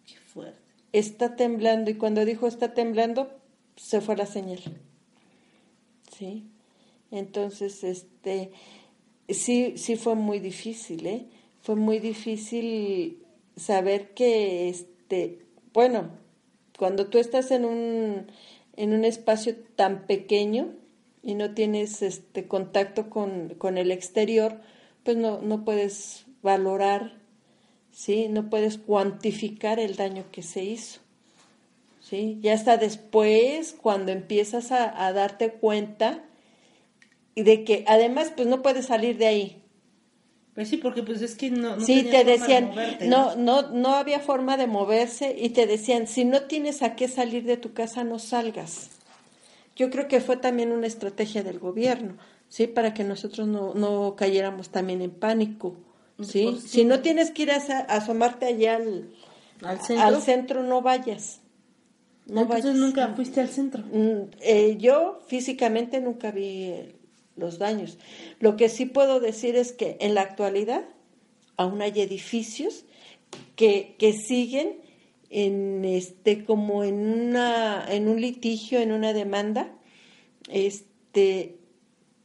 Qué 0.06 0.18
fuerte. 0.18 0.60
está 0.92 1.36
temblando. 1.36 1.92
Y 1.92 1.96
cuando 1.96 2.26
dijo 2.26 2.48
está 2.48 2.74
temblando, 2.74 3.30
se 3.82 4.00
fue 4.00 4.16
la 4.16 4.26
señal. 4.26 4.62
¿Sí? 6.16 6.46
Entonces, 7.10 7.84
este, 7.84 8.52
sí, 9.28 9.74
sí 9.76 9.96
fue 9.96 10.16
muy 10.16 10.40
difícil, 10.40 11.06
¿eh? 11.08 11.26
Fue 11.62 11.76
muy 11.76 12.00
difícil 12.00 13.24
saber 13.56 14.14
que, 14.14 14.70
este, 14.70 15.40
bueno, 15.74 16.10
cuando 16.78 17.08
tú 17.08 17.18
estás 17.18 17.52
en 17.52 17.66
un, 17.66 18.28
en 18.78 18.94
un 18.94 19.04
espacio 19.04 19.56
tan 19.76 20.06
pequeño 20.06 20.74
y 21.24 21.34
no 21.36 21.54
tienes 21.54 22.02
este 22.02 22.48
contacto 22.48 23.10
con, 23.10 23.56
con 23.58 23.78
el 23.78 23.92
exterior, 23.92 24.62
pues 25.04 25.18
no, 25.18 25.42
no 25.42 25.66
puedes 25.66 26.26
valorar, 26.42 27.20
¿sí? 27.92 28.28
No 28.30 28.50
puedes 28.50 28.78
cuantificar 28.78 29.80
el 29.80 29.96
daño 29.96 30.26
que 30.32 30.44
se 30.44 30.64
hizo. 30.64 31.01
¿Sí? 32.12 32.38
Ya 32.42 32.54
hasta 32.54 32.78
después, 32.78 33.74
cuando 33.82 34.12
empiezas 34.12 34.72
a, 34.72 35.08
a 35.08 35.14
darte 35.14 35.54
cuenta 35.54 36.24
y 37.36 37.44
de 37.44 37.64
que 37.64 37.86
además 37.88 38.32
pues 38.36 38.48
no 38.48 38.62
puedes 38.62 38.86
salir 38.88 39.18
de 39.18 39.28
ahí. 39.28 39.64
Pues 40.54 40.68
sí, 40.68 40.78
porque 40.78 41.02
pues 41.02 41.22
es 41.22 41.36
que 41.36 41.50
no, 41.50 41.78
no 41.78 41.86
sí, 41.86 42.04
te 42.04 42.24
forma 42.24 42.24
de 42.24 42.32
decían, 42.40 42.66
moverte, 42.66 43.08
no, 43.08 43.36
no, 43.38 43.70
no 43.72 43.96
había 43.96 44.20
forma 44.20 44.58
de 44.58 44.68
moverse 44.68 45.34
y 45.40 45.50
te 45.50 45.66
decían, 45.66 46.08
si 46.08 46.26
no 46.26 46.44
tienes 46.44 46.82
a 46.82 46.96
qué 46.98 47.08
salir 47.08 47.46
de 47.46 47.56
tu 47.58 47.74
casa, 47.74 48.04
no 48.04 48.20
salgas. 48.20 48.90
Yo 49.78 49.90
creo 49.90 50.10
que 50.10 50.20
fue 50.20 50.36
también 50.38 50.74
una 50.74 50.88
estrategia 50.88 51.44
del 51.44 51.58
gobierno, 51.60 52.18
¿sí? 52.50 52.68
Para 52.68 52.94
que 52.94 53.06
nosotros 53.06 53.48
no, 53.48 53.74
no 53.74 54.16
cayéramos 54.18 54.70
también 54.70 55.02
en 55.02 55.12
pánico, 55.12 55.78
¿sí? 56.22 56.50
Pues 56.52 56.64
sí. 56.64 56.68
Si 56.68 56.86
no 56.86 57.00
tienes 57.00 57.32
que 57.32 57.44
ir 57.44 57.52
a, 57.52 57.56
a 57.56 57.96
asomarte 57.96 58.46
allá 58.46 58.76
al, 58.76 59.10
Al 59.64 59.80
centro. 59.82 60.06
al 60.06 60.22
centro, 60.22 60.64
no 60.64 60.82
vayas. 60.82 61.41
No 62.32 62.44
Entonces 62.44 62.66
vayas. 62.66 62.80
nunca 62.80 63.08
fuiste 63.10 63.42
al 63.42 63.50
centro. 63.50 63.84
Mm, 63.92 64.32
eh, 64.40 64.78
yo 64.80 65.20
físicamente 65.28 66.00
nunca 66.00 66.32
vi 66.32 66.96
los 67.36 67.60
daños. 67.60 67.98
Lo 68.40 68.56
que 68.56 68.70
sí 68.70 68.86
puedo 68.86 69.20
decir 69.20 69.58
es 69.58 69.74
que 69.74 69.98
en 70.00 70.16
la 70.16 70.22
actualidad 70.22 70.86
aún 71.58 71.82
hay 71.82 72.00
edificios 72.00 72.86
que, 73.58 73.96
que 74.00 74.14
siguen 74.14 74.80
en 75.30 75.84
este 75.84 76.46
como 76.46 76.86
en 76.86 77.28
una 77.28 77.86
en 77.90 78.08
un 78.08 78.22
litigio, 78.22 78.80
en 78.80 78.94
una 78.94 79.12
demanda, 79.12 79.70
este 80.50 81.58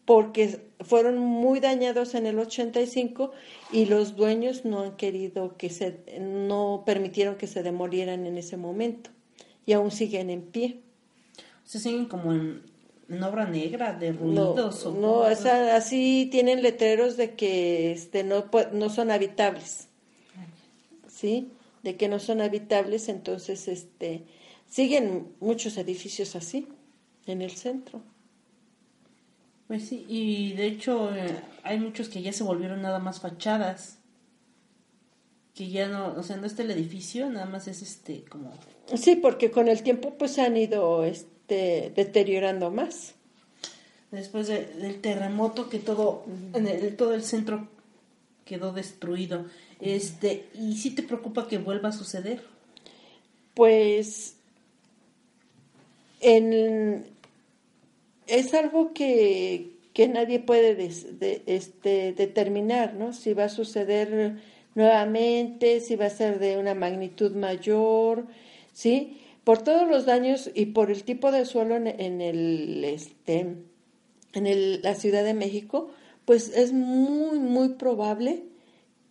porque 0.05 0.71
fueron 0.83 1.19
muy 1.19 1.59
dañados 1.59 2.15
en 2.15 2.27
el 2.27 2.39
85 2.39 3.33
y 3.73 3.87
los 3.87 4.15
dueños 4.15 4.65
no 4.65 4.83
han 4.83 4.97
querido 4.97 5.57
que 5.57 5.69
se 5.69 6.05
no 6.21 6.85
permitieron 6.87 7.35
que 7.35 7.49
se 7.49 7.65
demolieran 7.65 8.25
en 8.25 8.39
ese 8.39 8.57
momento 8.57 9.11
y 9.67 9.73
aún 9.73 9.91
siguen 9.91 10.31
en 10.31 10.43
pie. 10.43 10.81
Se 11.65 11.79
siguen 11.81 12.07
como 12.07 12.33
en, 12.33 12.63
en 13.09 13.23
obra 13.23 13.47
negra, 13.47 13.93
de 13.93 14.13
No, 14.13 14.19
ruidos 14.55 14.87
o 14.87 14.93
no, 14.95 15.13
cosas. 15.19 15.41
esa- 15.41 15.77
así 15.77 16.29
tienen 16.31 16.63
letreros 16.63 17.17
de 17.17 17.35
que 17.35 17.93
este 17.93 18.23
no 18.25 18.47
no 18.73 18.89
son 18.89 19.11
habitables. 19.11 19.89
¿Sí? 21.09 21.51
De 21.83 21.97
que 21.97 22.09
no 22.09 22.19
son 22.19 22.41
habitables, 22.41 23.09
entonces 23.09 23.69
este 23.69 24.25
siguen 24.69 25.29
muchos 25.41 25.77
edificios 25.79 26.37
así 26.37 26.69
en 27.27 27.43
el 27.43 27.53
centro. 27.53 28.03
Pues 29.67 29.89
sí, 29.89 30.05
y 30.09 30.53
de 30.53 30.67
hecho 30.67 31.15
eh, 31.15 31.41
hay 31.65 31.79
muchos 31.81 32.09
que 32.09 32.23
ya 32.23 32.33
se 32.33 32.45
volvieron 32.45 32.83
nada 32.83 32.99
más 33.01 33.21
fachadas. 33.21 33.99
Que 35.55 35.71
ya 35.71 35.89
no, 35.89 36.13
o 36.17 36.23
sea, 36.23 36.37
no 36.37 36.47
está 36.47 36.63
el 36.63 36.71
edificio, 36.71 37.31
nada 37.31 37.47
más 37.47 37.67
es 37.67 37.81
este 37.83 38.25
como 38.27 38.53
Sí, 38.95 39.17
porque 39.17 39.51
con 39.51 39.69
el 39.69 39.83
tiempo 39.83 40.15
pues 40.19 40.33
se 40.33 40.43
han 40.43 40.57
ido 40.57 41.05
este 41.05 41.93
deteriorando 41.95 42.71
más. 42.71 43.15
después 44.13 44.47
de- 44.47 44.65
del 44.67 45.01
terremoto 45.01 45.69
que 45.69 45.79
todo 45.79 46.25
en 46.55 46.67
el, 46.69 46.97
todo 46.97 47.13
el 47.15 47.23
centro 47.23 47.69
quedó 48.45 48.73
destruido. 48.73 49.47
Este, 49.81 50.47
y 50.55 50.77
sí 50.77 50.91
te 50.95 51.03
preocupa 51.03 51.49
que 51.49 51.59
vuelva 51.59 51.89
a 51.91 51.93
suceder. 51.93 52.41
Pues 53.55 54.37
en, 56.21 57.05
es 58.27 58.55
algo 58.55 58.93
que, 58.95 59.73
que 59.93 60.09
nadie 60.09 60.39
puede 60.41 60.75
des- 60.75 61.19
de- 61.19 61.43
este, 61.47 62.13
determinar, 62.13 62.95
¿no? 62.95 63.13
Si 63.13 63.35
va 63.35 63.45
a 63.45 63.49
suceder 63.49 64.37
nuevamente, 64.75 65.81
si 65.81 65.97
va 65.97 66.07
a 66.07 66.11
ser 66.11 66.39
de 66.39 66.57
una 66.59 66.75
magnitud 66.75 67.33
mayor, 67.33 68.27
¿sí? 68.77 69.17
Por 69.43 69.63
todos 69.63 69.89
los 69.89 70.05
daños 70.05 70.51
y 70.55 70.67
por 70.67 70.91
el 70.91 71.03
tipo 71.05 71.33
de 71.33 71.47
suelo 71.47 71.77
en, 71.77 71.87
en 71.87 72.21
el, 72.21 72.85
este, 72.85 73.55
en 74.35 74.47
el- 74.47 74.83
la 74.83 74.95
Ciudad 74.95 75.25
de 75.25 75.33
México, 75.35 75.89
pues 76.27 76.55
es 76.55 76.73
muy, 76.75 77.39
muy 77.39 77.71
probable 77.71 78.43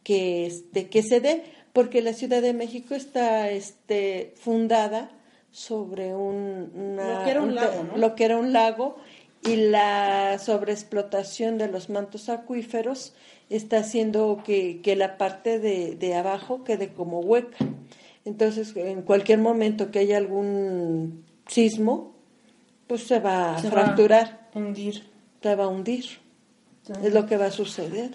que, 0.04 0.46
este, 0.46 0.88
que 0.90 1.02
se 1.02 1.20
dé, 1.20 1.44
porque 1.74 2.02
la 2.04 2.14
Ciudad 2.14 2.42
de 2.44 2.54
México 2.54 2.94
está 2.94 3.50
este, 3.50 4.34
fundada 4.36 5.10
sobre 5.52 6.14
un, 6.14 6.72
una- 6.76 7.20
Lo 7.20 7.24
que 7.24 7.32
era 7.32 7.42
un 7.42 7.50
te- 7.50 7.56
lago, 7.56 7.84
¿no? 7.86 7.98
lo 7.98 8.16
que 8.16 8.26
era 8.26 8.38
un 8.38 8.54
lago 8.54 8.98
y 9.42 9.56
la 9.56 10.38
sobreexplotación 10.38 11.58
de 11.58 11.70
los 11.70 11.90
mantos 11.90 12.30
acuíferos 12.30 13.14
está 13.50 13.78
haciendo 13.80 14.42
que, 14.46 14.82
que 14.82 14.96
la 14.96 15.18
parte 15.18 15.60
de, 15.60 15.96
de 15.96 16.14
abajo 16.16 16.64
quede 16.64 16.90
como 16.94 17.20
hueca. 17.22 17.58
Entonces, 18.26 18.76
en 18.76 19.04
cualquier 19.04 19.40
momento 19.40 19.92
que 19.92 20.00
haya 20.00 20.18
algún 20.18 21.24
sismo, 21.48 22.16
pues 22.88 23.04
se 23.04 23.20
va 23.20 23.56
a 23.56 23.60
Se 23.62 23.70
va 23.70 23.84
fracturar, 23.84 24.50
a 24.54 24.58
hundir. 24.60 25.04
se 25.42 25.56
va 25.56 25.66
a 25.66 25.68
hundir. 25.68 26.06
Es 27.04 27.14
lo 27.14 27.26
que 27.26 27.38
va 27.38 27.46
a 27.46 27.52
suceder. 27.52 28.12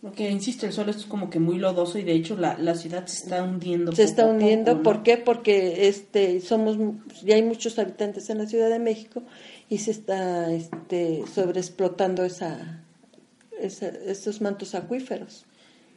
Porque, 0.00 0.30
insisto, 0.30 0.64
el 0.64 0.72
suelo 0.72 0.92
es 0.92 1.04
como 1.06 1.28
que 1.28 1.40
muy 1.40 1.58
lodoso 1.58 1.98
y 1.98 2.04
de 2.04 2.12
hecho 2.12 2.36
la, 2.36 2.56
la 2.56 2.76
ciudad 2.76 3.04
se 3.06 3.24
está 3.24 3.42
hundiendo. 3.42 3.90
Se 3.90 4.02
poco 4.02 4.10
está 4.10 4.26
hundiendo, 4.26 4.72
poco, 4.72 4.76
¿no? 4.76 4.82
¿por 4.84 5.02
qué? 5.02 5.16
Porque 5.16 5.88
este 5.88 6.40
somos 6.40 6.76
ya 7.24 7.34
hay 7.34 7.42
muchos 7.42 7.80
habitantes 7.80 8.30
en 8.30 8.38
la 8.38 8.46
Ciudad 8.46 8.70
de 8.70 8.78
México 8.78 9.22
y 9.68 9.78
se 9.78 9.90
está 9.90 10.52
este 10.52 11.24
sobreexplotando 11.34 12.24
esa, 12.24 12.84
esa 13.60 13.88
esos 13.88 14.40
mantos 14.40 14.76
acuíferos. 14.76 15.46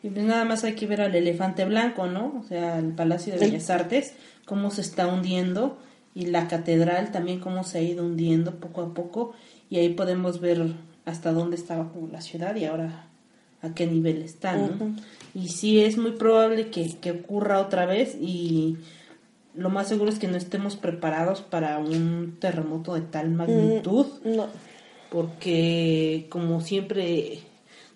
Y 0.04 0.10
pues 0.10 0.26
nada 0.26 0.46
más 0.46 0.64
hay 0.64 0.74
que 0.74 0.88
ver 0.88 1.02
al 1.02 1.14
elefante 1.16 1.64
blanco, 1.66 2.08
¿no? 2.08 2.42
O 2.44 2.48
sea, 2.48 2.80
el 2.80 2.94
Palacio 2.94 3.34
de 3.34 3.40
El- 3.46 3.52
Bellas 3.52 3.70
Artes, 3.70 4.14
cómo 4.46 4.72
se 4.72 4.82
está 4.82 5.08
hundiendo 5.08 5.78
y 6.16 6.26
la 6.26 6.48
catedral 6.48 7.12
también 7.12 7.40
cómo 7.40 7.64
se 7.64 7.78
ha 7.78 7.82
ido 7.82 8.04
hundiendo 8.06 8.56
poco 8.56 8.82
a 8.82 8.94
poco 8.94 9.34
y 9.70 9.78
ahí 9.78 9.90
podemos 9.90 10.42
ver 10.42 10.74
hasta 11.06 11.32
dónde 11.32 11.56
estaba 11.56 11.90
como 11.92 12.08
la 12.08 12.22
ciudad 12.22 12.56
y 12.56 12.66
ahora 12.66 13.08
a 13.62 13.74
qué 13.76 13.86
nivel 13.86 14.22
están, 14.24 14.78
¿no? 14.80 14.96
Y 15.36 15.50
sí 15.50 15.80
es 15.82 15.98
muy 15.98 16.12
probable 16.12 16.70
que, 16.72 16.98
que 17.00 17.12
ocurra 17.12 17.60
otra 17.60 17.86
vez 17.86 18.18
y 18.20 18.78
lo 19.56 19.70
más 19.70 19.88
seguro 19.88 20.10
es 20.10 20.18
que 20.18 20.28
no 20.28 20.36
estemos 20.38 20.76
preparados 20.78 21.42
para 21.42 21.78
un 21.78 22.38
terremoto 22.40 22.96
de 22.96 23.02
tal 23.02 23.30
magnitud, 23.30 24.08
No. 24.26 24.48
porque 25.12 26.26
como 26.30 26.62
siempre, 26.62 27.40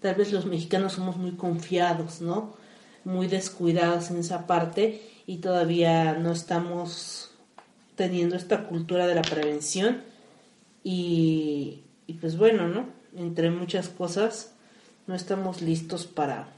tal 0.06 0.14
vez 0.14 0.32
los 0.32 0.46
mexicanos 0.46 0.94
somos 0.94 1.18
muy 1.18 1.32
confiados, 1.32 2.22
¿no? 2.22 2.54
Muy 3.06 3.26
descuidados 3.26 4.12
en 4.12 4.18
esa 4.18 4.46
parte 4.46 5.02
y 5.26 5.38
todavía 5.38 6.14
no 6.14 6.32
estamos 6.32 7.32
teniendo 7.96 8.36
esta 8.36 8.66
cultura 8.66 9.08
de 9.08 9.16
la 9.16 9.24
prevención 9.24 10.04
y, 10.84 11.82
pues 12.22 12.38
bueno, 12.38 12.68
¿no? 12.68 12.86
Entre 13.18 13.50
muchas 13.50 13.90
cosas, 13.90 14.54
no 15.08 15.16
estamos 15.16 15.64
listos 15.64 16.06
para 16.06 16.50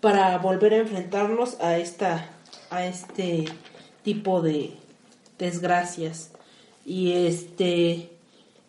para 0.00 0.36
volver 0.38 0.74
a 0.74 0.78
enfrentarnos 0.78 1.60
a 1.60 1.78
esta 1.78 2.30
a 2.70 2.84
este 2.84 3.44
tipo 4.02 4.42
de 4.42 4.72
desgracias 5.38 6.32
y 6.84 7.12
este 7.12 8.10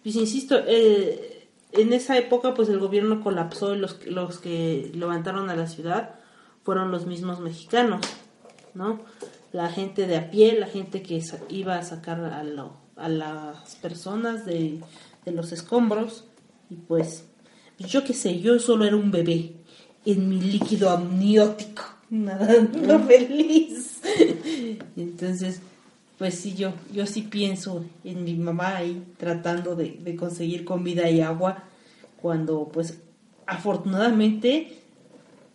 pues 0.04 0.16
insisto 0.16 0.60
eh, 0.68 1.37
en 1.74 1.94
esa 1.94 2.18
época 2.18 2.54
pues 2.54 2.70
el 2.70 2.80
gobierno 2.80 3.22
colapsó 3.24 3.76
y 3.76 3.78
los 3.80 4.06
los 4.08 4.40
que 4.40 4.92
levantaron 4.94 5.50
a 5.50 5.56
la 5.56 5.68
ciudad 5.68 6.16
fueron 6.64 6.92
los 6.92 7.06
mismos 7.06 7.40
mexicanos 7.40 8.02
no 8.74 9.00
la 9.52 9.70
gente 9.70 10.08
de 10.08 10.18
a 10.18 10.30
pie 10.32 10.58
la 10.60 10.68
gente 10.68 11.02
que 11.02 11.22
iba 11.50 11.78
a 11.78 11.84
sacar 11.84 12.20
a, 12.24 12.44
lo- 12.44 12.78
a 12.96 13.10
las 13.10 13.76
personas 13.78 14.46
de, 14.46 14.80
de 15.26 15.32
los 15.32 15.52
escombros 15.52 16.26
y 16.70 16.76
pues 16.76 17.26
yo 17.80 18.04
qué 18.04 18.14
sé 18.14 18.40
yo 18.40 18.58
solo 18.60 18.86
era 18.86 18.96
un 18.96 19.12
bebé 19.12 19.54
en 20.06 20.30
mi 20.30 20.40
líquido 20.40 20.90
amniótico, 20.90 21.84
nadando 22.10 22.98
feliz. 23.02 24.00
Entonces, 24.96 25.62
pues 26.18 26.36
sí, 26.36 26.56
yo, 26.56 26.74
yo 26.94 27.06
sí 27.06 27.22
pienso 27.22 27.86
en 28.04 28.24
mi 28.24 28.36
mamá 28.36 28.78
ahí 28.78 29.04
tratando 29.18 29.76
de, 29.76 30.00
de 30.02 30.16
conseguir 30.16 30.66
comida 30.66 31.10
y 31.10 31.22
agua, 31.22 31.64
cuando 32.22 32.70
pues 32.70 33.00
afortunadamente 33.46 34.80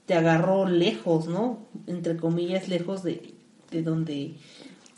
te 0.07 0.15
agarró 0.15 0.69
lejos, 0.69 1.27
¿no? 1.27 1.67
Entre 1.87 2.17
comillas, 2.17 2.69
lejos 2.69 3.03
de, 3.03 3.35
de 3.71 3.83
donde 3.83 4.35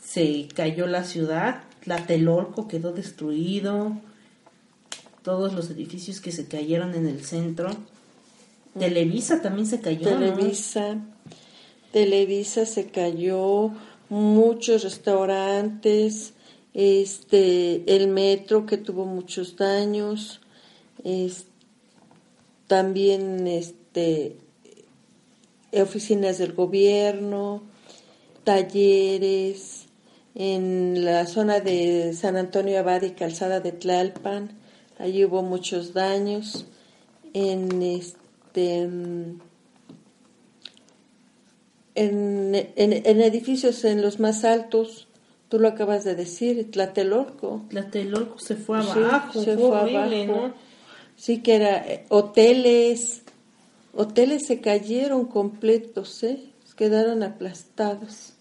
se 0.03 0.47
cayó 0.53 0.87
la 0.87 1.03
ciudad. 1.03 1.63
Tlatelolco 1.83 2.67
quedó 2.67 2.93
destruido, 2.93 3.97
todos 5.23 5.53
los 5.53 5.69
edificios 5.69 6.21
que 6.21 6.31
se 6.31 6.47
cayeron 6.47 6.95
en 6.95 7.07
el 7.07 7.23
centro. 7.23 7.69
Televisa 8.77 9.41
también 9.41 9.67
se 9.67 9.81
cayó. 9.81 10.09
Televisa, 10.09 10.97
Televisa 11.91 12.65
se 12.65 12.87
cayó, 12.87 13.71
muchos 14.09 14.83
restaurantes, 14.83 16.33
este, 16.73 17.95
el 17.95 18.07
metro 18.07 18.65
que 18.65 18.77
tuvo 18.77 19.05
muchos 19.05 19.55
daños, 19.55 20.41
también 22.67 23.47
este, 23.47 24.37
oficinas 25.71 26.37
del 26.37 26.53
gobierno, 26.53 27.63
talleres, 28.43 29.85
en 30.35 31.05
la 31.05 31.27
zona 31.27 31.61
de 31.61 32.13
San 32.13 32.35
Antonio 32.35 32.79
Abad 32.79 33.03
y 33.03 33.11
Calzada 33.11 33.61
de 33.61 33.71
Tlalpan, 33.71 34.57
allí 34.99 35.23
hubo 35.23 35.41
muchos 35.41 35.93
daños, 35.93 36.65
en 37.33 37.81
este 37.81 38.89
en, 41.95 42.53
en, 42.53 42.93
en 42.93 43.21
edificios 43.21 43.83
en 43.85 44.01
los 44.01 44.19
más 44.19 44.43
altos, 44.43 45.07
tú 45.49 45.59
lo 45.59 45.69
acabas 45.69 46.03
de 46.03 46.15
decir, 46.15 46.69
Tlatelolco. 46.71 47.65
Tlatelolco 47.69 48.39
se 48.39 48.55
fue 48.55 48.81
Sí, 48.83 48.89
abajo, 48.89 49.41
se 49.41 49.55
fue 49.57 49.67
fue 49.69 49.79
horrible, 49.79 50.23
abajo. 50.25 50.47
¿no? 50.47 50.53
Sí, 51.15 51.41
que 51.41 51.55
era 51.55 51.77
eh, 51.77 52.05
hoteles, 52.09 53.21
hoteles 53.93 54.45
se 54.45 54.59
cayeron 54.59 55.25
completos, 55.25 56.23
¿eh? 56.23 56.39
Quedaron 56.75 57.23
aplastados, 57.23 58.33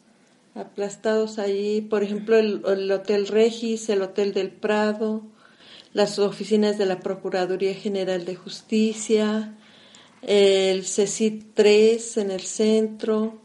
aplastados 0.57 1.39
allí. 1.39 1.81
Por 1.83 2.03
ejemplo, 2.03 2.37
el, 2.37 2.63
el 2.67 2.91
Hotel 2.91 3.29
Regis, 3.29 3.89
el 3.89 4.03
Hotel 4.03 4.33
del 4.35 4.51
Prado, 4.51 5.23
las 5.93 6.19
oficinas 6.19 6.77
de 6.77 6.87
la 6.87 6.99
Procuraduría 6.99 7.75
General 7.75 8.25
de 8.25 8.35
Justicia, 8.35 9.55
el 10.23 10.85
CECIT 10.85 11.55
3 11.55 12.17
en 12.17 12.31
el 12.33 12.41
centro, 12.41 13.39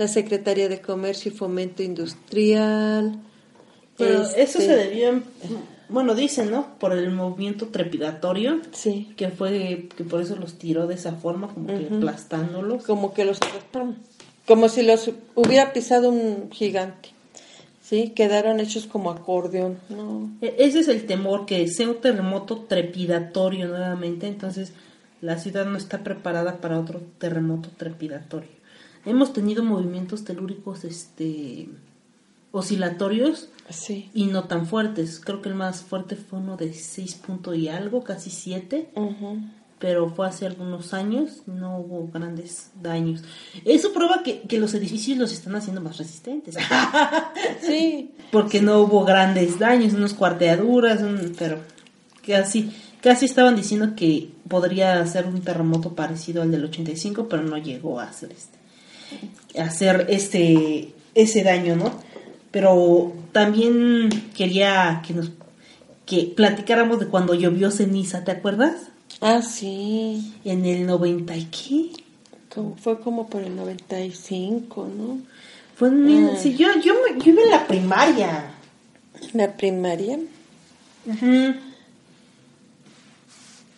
la 0.00 0.08
Secretaría 0.08 0.70
de 0.70 0.80
Comercio 0.80 1.30
y 1.30 1.34
Fomento 1.34 1.82
Industrial. 1.82 3.20
Pero 3.98 4.22
este, 4.22 4.42
eso 4.42 4.58
se 4.60 4.74
debió, 4.74 5.22
bueno, 5.90 6.14
dicen, 6.14 6.50
¿no? 6.50 6.78
Por 6.78 6.94
el 6.94 7.10
movimiento 7.10 7.66
trepidatorio, 7.68 8.62
Sí, 8.72 9.12
que 9.18 9.28
fue 9.28 9.88
que 9.94 10.04
por 10.04 10.22
eso 10.22 10.36
los 10.36 10.54
tiró 10.54 10.86
de 10.86 10.94
esa 10.94 11.12
forma, 11.12 11.48
como 11.52 11.66
que 11.66 11.86
aplastándolos. 11.94 12.82
como 12.84 13.12
que 13.12 13.26
los 13.26 13.38
como 14.46 14.70
si 14.70 14.82
los 14.82 15.10
hubiera 15.34 15.74
pisado 15.74 16.08
un 16.08 16.50
gigante 16.50 17.10
sí 17.82 18.12
quedaron 18.16 18.58
hechos 18.58 18.86
como 18.86 19.10
acordeón 19.10 19.78
no 19.90 20.30
E- 20.40 20.54
Ese 20.58 20.80
es 20.80 20.88
el 20.88 21.04
temor, 21.06 21.44
que 21.44 21.68
sea 21.68 21.88
un 21.88 22.00
terremoto 22.00 22.64
trepidatorio 22.68 23.68
nuevamente, 23.68 24.26
entonces 24.28 24.72
la 25.20 25.38
ciudad 25.38 25.66
no 25.66 25.76
está 25.76 25.98
preparada 25.98 26.56
para 26.56 26.80
otro 26.80 27.02
terremoto 27.18 27.68
trepidatorio. 27.76 28.59
Hemos 29.04 29.32
tenido 29.32 29.62
movimientos 29.64 30.24
telúricos 30.24 30.84
este 30.84 31.68
oscilatorios 32.52 33.48
sí 33.68 34.10
y 34.14 34.26
no 34.26 34.44
tan 34.44 34.66
fuertes. 34.66 35.20
Creo 35.24 35.40
que 35.42 35.48
el 35.48 35.54
más 35.54 35.82
fuerte 35.82 36.16
fue 36.16 36.38
uno 36.40 36.56
de 36.56 36.72
6 36.74 37.14
punto 37.16 37.54
y 37.54 37.68
algo, 37.68 38.02
casi 38.02 38.30
7, 38.30 38.90
Ujú. 38.96 39.38
pero 39.78 40.10
fue 40.10 40.26
hace 40.26 40.46
algunos 40.46 40.92
años, 40.92 41.42
no 41.46 41.78
hubo 41.78 42.10
grandes 42.12 42.70
daños. 42.82 43.22
Eso 43.64 43.92
prueba 43.92 44.22
que, 44.24 44.40
que 44.42 44.58
los 44.58 44.74
edificios 44.74 45.16
los 45.18 45.32
están 45.32 45.54
haciendo 45.54 45.80
más 45.80 45.96
resistentes. 45.98 46.56
sí 47.66 48.10
porque 48.32 48.60
no 48.60 48.80
hubo 48.80 49.04
grandes 49.04 49.58
daños, 49.58 49.92
unas 49.94 50.14
cuarteaduras, 50.14 51.02
un- 51.02 51.34
pero 51.38 51.58
casi, 52.26 52.72
casi 53.00 53.24
estaban 53.26 53.56
diciendo 53.56 53.94
que 53.96 54.30
podría 54.48 55.04
ser 55.06 55.26
un 55.26 55.40
terremoto 55.40 55.94
parecido 55.94 56.42
al 56.42 56.50
del 56.50 56.64
85, 56.64 57.28
pero 57.28 57.42
no 57.42 57.56
llegó 57.58 57.98
a 58.00 58.04
hacer 58.04 58.30
este, 58.32 58.58
hacer 59.58 60.06
este, 60.10 60.92
ese 61.14 61.42
daño, 61.42 61.76
¿no? 61.76 61.90
Pero 62.50 63.12
también 63.32 64.08
quería 64.34 65.02
que 65.06 65.14
nos, 65.14 65.30
que 66.06 66.24
platicáramos 66.36 66.98
de 67.00 67.06
cuando 67.06 67.34
llovió 67.34 67.70
ceniza, 67.70 68.24
¿te 68.24 68.32
acuerdas? 68.32 68.74
ah 69.20 69.42
sí 69.42 70.34
En 70.44 70.64
el 70.66 70.86
90 70.86 71.36
y 71.36 71.44
qué? 71.46 71.90
como, 72.54 72.76
fue 72.76 73.00
como 73.00 73.28
por 73.28 73.42
el 73.42 73.54
95 73.54 74.88
no 74.96 75.18
Fue 75.76 75.88
en 75.88 76.04
mil- 76.04 76.36
sí, 76.38 76.56
yo, 76.56 76.68
yo, 76.82 76.94
yo 77.22 77.32
iba 77.32 77.42
en 77.42 77.50
la 77.50 77.66
primaria. 77.66 78.54
la 79.34 79.56
primaria 79.56 80.18
Ujú. 81.06 81.54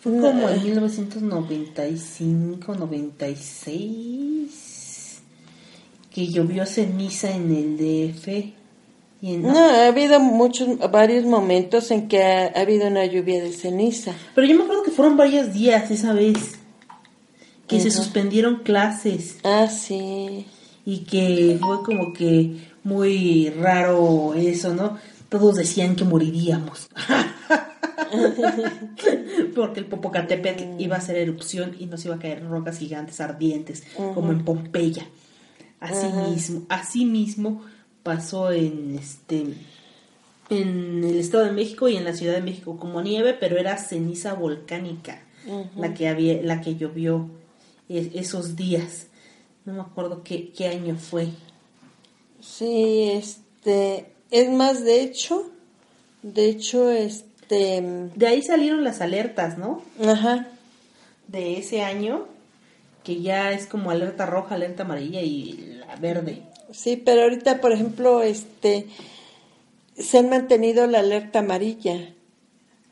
Fue 0.03 0.12
No, 0.12 0.22
como 0.22 0.49
eh. 0.49 0.55
en 0.57 0.62
1995, 0.64 2.74
96, 2.74 4.49
que 6.15 6.27
llovió 6.29 6.67
ceniza 6.67 7.31
en 7.31 7.55
el 7.55 7.77
DF. 7.79 8.29
Y 9.23 9.35
en- 9.35 9.43
no 9.43 9.57
ha 9.57 9.87
habido 9.87 10.19
muchos 10.21 10.69
varios 10.91 11.25
momentos 11.25 11.91
en 11.91 12.09
que 12.09 12.23
ha, 12.23 12.47
ha 12.47 12.61
habido 12.61 12.89
una 12.89 13.07
lluvia 13.07 13.41
de 13.43 13.53
ceniza 13.53 14.13
Pero 14.35 14.47
yo 14.49 14.57
me 14.57 14.65
acuerdo 14.65 14.83
que 14.83 14.91
fueron 14.91 15.17
varios 15.17 15.53
días 15.53 15.91
esa 15.93 16.13
vez, 16.13 16.59
que 17.69 17.79
se 17.81 17.91
suspendieron 17.91 18.57
clases 18.65 19.37
ah 19.45 19.69
sí 19.69 20.45
y 20.85 20.99
que 21.05 21.57
fue 21.61 21.83
como 21.85 22.13
que 22.13 22.57
muy 22.85 23.49
raro 23.51 24.35
eso, 24.35 24.75
¿no? 24.75 24.99
Todos 25.29 25.55
decían 25.55 25.95
que 25.95 26.03
moriríamos. 26.05 26.89
Porque 29.55 29.81
el 29.81 29.87
Popocatépetl 29.87 30.81
iba 30.81 30.97
a 30.97 30.99
hacer 30.99 31.17
erupción 31.17 31.77
y 31.79 31.87
nos 31.87 32.05
iba 32.05 32.17
a 32.17 32.19
caer 32.19 32.45
rocas 32.47 32.79
gigantes 32.79 33.21
ardientes, 33.21 33.85
como 33.97 34.33
en 34.33 34.45
Pompeya. 34.45 35.07
Así 35.83 36.07
Ajá. 36.07 36.22
mismo, 36.28 36.62
así 36.68 37.05
mismo 37.05 37.62
pasó 38.05 38.53
en 38.53 38.97
este 38.99 39.55
en 40.49 41.03
el 41.03 41.18
Estado 41.18 41.45
de 41.45 41.53
México 41.53 41.89
y 41.89 41.97
en 41.97 42.05
la 42.05 42.12
Ciudad 42.14 42.35
de 42.35 42.41
México 42.43 42.76
como 42.78 43.03
nieve, 43.03 43.35
pero 43.35 43.59
era 43.59 43.76
ceniza 43.78 44.35
volcánica 44.35 45.22
la 45.76 45.93
que 45.95 46.09
había, 46.09 46.41
la 46.43 46.61
que 46.61 46.76
llovió 46.76 47.28
e- 47.89 48.12
esos 48.14 48.55
días. 48.55 49.07
No 49.64 49.72
me 49.72 49.80
acuerdo 49.80 50.22
qué, 50.22 50.53
qué 50.53 50.68
año 50.68 50.97
fue. 50.97 51.28
Sí, 52.41 53.11
este, 53.12 54.07
es 54.30 54.51
más, 54.51 54.85
de 54.85 55.03
hecho, 55.03 55.51
de 56.22 56.47
hecho, 56.47 56.91
este, 56.91 57.80
De 58.14 58.26
ahí 58.26 58.43
salieron 58.43 58.85
las 58.85 59.01
alertas, 59.01 59.59
¿no? 59.59 59.83
ajá, 60.05 60.49
de 61.28 61.59
ese 61.59 61.83
año, 61.83 62.26
que 63.05 63.20
ya 63.22 63.53
es 63.53 63.66
como 63.66 63.91
alerta 63.91 64.26
roja, 64.26 64.55
alerta 64.55 64.83
amarilla 64.83 65.22
y 65.22 65.72
verde. 66.01 66.43
Sí, 66.72 66.97
pero 66.97 67.22
ahorita, 67.22 67.61
por 67.61 67.72
ejemplo, 67.72 68.22
este, 68.22 68.86
se 69.97 70.18
han 70.18 70.28
mantenido 70.30 70.86
la 70.86 71.01
alerta 71.01 71.40
amarilla. 71.40 72.14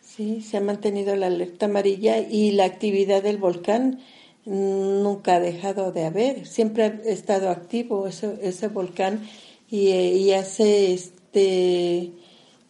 Sí, 0.02 0.42
se 0.42 0.56
ha 0.56 0.60
mantenido 0.60 1.16
la 1.16 1.26
alerta 1.26 1.66
amarilla 1.66 2.18
y 2.18 2.50
la 2.52 2.64
actividad 2.64 3.22
del 3.22 3.38
volcán 3.38 4.00
nunca 4.44 5.36
ha 5.36 5.40
dejado 5.40 5.92
de 5.92 6.04
haber. 6.04 6.46
Siempre 6.46 6.84
ha 6.84 6.88
estado 7.06 7.50
activo 7.50 8.06
ese, 8.06 8.38
ese 8.42 8.68
volcán 8.68 9.26
y, 9.70 9.90
y 9.90 10.32
hace 10.32 10.92
este 10.92 12.12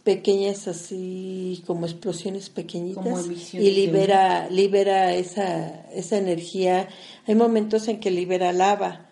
pequeñas 0.04 0.66
así 0.66 1.62
como 1.66 1.84
explosiones 1.84 2.48
pequeñitas 2.48 3.04
Como 3.04 3.20
y 3.52 3.70
libera 3.70 4.48
libera 4.48 5.14
esa 5.14 5.86
esa 5.92 6.16
energía 6.16 6.88
hay 7.26 7.34
momentos 7.34 7.86
en 7.86 8.00
que 8.00 8.10
libera 8.10 8.52
lava 8.52 9.09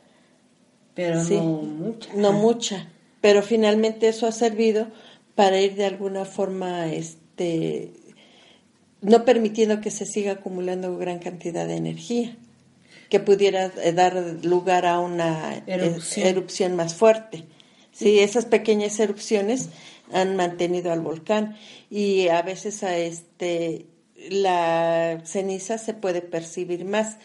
Pero 0.98 1.24
Sí. 1.24 1.34
no 1.36 1.44
mucha. 1.62 2.10
no 2.14 2.32
mucha 2.32 2.88
pero 3.20 3.42
finalmente 3.42 4.08
eso 4.08 4.26
ha 4.26 4.32
servido 4.32 4.88
para 5.36 5.60
ir 5.60 5.74
de 5.76 5.84
alguna 5.86 6.24
forma 6.24 6.92
este 6.92 7.92
no 9.00 9.24
permitiendo 9.24 9.80
que 9.80 9.90
se 9.92 10.06
siga 10.06 10.32
acumulando 10.32 10.96
gran 10.98 11.20
cantidad 11.20 11.66
de 11.68 11.76
energía 11.76 12.36
que 13.10 13.20
pudiera 13.20 13.70
eh, 13.82 13.92
dar 13.92 14.14
lugar 14.42 14.86
a 14.86 14.98
una 14.98 15.62
Erupción. 15.68 16.26
erupción 16.26 16.76
más 16.76 16.94
fuerte 16.94 17.44
sí 17.92 18.18
esas 18.18 18.44
pequeñas 18.46 18.98
erupciones 18.98 19.68
han 20.12 20.34
mantenido 20.34 20.90
al 20.90 21.00
volcán 21.00 21.56
y 21.90 22.26
a 22.28 22.42
veces 22.42 22.82
a 22.82 22.96
este 22.96 23.86
la 24.30 25.20
ceniza 25.24 25.78
se 25.78 25.94
puede 25.94 26.22
percibir 26.22 26.84
más 26.84 27.18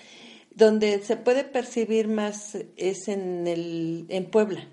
donde 0.56 1.01
se 1.01 1.18
puede 1.18 1.43
percibir 1.43 2.08
más 2.08 2.58
es 2.78 3.08
en 3.08 3.47
el 3.47 4.06
en 4.10 4.26
Puebla 4.26 4.68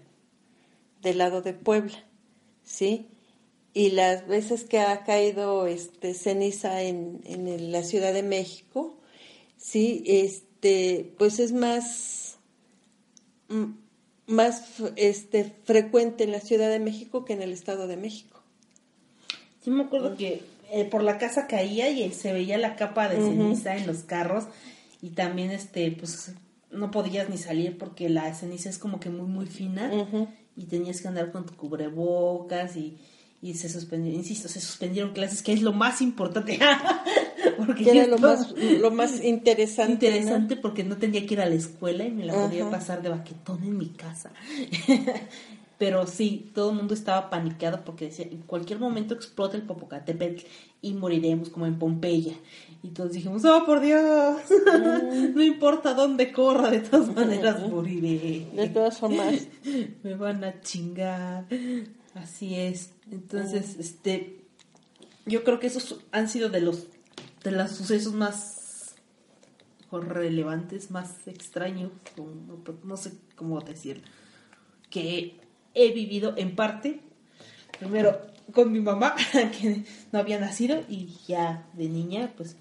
del 1.03 1.19
lado 1.19 1.43
de 1.43 1.55
Puebla, 1.55 2.05
¿sí? 2.65 3.07
Y 3.73 3.91
las 3.91 4.27
veces 4.27 4.65
que 4.65 4.81
ha 4.81 5.05
caído 5.05 5.67
este 5.67 6.15
ceniza 6.15 6.83
en, 6.83 7.21
en 7.25 7.73
la 7.73 7.83
Ciudad 7.83 8.13
de 8.13 8.23
México, 8.23 8.97
sí, 9.57 10.03
este, 10.07 11.15
pues 11.19 11.39
es 11.39 11.53
más, 11.53 12.39
más 14.27 14.65
este, 14.97 15.55
frecuente 15.65 16.25
en 16.25 16.33
la 16.33 16.41
Ciudad 16.41 16.69
de 16.69 16.81
México 16.81 17.25
que 17.25 17.33
en 17.33 17.43
el 17.43 17.53
Estado 17.53 17.87
de 17.87 17.97
México. 17.97 18.43
Sí 19.63 19.71
me 19.71 19.85
acuerdo 19.85 20.17
que 20.17 20.43
eh, 20.73 20.85
por 20.85 21.03
la 21.03 21.19
casa 21.19 21.47
caía 21.47 21.91
y 21.91 22.13
se 22.13 22.33
veía 22.33 22.59
la 22.59 22.77
capa 22.77 23.09
de 23.09 23.17
ceniza 23.17 23.77
en 23.77 23.87
los 23.87 23.99
carros 23.99 24.45
y 25.03 25.11
también 25.11 25.51
este 25.51 25.91
pues 25.93 26.35
no 26.71 26.91
podías 26.91 27.29
ni 27.29 27.39
salir 27.39 27.79
porque 27.79 28.09
la 28.09 28.33
ceniza 28.35 28.69
es 28.69 28.79
como 28.79 29.01
que 29.01 29.11
muy 29.11 29.27
muy 29.27 29.47
fina 29.47 29.91
y 30.57 30.65
tenías 30.67 31.01
que 31.01 31.09
andar 31.09 31.33
con 31.33 31.47
tu 31.47 31.55
cubrebocas 31.55 32.77
y, 32.77 32.99
y 33.43 33.55
se 33.55 33.69
suspendieron, 33.69 34.21
insisto, 34.21 34.49
se 34.49 34.61
suspendieron 34.61 35.13
clases 35.13 35.43
que 35.43 35.53
es 35.53 35.63
lo 35.63 35.73
más 35.73 36.03
importante 36.03 36.59
porque 37.59 37.85
Que 37.85 37.91
era 37.91 38.07
lo 38.07 38.19
más, 38.19 38.53
lo 38.53 38.91
más 38.91 39.23
interesante. 39.23 40.11
¿no? 40.11 40.17
interesante 40.17 40.57
porque 40.57 40.85
no 40.85 40.97
tenía 40.97 41.27
que 41.27 41.35
ir 41.35 41.41
a 41.41 41.47
la 41.47 41.55
escuela 41.55 42.05
y 42.05 42.11
me 42.11 42.25
la 42.25 42.35
podía 42.35 42.69
pasar 42.71 43.03
de 43.03 43.09
baquetón 43.09 43.65
en 43.65 43.79
mi 43.79 43.89
casa. 43.91 44.33
Pero 45.81 46.07
sí, 46.07 46.51
todo 46.55 46.73
el 46.73 46.77
mundo 46.77 46.93
estaba 46.93 47.31
paniqueado 47.31 47.87
porque 47.87 48.05
decía, 48.05 48.27
en 48.31 48.43
cualquier 48.43 48.79
momento 48.79 49.15
explota 49.15 49.57
el 49.57 49.63
Popocatépetl 49.63 50.45
y 50.83 50.93
moriremos 50.93 51.49
como 51.49 51.65
en 51.65 51.79
Pompeya. 51.79 52.35
Y 52.83 52.89
todos 52.89 53.13
dijimos, 53.13 53.47
oh, 53.47 53.65
por 53.65 53.81
Dios, 53.81 54.43
no 55.35 55.43
importa 55.43 55.95
dónde 55.95 56.33
corra, 56.33 56.69
de 56.69 56.81
todas 56.81 57.15
maneras 57.15 57.67
moriré. 57.67 58.47
De 58.53 58.69
todas 58.69 58.99
formas, 58.99 59.49
Me 60.03 60.17
van 60.17 60.45
a 60.45 60.61
chingar. 60.61 61.47
Así 62.15 62.57
es. 62.57 62.93
Entonces, 63.11 63.77
este, 63.79 64.45
yo 65.25 65.45
creo 65.45 65.61
que 65.61 65.69
esos 65.69 65.99
han 66.13 66.29
sido 66.29 66.51
de 66.51 66.61
los, 66.61 66.89
de 67.43 67.53
los 67.53 67.71
sucesos 67.71 68.13
más 68.13 68.97
relevantes, 69.91 70.91
más 70.91 71.27
extraños, 71.27 71.91
no, 72.19 72.75
no 72.85 72.97
sé 72.99 73.13
cómo 73.35 73.59
decirlo, 73.63 74.05
que 74.91 75.41
he 75.75 75.93
vivido 75.93 76.35
en 76.37 76.55
parte, 76.57 77.01
primero 77.79 78.21
con 78.53 78.73
mi 78.73 78.81
mamá, 78.81 79.15
que 79.61 79.85
no 80.13 80.19
había 80.19 80.39
nacido, 80.41 80.81
y 80.89 81.09
ya 81.27 81.69
de 81.75 81.89
niña, 81.89 82.33
pues, 82.37 82.57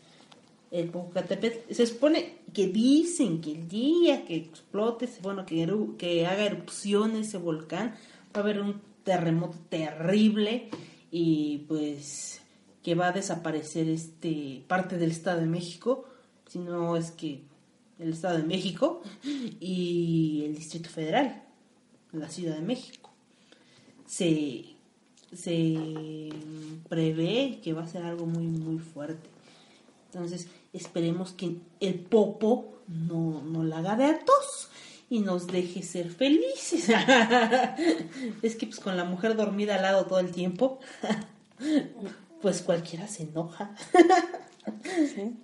el 0.71 0.89
Popocatépetl, 0.89 1.73
se 1.73 1.87
supone 1.87 2.35
que 2.53 2.67
dicen 2.67 3.41
que 3.41 3.53
el 3.53 3.67
día 3.67 4.23
que 4.25 4.35
explote, 4.35 5.09
bueno, 5.23 5.45
que, 5.45 5.65
eru- 5.67 5.97
que 5.97 6.27
haga 6.27 6.45
erupción 6.45 7.15
ese 7.15 7.37
volcán, 7.39 7.95
va 8.35 8.39
a 8.41 8.43
haber 8.43 8.61
un 8.61 8.79
terremoto 9.03 9.57
terrible 9.69 10.69
y 11.09 11.59
pues 11.67 12.41
que 12.83 12.93
va 12.93 13.07
a 13.07 13.11
desaparecer 13.11 13.89
este 13.89 14.63
parte 14.67 14.97
del 14.99 15.09
Estado 15.09 15.39
de 15.41 15.47
México, 15.47 16.05
si 16.47 16.59
no 16.59 16.95
es 16.95 17.09
que 17.09 17.41
el 17.97 18.13
Estado 18.13 18.37
de 18.37 18.43
México 18.43 19.01
y 19.59 20.43
el 20.45 20.55
Distrito 20.55 20.91
Federal, 20.91 21.43
la 22.11 22.29
Ciudad 22.29 22.55
de 22.55 22.61
México. 22.61 22.98
Se, 24.09 24.65
se 25.35 26.29
prevé 26.89 27.59
que 27.63 27.73
va 27.73 27.83
a 27.83 27.87
ser 27.87 28.03
algo 28.03 28.25
muy, 28.25 28.47
muy 28.47 28.79
fuerte. 28.79 29.29
Entonces, 30.11 30.47
esperemos 30.73 31.33
que 31.33 31.57
el 31.79 31.99
popo 31.99 32.79
no, 32.87 33.43
no 33.43 33.63
la 33.63 33.77
haga 33.77 33.95
de 33.95 34.05
a 34.05 34.19
tos 34.25 34.69
y 35.09 35.19
nos 35.19 35.45
deje 35.47 35.83
ser 35.83 36.09
felices. 36.09 36.89
es 38.41 38.55
que 38.55 38.65
pues 38.65 38.79
con 38.79 38.97
la 38.97 39.03
mujer 39.03 39.35
dormida 39.35 39.75
al 39.75 39.83
lado 39.83 40.05
todo 40.05 40.19
el 40.19 40.31
tiempo, 40.31 40.79
pues 42.41 42.61
cualquiera 42.61 43.07
se 43.07 43.23
enoja. 43.23 43.75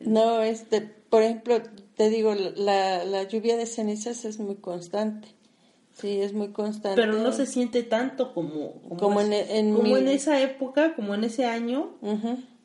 No, 0.00 0.40
este, 0.40 0.80
por 0.80 1.22
ejemplo, 1.22 1.60
te 1.94 2.08
digo, 2.08 2.34
la, 2.34 3.04
la 3.04 3.24
lluvia 3.24 3.58
de 3.58 3.66
cenizas 3.66 4.24
es 4.24 4.38
muy 4.38 4.56
constante. 4.56 5.28
Sí, 6.00 6.20
es 6.20 6.32
muy 6.32 6.48
constante. 6.52 7.00
Pero 7.00 7.14
no 7.14 7.32
se 7.32 7.46
siente 7.46 7.82
tanto 7.82 8.32
como, 8.34 8.80
Como 8.98 9.20
es- 9.20 9.26
en- 9.28 9.32
en 9.56 9.72
como 9.74 9.94
mi- 9.94 10.00
en 10.00 10.08
esa 10.08 10.40
época, 10.40 10.94
como 10.94 11.14
en 11.14 11.24
ese 11.24 11.44
año, 11.46 11.90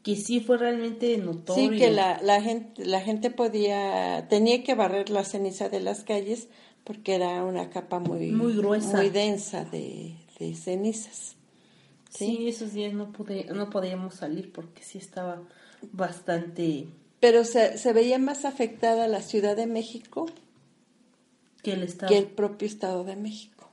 que 0.04 0.16
sí 0.16 0.40
fue 0.40 0.58
realmente 0.58 1.18
notorio. 1.18 1.72
Sí, 1.72 1.78
que 1.78 1.90
la, 1.92 2.22
la, 2.22 2.42
gente, 2.42 2.86
la 2.86 3.02
gente 3.02 3.32
podía, 3.32 4.28
tenía 4.30 4.64
que 4.64 4.76
barrer 4.76 5.10
la 5.10 5.24
ceniza 5.24 5.70
de 5.70 5.80
las 5.82 6.04
calles 6.04 6.48
porque 6.84 7.16
era 7.16 7.44
una 7.44 7.70
capa 7.72 8.00
muy, 8.00 8.32
Muy 8.32 8.56
gruesa. 8.56 8.98
muy 8.98 9.10
densa 9.10 9.66
de, 9.66 10.14
de 10.40 10.54
cenizas. 10.56 11.36
Sí, 12.12 12.48
esos 12.48 12.72
días 12.74 12.94
no 12.94 13.12
pude, 13.12 13.46
no 13.54 13.70
podíamos 13.70 14.14
salir 14.16 14.52
porque 14.54 14.82
sí 14.84 15.00
estaba 15.00 15.42
bastante 15.92 16.88
Pero 17.20 17.44
se, 17.44 17.78
se 17.78 17.92
veía 17.94 18.20
más 18.20 18.46
afectada 18.46 19.08
la 19.08 19.22
Ciudad 19.22 19.56
de 19.56 19.66
México 19.68 20.28
que 21.66 21.74
el 21.74 21.84
estado. 21.84 22.10
que 22.12 22.18
el 22.18 22.28
propio 22.28 22.68
Estado 22.68 23.04
de 23.04 23.16
México. 23.16 23.70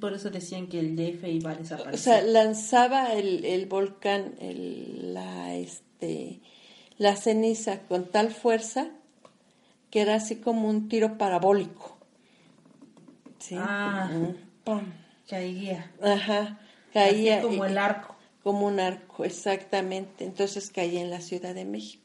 Por 0.00 0.14
eso 0.14 0.30
decían 0.30 0.68
que 0.68 0.80
el 0.80 0.96
DF 0.96 1.24
iba 1.28 1.50
a 1.50 1.54
O 1.54 1.58
desaparecer. 1.58 1.98
sea, 1.98 2.22
lanzaba 2.22 3.12
el, 3.12 3.44
el 3.44 3.66
volcán, 3.66 4.34
el, 4.40 5.12
la, 5.12 5.54
este, 5.54 6.40
la 6.96 7.14
ceniza 7.16 7.80
con 7.82 8.06
tal 8.06 8.30
fuerza 8.30 8.88
que 9.90 10.00
era 10.00 10.14
así 10.14 10.36
como 10.36 10.68
un 10.68 10.88
tiro 10.88 11.18
parabólico. 11.18 11.98
¿Sí? 13.38 13.56
Ah. 13.58 14.10
Pam. 14.64 14.92
Caía. 15.28 15.92
Ajá, 16.02 16.58
caía. 16.92 17.38
Así 17.38 17.46
como 17.46 17.64
el 17.66 17.76
arco. 17.78 18.16
Como 18.42 18.66
un 18.66 18.80
arco, 18.80 19.24
exactamente. 19.24 20.24
Entonces 20.24 20.70
caía 20.70 21.00
en 21.02 21.10
la 21.10 21.20
Ciudad 21.20 21.54
de 21.54 21.64
México. 21.64 22.03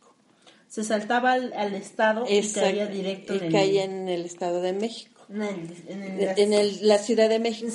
Se 0.69 0.83
saltaba 0.83 1.33
al, 1.33 1.51
al 1.53 1.73
estado 1.73 2.25
y 2.29 2.37
caía 2.61 2.85
directo 2.87 3.33
y 3.33 3.37
en 3.39 3.43
el, 3.45 3.51
caía 3.51 3.83
en 3.83 4.07
el 4.07 4.25
Estado 4.25 4.61
de 4.61 4.71
México. 4.73 5.25
en 5.29 5.41
el, 5.41 5.73
en 5.87 6.01
el- 6.29 6.39
En 6.39 6.53
el- 6.53 6.87
la 6.87 6.97
Ciudad 6.99 7.27
de 7.27 7.39
México. 7.39 7.69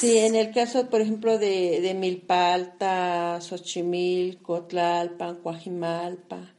Sí, 0.00 0.18
en 0.18 0.34
el 0.36 0.52
caso, 0.52 0.88
por 0.88 1.00
ejemplo, 1.00 1.38
de, 1.38 1.80
de 1.80 1.94
Milpa 1.94 2.54
Alta, 2.54 3.40
Xochimilco, 3.40 4.62
Tlalpan, 4.64 5.36
Coajimalpa, 5.42 6.54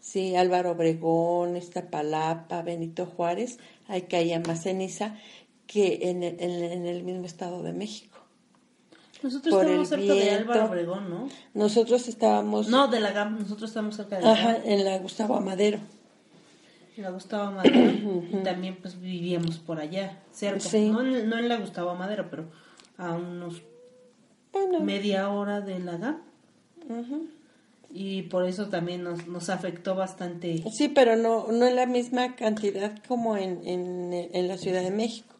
sí, 0.00 0.34
Álvaro 0.34 0.72
Obregón, 0.72 1.56
Iztapalapa, 1.56 2.62
Benito 2.62 3.06
Juárez, 3.06 3.58
ahí 3.86 4.02
caía 4.02 4.40
más 4.40 4.62
ceniza 4.62 5.16
que 5.66 5.98
en 6.10 6.22
el, 6.22 6.36
en, 6.40 6.50
en 6.64 6.86
el 6.86 7.02
mismo 7.02 7.26
Estado 7.26 7.62
de 7.62 7.72
México. 7.74 8.17
Nosotros 9.22 9.52
por 9.54 9.64
estamos 9.64 9.92
el 9.92 9.98
cerca 9.98 10.14
de 10.14 10.20
viento. 10.20 10.52
Álvaro 10.52 10.70
Obregón, 10.70 11.10
¿no? 11.10 11.28
Nosotros 11.54 12.08
estábamos 12.08 12.68
No, 12.68 12.88
de 12.88 13.00
la 13.00 13.12
GAM. 13.12 13.38
Nosotros 13.40 13.70
estamos 13.70 13.96
cerca 13.96 14.16
de 14.16 14.22
la 14.22 14.32
ajá, 14.32 14.52
GAM. 14.54 14.62
en 14.64 14.84
la 14.84 14.98
Gustavo 14.98 15.34
Amadero. 15.36 15.78
En 16.96 17.02
la 17.02 17.10
Gustavo 17.10 17.52
Madero. 17.52 17.80
y 18.32 18.36
también 18.44 18.76
pues 18.80 19.00
vivíamos 19.00 19.58
por 19.58 19.80
allá, 19.80 20.22
cerca. 20.32 20.60
Sí. 20.60 20.88
No, 20.90 21.00
en, 21.02 21.28
no 21.28 21.38
en 21.38 21.48
la 21.48 21.56
Gustavo 21.58 21.94
Madero, 21.94 22.28
pero 22.30 22.46
a 22.96 23.12
unos 23.14 23.62
Bueno, 24.52 24.80
media 24.80 25.28
hora 25.30 25.60
de 25.60 25.78
la 25.80 25.96
GAM. 25.96 26.22
ujú. 26.88 27.26
Y 27.90 28.22
por 28.24 28.46
eso 28.46 28.68
también 28.68 29.02
nos, 29.02 29.26
nos 29.26 29.48
afectó 29.48 29.94
bastante. 29.94 30.62
Sí, 30.70 30.88
pero 30.88 31.16
no, 31.16 31.46
no 31.50 31.66
en 31.66 31.74
la 31.74 31.86
misma 31.86 32.36
cantidad 32.36 32.94
como 33.08 33.36
en, 33.38 33.66
en, 33.66 34.12
en 34.32 34.46
la 34.48 34.58
Ciudad 34.58 34.82
de 34.82 34.90
México. 34.90 35.34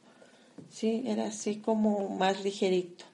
Sí, 0.71 1.03
era 1.07 1.27
así 1.27 1.57
como 1.57 2.09
más 2.09 2.43
ligerito. 2.43 3.05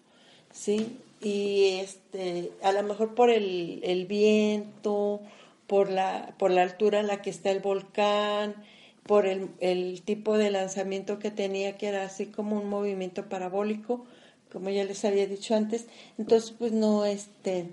Sí, 0.55 0.99
y 1.21 1.79
este, 1.81 2.53
a 2.63 2.71
lo 2.71 2.85
mejor 2.85 3.15
por 3.17 3.29
el, 3.29 3.81
el 3.83 4.07
viento, 4.07 5.21
por 5.67 5.91
la, 5.91 6.33
por 6.39 6.53
la 6.53 6.63
altura 6.63 7.01
en 7.01 7.09
la 7.09 7.23
que 7.23 7.31
está 7.31 7.51
el 7.51 7.59
volcán, 7.59 8.55
por 9.03 9.27
el, 9.27 9.51
el 9.59 10.03
tipo 10.03 10.39
de 10.39 10.53
lanzamiento 10.53 11.19
que 11.19 11.33
tenía, 11.33 11.77
que 11.77 11.89
era 11.89 12.05
así 12.05 12.27
como 12.27 12.61
un 12.61 12.69
movimiento 12.69 13.29
parabólico, 13.29 14.07
como 14.53 14.71
ya 14.71 14.85
les 14.85 15.05
había 15.05 15.27
dicho 15.27 15.57
antes. 15.57 15.87
Entonces, 16.19 16.55
pues 16.57 16.71
no, 16.71 17.05
este, 17.05 17.71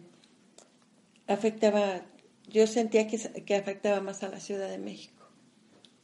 afectaba, 1.27 2.01
yo 2.49 2.65
sentía 2.65 3.07
que, 3.07 3.19
que 3.45 3.55
afectaba 3.55 4.01
más 4.01 4.23
a 4.23 4.29
la 4.29 4.39
Ciudad 4.39 4.69
de 4.69 4.79
México. 4.79 5.23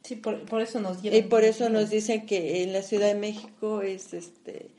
Sí, 0.03 0.15
por, 0.15 0.45
por 0.45 0.61
eso 0.61 0.79
nos 0.79 1.03
Y 1.03 1.23
por 1.23 1.43
eso 1.43 1.69
nos 1.69 1.89
dicen 1.89 2.27
que 2.27 2.61
en 2.61 2.71
la 2.71 2.83
Ciudad 2.83 3.07
de 3.07 3.19
México 3.19 3.81
es 3.81 4.13
este 4.13 4.69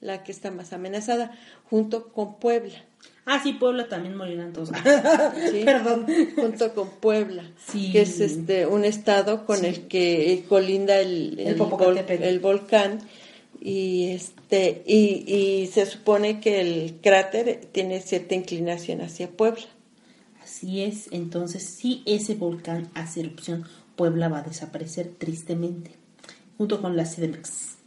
la 0.00 0.22
que 0.24 0.32
está 0.32 0.50
más 0.50 0.72
amenazada, 0.72 1.32
junto 1.68 2.08
con 2.12 2.38
Puebla. 2.38 2.84
Ah, 3.26 3.40
sí, 3.42 3.52
Puebla 3.52 3.88
también 3.88 4.16
morirán 4.16 4.52
todos. 4.52 4.68
¿sí? 5.50 5.62
Perdón. 5.64 6.06
Junto 6.36 6.74
con 6.74 6.88
Puebla, 6.90 7.44
Sí. 7.66 7.92
que 7.92 8.02
es 8.02 8.20
este 8.20 8.66
un 8.66 8.84
estado 8.84 9.44
con 9.44 9.58
Sí. 9.58 9.66
el 9.66 9.88
que 9.88 10.44
colinda 10.48 10.98
el, 10.98 11.38
El 11.38 11.48
el, 11.48 11.56
Popocatépetl. 11.56 12.22
el 12.22 12.40
volcán 12.40 13.00
y 13.60 14.10
este 14.10 14.82
y, 14.86 15.24
y 15.32 15.66
se 15.66 15.84
supone 15.84 16.40
que 16.40 16.60
el 16.60 16.94
cráter 17.02 17.68
tiene 17.72 18.00
cierta 18.00 18.34
inclinación 18.34 19.00
hacia 19.02 19.28
Puebla. 19.28 19.64
Así 20.42 20.82
es, 20.82 21.08
entonces 21.10 21.62
si 21.64 22.02
ese 22.06 22.34
volcán 22.34 22.88
hace 22.94 23.20
erupción, 23.20 23.64
Puebla 23.96 24.28
va 24.28 24.38
a 24.38 24.42
desaparecer 24.42 25.10
tristemente, 25.18 25.90
junto 26.56 26.80
con 26.80 26.96
la 26.96 27.04
CDMX. 27.04 27.77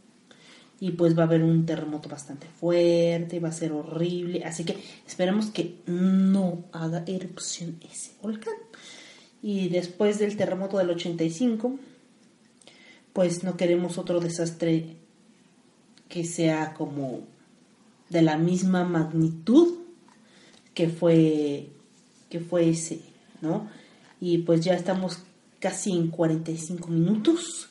Y 0.82 0.90
pues 0.90 1.16
va 1.16 1.22
a 1.22 1.26
haber 1.26 1.44
un 1.44 1.64
terremoto 1.64 2.08
bastante 2.08 2.48
fuerte, 2.48 3.38
va 3.38 3.50
a 3.50 3.52
ser 3.52 3.70
horrible, 3.70 4.42
así 4.44 4.64
que 4.64 4.82
esperemos 5.06 5.46
que 5.50 5.76
no 5.86 6.64
haga 6.72 7.04
erupción 7.06 7.78
ese 7.88 8.10
volcán. 8.20 8.56
Y 9.44 9.68
después 9.68 10.18
del 10.18 10.36
terremoto 10.36 10.78
del 10.78 10.90
85, 10.90 11.78
pues 13.12 13.44
no 13.44 13.56
queremos 13.56 13.96
otro 13.96 14.18
desastre 14.18 14.96
que 16.08 16.24
sea 16.24 16.74
como 16.74 17.20
de 18.10 18.22
la 18.22 18.36
misma 18.36 18.82
magnitud 18.82 19.78
que 20.74 20.88
fue 20.88 21.68
que 22.28 22.40
fue 22.40 22.70
ese, 22.70 23.02
¿no? 23.40 23.68
Y 24.20 24.38
pues 24.38 24.64
ya 24.64 24.74
estamos 24.74 25.20
casi 25.60 25.92
en 25.92 26.08
45 26.08 26.88
minutos 26.88 27.68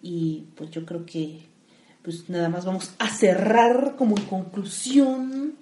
y 0.00 0.46
pues 0.54 0.70
yo 0.70 0.86
creo 0.86 1.04
que 1.04 1.54
pues 2.06 2.30
nada 2.30 2.48
más 2.48 2.64
vamos 2.64 2.92
a 3.00 3.08
cerrar 3.10 3.96
como 3.98 4.16
en 4.16 4.24
conclusión. 4.26 5.54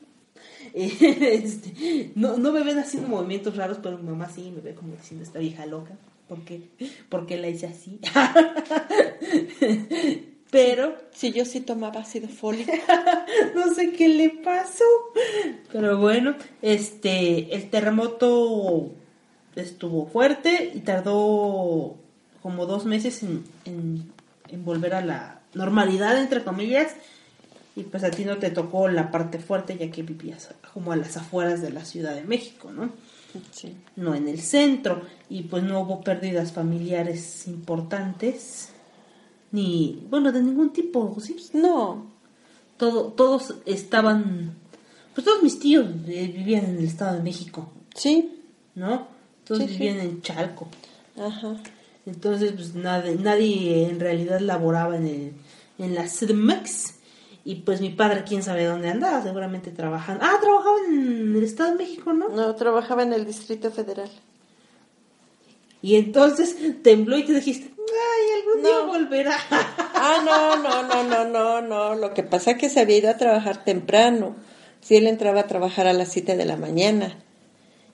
Eh, 0.74 0.92
este, 1.42 2.12
no, 2.14 2.36
no 2.36 2.52
me 2.52 2.62
ven 2.62 2.78
haciendo 2.78 3.08
movimientos 3.08 3.56
raros, 3.56 3.78
pero 3.82 3.96
mi 3.98 4.10
mamá 4.10 4.28
sí 4.28 4.52
me 4.54 4.60
ve 4.60 4.74
como 4.74 4.94
diciendo 4.94 5.24
esta 5.24 5.38
vieja 5.38 5.64
loca. 5.66 5.96
¿Por 6.28 6.42
qué? 6.44 6.68
Porque 7.08 7.38
la 7.38 7.48
hice 7.48 7.66
así. 7.66 7.98
pero 10.50 10.96
Si 11.12 11.32
yo 11.32 11.44
sí 11.44 11.60
tomaba 11.60 12.00
ácido 12.00 12.28
fólico, 12.28 12.72
no 13.54 13.74
sé 13.74 13.92
qué 13.92 14.08
le 14.08 14.30
pasó. 14.30 14.84
Pero 15.72 15.98
bueno, 15.98 16.34
este, 16.62 17.54
el 17.54 17.70
terremoto 17.70 18.92
estuvo 19.56 20.06
fuerte 20.06 20.72
y 20.74 20.80
tardó 20.80 21.96
como 22.42 22.66
dos 22.66 22.84
meses 22.84 23.22
en, 23.22 23.44
en- 23.64 24.12
en 24.48 24.64
volver 24.64 24.94
a 24.94 25.00
la 25.00 25.40
normalidad, 25.54 26.18
entre 26.20 26.42
comillas. 26.44 26.92
Y 27.76 27.82
pues 27.84 28.04
a 28.04 28.10
ti 28.10 28.24
no 28.24 28.38
te 28.38 28.50
tocó 28.50 28.88
la 28.88 29.10
parte 29.10 29.38
fuerte 29.40 29.76
ya 29.76 29.90
que 29.90 30.02
vivías 30.02 30.48
como 30.72 30.92
a 30.92 30.96
las 30.96 31.16
afueras 31.16 31.60
de 31.60 31.72
la 31.72 31.84
Ciudad 31.84 32.14
de 32.14 32.22
México, 32.22 32.70
¿no? 32.70 32.90
sí. 33.50 33.74
No 33.96 34.14
en 34.14 34.28
el 34.28 34.40
centro. 34.40 35.02
Y 35.28 35.42
pues 35.42 35.64
no 35.64 35.80
hubo 35.80 36.00
pérdidas 36.02 36.52
familiares 36.52 37.48
importantes. 37.48 38.68
Ni, 39.50 40.06
bueno, 40.10 40.30
de 40.32 40.42
ningún 40.42 40.72
tipo, 40.72 41.16
¿sí? 41.20 41.36
no, 41.54 42.06
todo, 42.76 43.12
todos 43.12 43.54
estaban, 43.66 44.52
pues 45.14 45.24
todos 45.24 45.44
mis 45.44 45.60
tíos 45.60 45.86
eh, 46.08 46.32
vivían 46.34 46.64
en 46.64 46.78
el 46.78 46.84
Estado 46.86 47.18
de 47.18 47.22
México, 47.22 47.70
sí, 47.94 48.42
¿no? 48.74 49.06
Todos 49.44 49.62
Sí, 49.62 49.68
sí. 49.68 49.74
vivían 49.78 50.00
en 50.00 50.22
Chalco. 50.22 50.66
ajá, 51.16 51.56
Entonces, 52.04 52.50
pues 52.50 52.74
nadie, 52.74 53.14
nadie 53.14 53.88
en 53.88 54.00
realidad 54.00 54.40
laboraba 54.40 54.96
en, 54.96 55.06
el, 55.06 55.32
en 55.78 55.94
la 55.94 56.04
CDMX. 56.04 56.94
Y 57.46 57.56
pues 57.56 57.80
mi 57.80 57.90
padre, 57.90 58.24
quién 58.26 58.42
sabe 58.42 58.64
dónde 58.64 58.88
andaba, 58.88 59.22
seguramente 59.22 59.70
trabajando. 59.70 60.24
Ah, 60.24 60.38
trabajaba 60.40 60.76
en 60.88 61.36
el 61.36 61.42
Estado 61.44 61.72
de 61.72 61.76
México, 61.76 62.12
¿no? 62.12 62.28
no 62.30 62.54
trabajaba 62.54 63.02
en 63.02 63.12
el 63.12 63.26
Distrito 63.26 63.70
Federal. 63.70 64.10
Y 65.82 65.96
entonces 65.96 66.56
tembló 66.82 67.18
y 67.18 67.24
te 67.24 67.34
dijiste, 67.34 67.70
ay, 67.78 68.40
algún 68.40 68.62
día 68.62 68.80
volverá. 68.86 69.36
Ah, 69.50 70.22
no, 70.24 70.56
no, 70.62 70.82
no, 70.82 71.02
no, 71.04 71.24
no, 71.26 71.60
no. 71.60 71.94
Lo 71.94 72.14
que 72.14 72.22
pasa 72.22 72.52
es 72.52 72.58
que 72.58 72.70
se 72.70 72.80
había 72.80 72.96
ido 72.98 73.10
a 73.10 73.18
trabajar 73.18 73.64
temprano. 73.64 74.36
Sí, 74.80 74.96
él 74.96 75.06
entraba 75.06 75.40
a 75.40 75.46
trabajar 75.46 75.86
a 75.86 75.92
las 75.92 76.08
7 76.08 76.36
de 76.36 76.44
la 76.46 76.56
mañana. 76.56 77.18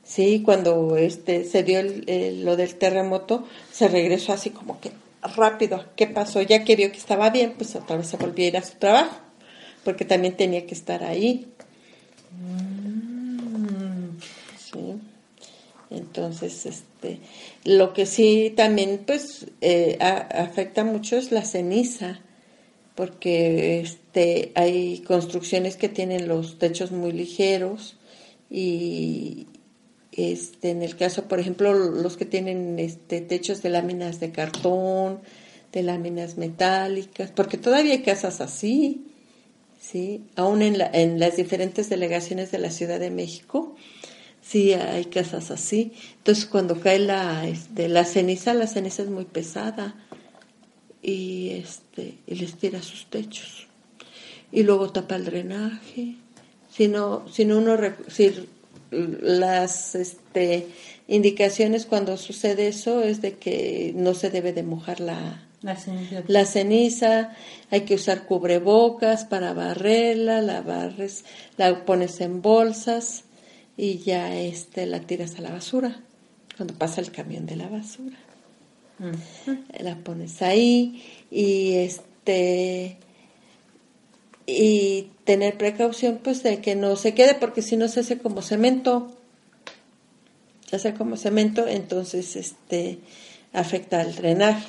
Sí, 0.05 0.43
cuando 0.45 0.97
este 0.97 1.45
se 1.45 1.63
dio 1.65 1.81
el- 1.81 2.05
el- 2.09 2.45
lo 2.45 2.57
del 2.57 2.77
terremoto, 2.77 3.45
se 3.73 3.89
regresó 3.89 4.33
así 4.33 4.51
como 4.51 4.81
que 4.81 4.93
rápido. 5.23 5.85
¿Qué 5.97 6.07
pasó? 6.07 6.43
Ya 6.43 6.65
que 6.65 6.77
vio 6.77 6.91
que 6.93 6.99
estaba 6.99 7.31
bien, 7.31 7.55
pues 7.57 7.75
otra 7.77 7.97
vez 7.97 8.07
se 8.09 8.17
volvió 8.17 8.45
a 8.45 8.49
ir 8.49 8.57
a 8.57 8.63
su 8.63 8.77
trabajo, 8.79 9.17
porque 9.85 10.05
también 10.05 10.37
tenía 10.37 10.67
que 10.67 10.75
estar 10.75 11.05
ahí. 11.05 11.47
Sí. 14.59 14.95
Entonces, 15.91 16.67
este, 16.67 17.19
lo 17.65 17.93
que 17.93 18.07
sí 18.07 18.53
también, 18.57 19.03
pues, 19.07 19.47
eh, 19.61 19.99
a- 20.01 20.29
afecta 20.43 20.85
mucho 20.85 21.17
es 21.17 21.33
la 21.33 21.45
ceniza, 21.45 22.21
porque 22.95 23.81
este, 23.81 24.53
hay 24.55 25.01
construcciones 25.01 25.77
que 25.77 25.89
tienen 25.89 26.29
los 26.29 26.59
techos 26.59 26.93
muy 26.93 27.13
ligeros 27.13 27.97
y 28.51 29.47
este, 30.25 30.71
en 30.71 30.83
el 30.83 30.97
caso, 30.97 31.25
por 31.25 31.41
ejemplo, 31.41 31.73
los 31.75 32.17
que 32.17 32.25
tienen 32.25 32.79
este, 32.79 33.21
techos 33.21 33.63
de 33.63 33.71
láminas 33.71 34.21
de 34.21 34.31
cartón, 34.33 35.21
de 35.73 35.83
láminas 35.83 36.37
metálicas, 36.37 37.31
porque 37.31 37.57
todavía 37.59 37.93
hay 37.93 38.03
casas 38.03 38.41
así, 38.41 39.07
¿sí? 39.81 40.23
Aún 40.37 40.63
en, 40.63 40.79
la- 40.79 40.91
en 40.93 41.19
las 41.21 41.37
diferentes 41.37 41.89
delegaciones 41.89 42.51
de 42.51 42.59
la 42.59 42.71
Ciudad 42.71 42.99
de 42.99 43.11
México, 43.11 43.77
sí 44.43 44.73
hay 44.73 45.05
casas 45.07 45.51
así. 45.51 45.93
Entonces, 46.19 46.47
cuando 46.47 46.81
cae 46.81 46.99
la, 46.99 47.47
este, 47.47 47.89
la 47.89 48.05
ceniza, 48.05 48.55
la 48.55 48.67
ceniza 48.67 49.03
es 49.03 49.11
muy 49.11 49.25
pesada 49.27 49.95
y, 51.03 51.51
este, 51.51 52.19
y 52.27 52.35
les 52.35 52.55
tira 52.57 52.83
sus 52.83 53.07
techos. 53.07 53.67
Y 54.53 54.65
luego 54.65 54.91
tapa 54.91 55.17
el 55.17 55.25
drenaje. 55.25 56.17
Si 56.71 56.89
no, 56.89 57.25
uno, 57.39 57.77
si 58.09 58.33
las 58.91 59.95
este, 59.95 60.67
indicaciones 61.09 61.87
cuando 61.87 62.17
sucede 62.17 62.69
eso 62.69 63.03
es 63.03 63.21
de 63.21 63.35
que 63.35 63.93
no 63.95 64.15
se 64.15 64.31
debe 64.31 64.53
de 64.53 64.63
mojar 64.63 65.01
la, 65.01 65.47
La 65.63 65.77
ceniza. 65.77 66.23
la 66.27 66.45
ceniza, 66.45 67.37
hay 67.71 67.83
que 67.83 67.95
usar 67.95 68.27
cubrebocas 68.27 69.25
para 69.25 69.53
barrerla, 69.53 70.43
la 70.43 70.63
barres, 70.63 71.25
la 71.57 71.85
pones 71.85 72.21
en 72.21 72.43
bolsas 72.43 73.25
y 73.77 73.99
ya 73.99 74.37
este 74.37 74.87
la 74.87 75.01
tiras 75.01 75.37
a 75.39 75.43
la 75.43 75.51
basura 75.51 76.01
cuando 76.57 76.75
pasa 76.75 77.01
el 77.01 77.11
camión 77.11 77.47
de 77.47 77.57
la 77.57 77.69
basura. 77.69 78.19
La 79.79 79.97
pones 79.97 80.43
ahí 80.43 81.03
y 81.31 81.73
este 81.77 82.99
y 84.51 85.11
tener 85.25 85.57
precaución 85.57 86.21
pues 86.23 86.43
de 86.43 86.61
que 86.61 86.75
no 86.75 86.97
se 86.97 87.15
quede 87.15 87.35
porque 87.35 87.63
si 87.63 87.77
no 87.77 87.89
se 87.89 88.01
hace 88.01 88.19
como 88.19 88.43
cemento. 88.43 89.17
Se 90.69 90.77
hace 90.77 90.95
como 90.95 91.17
cemento, 91.17 91.67
entonces 91.67 92.37
este 92.37 92.99
afecta 93.53 94.01
al 94.01 94.15
drenaje. 94.15 94.67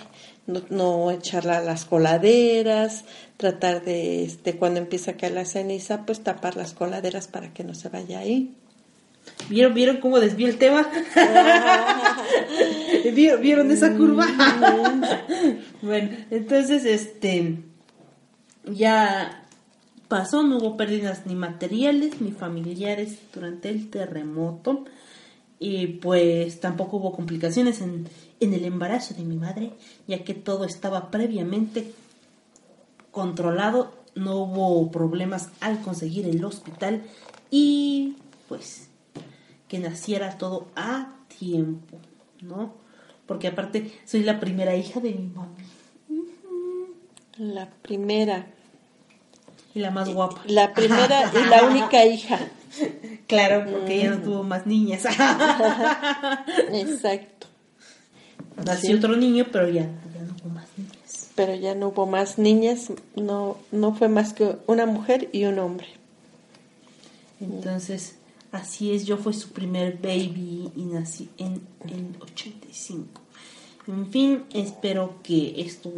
No, 0.48 0.64
no 0.70 1.12
echarla 1.12 1.60
a 1.60 1.62
las 1.62 1.86
coladeras, 1.86 3.06
tratar 3.38 3.84
de 3.86 4.24
este 4.24 4.56
cuando 4.56 4.80
empieza 4.80 5.12
a 5.12 5.18
caer 5.18 5.34
la 5.34 5.46
ceniza, 5.46 6.06
pues 6.06 6.24
tapar 6.24 6.58
las 6.58 6.74
coladeras 6.74 7.28
para 7.28 7.54
que 7.54 7.64
no 7.64 7.76
se 7.76 7.90
vaya 7.90 8.20
ahí. 8.20 8.56
¿Vieron, 9.50 9.74
¿Vieron 9.74 9.98
cómo 9.98 10.20
desvió 10.20 10.48
el 10.48 10.58
tema? 10.58 10.90
¿Vieron, 13.14 13.42
¿Vieron 13.42 13.72
esa 13.72 13.96
curva? 13.96 14.28
bueno, 15.82 16.10
entonces, 16.32 16.86
este, 16.86 17.58
ya 18.66 19.41
pasó, 20.12 20.44
no 20.44 20.58
hubo 20.58 20.76
pérdidas 20.76 21.26
ni 21.26 21.36
materiales 21.36 22.20
ni 22.20 22.34
familiares 22.34 23.18
durante 23.34 23.70
el 23.70 23.90
terremoto. 23.90 24.84
Y 25.58 25.88
pues 25.88 26.60
tampoco 26.60 26.98
hubo 26.98 27.14
complicaciones 27.14 27.80
en, 27.80 28.10
en 28.42 28.54
el 28.54 28.66
embarazo 28.66 29.14
de 29.14 29.24
mi 29.24 29.38
madre, 29.38 29.72
ya 30.08 30.26
que 30.26 30.34
todo 30.34 30.66
estaba 30.66 31.12
previamente 31.12 31.94
controlado, 33.12 33.94
no 34.14 34.36
hubo 34.36 34.92
problemas 34.92 35.50
al 35.62 35.80
conseguir 35.80 36.28
el 36.28 36.44
hospital 36.44 37.04
y 37.50 38.18
pues 38.50 38.90
que 39.70 39.80
naciera 39.80 40.38
todo 40.38 40.68
a 40.76 41.16
tiempo, 41.40 42.00
¿no? 42.42 42.74
Porque 43.28 43.48
aparte 43.48 43.94
soy 44.04 44.24
la 44.24 44.42
primera 44.42 44.76
hija 44.76 45.00
de 45.00 45.14
mi 45.14 45.28
mami. 45.28 45.64
La 47.38 47.70
primera. 47.70 48.48
Y 49.74 49.80
la 49.80 49.92
más 49.92 50.10
guapa. 50.10 50.42
La 50.48 50.74
primera 50.74 51.32
y 51.46 51.50
la 51.50 51.64
única 51.64 52.06
hija. 52.06 52.40
Claro, 53.28 53.66
porque 53.70 53.96
ella 54.02 54.12
no 54.12 54.22
tuvo 54.22 54.44
más 54.44 54.66
niñas. 54.66 55.06
Exacto. 56.72 57.48
Nació 58.66 58.90
Sí. 58.92 58.96
otro 58.96 59.16
niño, 59.16 59.46
pero 59.52 59.68
ya, 59.70 59.84
ya 60.14 60.22
no 60.24 60.36
hubo 60.44 60.50
más 60.54 60.68
niñas. 60.78 61.30
Pero 61.36 61.56
ya 61.56 61.76
no 61.76 61.88
hubo 61.90 62.06
más 62.06 62.38
niñas, 62.38 62.92
no, 63.16 63.58
no 63.72 63.94
fue 63.94 64.10
más 64.10 64.34
que 64.34 64.58
una 64.68 64.86
mujer 64.86 65.30
y 65.32 65.46
un 65.46 65.60
hombre. 65.60 65.88
Entonces, 67.40 68.16
así 68.52 68.94
es, 68.94 69.06
yo 69.06 69.18
fui 69.18 69.34
su 69.34 69.50
primer 69.50 69.98
baby 69.98 70.72
y 70.76 70.84
nací 70.86 71.30
en 71.38 71.62
el 71.88 72.16
85. 72.22 73.08
En 73.88 74.12
fin, 74.12 74.44
espero 74.54 75.16
que 75.24 75.56
esto 75.62 75.92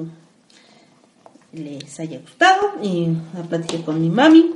les 1.54 2.00
haya 2.00 2.20
gustado 2.20 2.74
y 2.82 3.16
la 3.34 3.44
platiqué 3.44 3.84
con 3.84 4.02
mi 4.02 4.10
mami. 4.10 4.56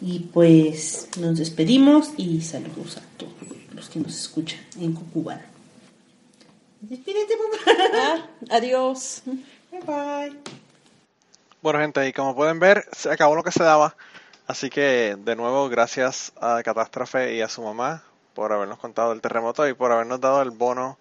Y 0.00 0.20
pues 0.20 1.08
nos 1.18 1.38
despedimos 1.38 2.10
y 2.16 2.40
saludos 2.40 2.96
a 2.96 3.02
todos 3.16 3.32
los 3.74 3.88
que 3.88 4.00
nos 4.00 4.18
escuchan 4.18 4.60
en 4.80 4.92
Cucubana. 4.92 5.44
Despídete, 6.80 7.34
mamá. 7.36 7.88
Ah, 7.94 8.26
adiós. 8.50 9.22
Bye 9.70 9.80
bye. 9.80 10.38
Bueno, 11.60 11.80
gente, 11.80 12.06
y 12.06 12.12
como 12.12 12.36
pueden 12.36 12.60
ver, 12.60 12.86
se 12.92 13.10
acabó 13.10 13.34
lo 13.34 13.42
que 13.42 13.50
se 13.50 13.64
daba. 13.64 13.96
Así 14.46 14.70
que, 14.70 15.16
de 15.18 15.36
nuevo, 15.36 15.68
gracias 15.68 16.32
a 16.40 16.62
Catástrofe 16.62 17.34
y 17.34 17.42
a 17.42 17.48
su 17.48 17.62
mamá 17.62 18.04
por 18.32 18.52
habernos 18.52 18.78
contado 18.78 19.12
el 19.12 19.20
terremoto 19.20 19.68
y 19.68 19.74
por 19.74 19.90
habernos 19.90 20.20
dado 20.20 20.40
el 20.40 20.50
bono 20.52 20.96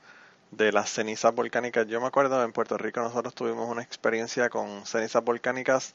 de 0.52 0.72
las 0.72 0.90
cenizas 0.90 1.34
volcánicas. 1.34 1.88
Yo 1.88 2.02
me 2.02 2.08
acuerdo, 2.08 2.44
en 2.44 2.52
Puerto 2.52 2.78
Rico 2.78 3.02
nosotros 3.02 3.34
tuvimos 3.36 3.70
una 3.70 3.84
experiencia 3.84 4.50
con 4.50 4.86
cenizas 4.86 5.24
volcánicas 5.24 5.94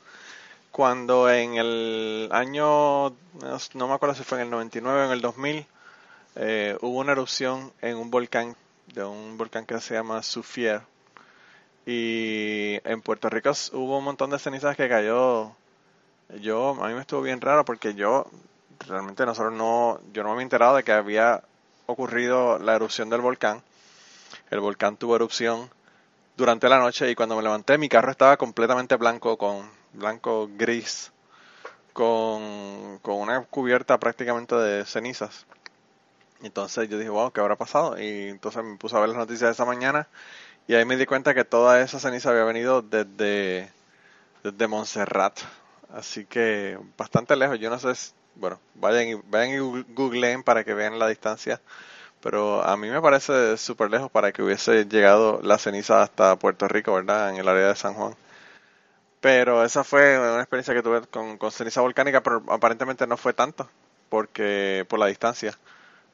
cuando 0.73 1.31
en 1.31 1.57
el 1.57 2.29
año, 2.33 3.11
no 3.11 3.89
me 3.89 3.95
acuerdo 3.95 4.15
si 4.15 4.25
fue 4.25 4.39
en 4.39 4.45
el 4.45 4.51
99 4.51 5.03
o 5.03 5.05
en 5.05 5.13
el 5.13 5.21
2000, 5.21 5.67
eh, 6.37 6.79
hubo 6.81 7.01
una 7.01 7.13
erupción 7.13 7.73
en 7.83 7.97
un 7.99 8.11
volcán, 8.11 8.57
de 8.95 9.05
un 9.05 9.37
volcán 9.37 9.67
que 9.67 9.79
se 9.81 9.95
llama 9.95 10.23
Sufier. 10.23 10.81
Y 11.85 12.79
en 12.89 13.03
Puerto 13.03 13.29
Rico 13.29 13.51
hubo 13.73 13.99
un 13.99 14.05
montón 14.05 14.31
de 14.31 14.39
cenizas 14.39 14.77
que 14.77 14.89
cayó. 14.89 15.53
Yo, 16.41 16.83
a 16.83 16.89
mí 16.89 16.95
me 16.95 17.01
estuvo 17.03 17.21
bien 17.21 17.41
raro 17.41 17.65
porque 17.65 17.95
yo, 17.95 18.27
realmente 18.89 19.27
nosotros 19.27 19.53
no, 19.53 20.01
yo 20.15 20.23
no 20.23 20.31
me 20.31 20.35
había 20.35 20.45
enterado 20.45 20.77
de 20.77 20.85
que 20.85 20.93
había 20.93 21.43
ocurrido 21.87 22.59
la 22.59 22.77
erupción 22.77 23.11
del 23.11 23.21
volcán. 23.21 23.63
El 24.53 24.61
volcán 24.61 24.99
tuvo 24.99 25.17
erupción 25.17 25.71
durante 26.37 26.69
la 26.69 26.79
noche 26.79 27.11
y 27.11 27.15
cuando 27.15 27.35
me 27.37 27.43
levanté 27.43 27.79
mi 27.79 27.89
carro 27.89 28.11
estaba 28.11 28.37
completamente 28.37 28.97
blanco, 28.97 29.39
con 29.39 29.67
blanco 29.95 30.47
gris, 30.59 31.11
con, 31.95 32.99
con 32.99 33.15
una 33.15 33.41
cubierta 33.47 33.99
prácticamente 33.99 34.55
de 34.55 34.85
cenizas. 34.85 35.47
Entonces 36.43 36.87
yo 36.91 36.99
dije, 36.99 37.09
wow, 37.09 37.33
¿qué 37.33 37.41
habrá 37.41 37.57
pasado? 37.57 37.99
Y 37.99 38.29
entonces 38.29 38.63
me 38.63 38.77
puse 38.77 38.95
a 38.95 39.01
ver 39.01 39.09
las 39.09 39.17
noticias 39.17 39.49
de 39.49 39.53
esa 39.53 39.65
mañana 39.65 40.07
y 40.69 40.75
ahí 40.75 40.85
me 40.85 40.99
di 40.99 41.07
cuenta 41.07 41.33
que 41.33 41.47
toda 41.47 41.81
esa 41.81 41.99
ceniza 41.99 42.29
había 42.29 42.45
venido 42.45 42.83
desde, 42.83 43.73
desde 44.45 44.67
Montserrat. 44.67 45.41
Así 45.95 46.27
que 46.27 46.79
bastante 46.99 47.37
lejos. 47.37 47.59
Yo 47.59 47.71
no 47.71 47.79
sé, 47.79 48.13
bueno, 48.35 48.61
vayan 48.75 49.09
y, 49.09 49.15
vayan 49.15 49.55
y 49.55 49.83
googleen 49.95 50.43
para 50.43 50.63
que 50.63 50.75
vean 50.75 50.99
la 50.99 51.09
distancia. 51.09 51.59
Pero 52.23 52.63
a 52.65 52.77
mí 52.77 52.89
me 52.91 53.03
parece 53.03 53.57
súper 53.59 53.91
lejos 53.91 54.11
para 54.11 54.33
que 54.33 54.43
hubiese 54.43 54.87
llegado 54.87 55.41
la 55.43 55.59
ceniza 55.59 56.03
hasta 56.03 56.37
Puerto 56.37 56.69
Rico, 56.69 56.95
¿verdad? 56.95 57.31
En 57.31 57.37
el 57.37 57.49
área 57.49 57.69
de 57.69 57.77
San 57.77 57.95
Juan. 57.95 58.15
Pero 59.21 59.65
esa 59.65 59.85
fue 59.85 60.19
una 60.19 60.41
experiencia 60.41 60.75
que 60.75 60.83
tuve 60.83 61.03
con, 61.07 61.39
ceniza 61.53 61.81
volcánica, 61.81 62.23
pero 62.23 62.43
aparentemente 62.49 63.07
no 63.07 63.17
fue 63.17 63.33
tanto, 63.35 63.69
porque 64.09 64.85
por 64.89 64.99
la 64.99 65.07
distancia. 65.07 65.57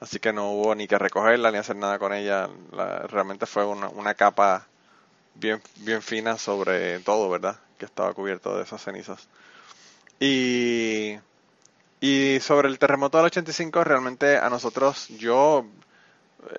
Así 0.01 0.21
que 0.21 0.33
no 0.33 0.53
hubo 0.53 0.75
ni 0.75 0.89
que 0.89 0.99
recogerla 0.99 1.53
ni 1.53 1.59
hacer 1.59 1.77
nada 1.77 1.99
con 1.99 2.13
ella. 2.15 2.49
La- 2.73 3.01
realmente 3.09 3.47
fue 3.47 3.65
una, 3.67 3.89
una 3.91 4.15
capa 4.15 4.67
bien, 5.35 5.63
bien 5.79 6.03
fina 6.03 6.39
sobre 6.39 7.01
todo, 7.01 7.31
¿verdad? 7.31 7.59
Que 7.79 7.87
estaba 7.87 8.15
cubierto 8.15 8.57
de 8.57 8.65
esas 8.65 8.83
cenizas. 8.83 9.29
Y, 10.21 11.19
y 12.01 12.41
sobre 12.41 12.69
el 12.69 12.79
terremoto 12.79 13.19
del 13.19 13.27
85, 13.27 13.85
realmente 13.85 14.39
a 14.39 14.51
nosotros, 14.51 15.09
yo 15.11 15.67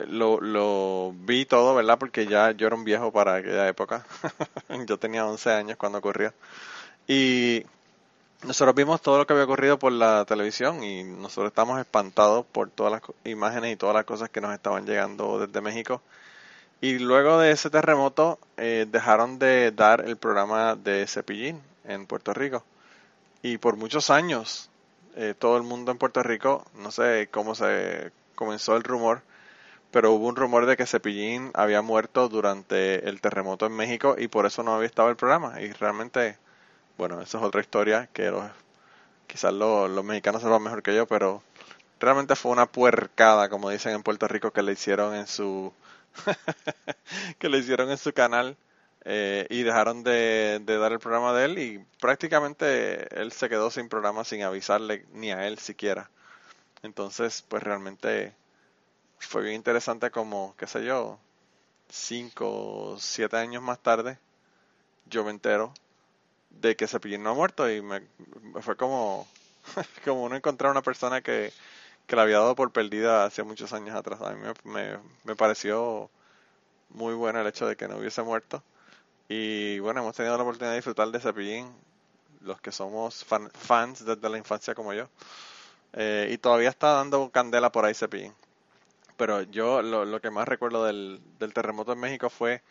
lo, 0.07 0.41
lo 0.41 1.13
vi 1.13 1.45
todo, 1.45 1.75
¿verdad? 1.75 1.97
Porque 1.97 2.25
ya 2.25 2.51
yo 2.51 2.67
era 2.67 2.75
un 2.75 2.83
viejo 2.83 3.11
para 3.11 3.35
aquella 3.35 3.67
época. 3.67 4.05
yo 4.87 4.97
tenía 4.97 5.25
11 5.25 5.51
años 5.51 5.77
cuando 5.77 5.99
ocurrió. 5.99 6.33
Y 7.07 7.65
nosotros 8.43 8.75
vimos 8.75 9.01
todo 9.01 9.17
lo 9.17 9.27
que 9.27 9.33
había 9.33 9.45
ocurrido 9.45 9.79
por 9.79 9.91
la 9.91 10.25
televisión 10.25 10.83
y 10.83 11.03
nosotros 11.03 11.47
estamos 11.51 11.79
espantados 11.79 12.45
por 12.45 12.69
todas 12.69 12.91
las 12.91 13.01
imágenes 13.25 13.73
y 13.73 13.75
todas 13.75 13.95
las 13.95 14.05
cosas 14.05 14.29
que 14.29 14.41
nos 14.41 14.53
estaban 14.53 14.85
llegando 14.85 15.39
desde 15.45 15.61
México. 15.61 16.01
Y 16.81 16.99
luego 16.99 17.39
de 17.39 17.51
ese 17.51 17.69
terremoto 17.69 18.39
eh, 18.57 18.85
dejaron 18.89 19.39
de 19.39 19.71
dar 19.71 20.05
el 20.07 20.15
programa 20.15 20.75
de 20.75 21.05
Cepillín 21.07 21.61
en 21.83 22.05
Puerto 22.05 22.33
Rico. 22.33 22.63
Y 23.41 23.57
por 23.57 23.75
muchos 23.75 24.09
años 24.09 24.69
eh, 25.15 25.33
todo 25.37 25.57
el 25.57 25.63
mundo 25.63 25.91
en 25.91 25.97
Puerto 25.97 26.23
Rico, 26.23 26.65
no 26.75 26.91
sé 26.91 27.27
cómo 27.31 27.55
se 27.55 28.11
comenzó 28.35 28.77
el 28.77 28.83
rumor, 28.83 29.21
pero 29.91 30.11
hubo 30.11 30.27
un 30.27 30.35
rumor 30.35 30.65
de 30.65 30.77
que 30.77 30.85
Cepillín 30.85 31.51
había 31.53 31.81
muerto 31.81 32.29
durante 32.29 33.07
el 33.09 33.21
terremoto 33.21 33.65
en 33.65 33.73
México 33.73 34.15
y 34.17 34.27
por 34.27 34.45
eso 34.45 34.63
no 34.63 34.75
había 34.75 34.87
estado 34.87 35.09
el 35.09 35.15
programa. 35.15 35.61
Y 35.61 35.71
realmente, 35.73 36.37
bueno, 36.97 37.21
esa 37.21 37.39
es 37.39 37.43
otra 37.43 37.61
historia 37.61 38.07
que 38.13 38.29
los, 38.31 38.45
quizás 39.27 39.53
los, 39.53 39.89
los 39.89 40.05
mexicanos 40.05 40.41
sepan 40.41 40.63
mejor 40.63 40.83
que 40.83 40.95
yo, 40.95 41.07
pero 41.07 41.43
realmente 41.99 42.35
fue 42.35 42.51
una 42.51 42.67
puercada, 42.67 43.49
como 43.49 43.69
dicen 43.69 43.93
en 43.93 44.03
Puerto 44.03 44.27
Rico, 44.27 44.51
que 44.51 44.63
le 44.63 44.73
hicieron 44.73 45.15
en 45.15 45.27
su 45.27 45.73
que 47.39 47.49
le 47.49 47.57
hicieron 47.59 47.89
en 47.91 47.97
su 47.97 48.13
canal 48.13 48.57
eh, 49.05 49.47
y 49.49 49.63
dejaron 49.63 50.03
de, 50.03 50.59
de 50.63 50.77
dar 50.77 50.91
el 50.91 50.99
programa 50.99 51.33
de 51.33 51.45
él 51.45 51.59
y 51.59 51.85
prácticamente 51.99 53.19
él 53.19 53.31
se 53.31 53.49
quedó 53.49 53.71
sin 53.71 53.89
programa 53.89 54.23
sin 54.23 54.43
avisarle 54.43 55.05
ni 55.13 55.31
a 55.31 55.47
él 55.47 55.57
siquiera. 55.59 56.09
Entonces, 56.83 57.43
pues 57.47 57.63
realmente 57.63 58.33
fue 59.27 59.43
bien 59.43 59.55
interesante 59.55 60.11
como, 60.11 60.55
qué 60.57 60.67
sé 60.67 60.85
yo, 60.85 61.19
cinco 61.89 62.97
siete 62.99 63.37
años 63.37 63.63
más 63.63 63.79
tarde, 63.81 64.19
yo 65.07 65.23
me 65.23 65.31
entero 65.31 65.73
de 66.51 66.75
que 66.75 66.87
Cepillín 66.87 67.23
no 67.23 67.31
ha 67.31 67.33
muerto 67.35 67.71
y 67.71 67.81
me, 67.81 68.01
fue 68.61 68.75
como, 68.77 69.27
como 70.05 70.23
uno 70.25 70.35
encontrar 70.35 70.71
una 70.71 70.81
persona 70.83 71.21
que, 71.21 71.53
que 72.07 72.15
la 72.15 72.23
había 72.23 72.39
dado 72.39 72.55
por 72.55 72.71
perdida 72.71 73.25
hace 73.25 73.43
muchos 73.43 73.73
años 73.73 73.95
atrás. 73.95 74.21
A 74.21 74.31
mí 74.33 74.41
me, 74.65 74.71
me, 74.71 74.99
me 75.25 75.35
pareció 75.37 76.09
muy 76.89 77.13
bueno 77.15 77.41
el 77.41 77.47
hecho 77.47 77.67
de 77.67 77.75
que 77.77 77.87
no 77.87 77.97
hubiese 77.97 78.23
muerto. 78.23 78.63
Y 79.29 79.79
bueno, 79.79 80.01
hemos 80.01 80.15
tenido 80.15 80.37
la 80.37 80.43
oportunidad 80.43 80.71
de 80.71 80.77
disfrutar 80.77 81.09
de 81.11 81.19
Cepillín, 81.21 81.71
los 82.41 82.61
que 82.61 82.71
somos 82.73 83.25
fan- 83.25 83.51
fans 83.51 84.05
desde 84.05 84.29
la 84.29 84.37
infancia 84.37 84.75
como 84.75 84.93
yo. 84.93 85.09
Eh, 85.93 86.29
y 86.31 86.37
todavía 86.39 86.69
está 86.69 86.93
dando 86.93 87.29
candela 87.31 87.71
por 87.71 87.85
ahí 87.85 87.93
Cepillín. 87.95 88.33
Pero 89.19 89.41
yo 89.43 89.81
lo, 89.81 90.05
lo 90.05 90.21
que 90.21 90.31
más 90.31 90.47
recuerdo 90.47 90.85
del, 90.85 91.19
del 91.39 91.53
terremoto 91.53 91.91
en 91.91 91.99
México 91.99 92.29
fue 92.29 92.63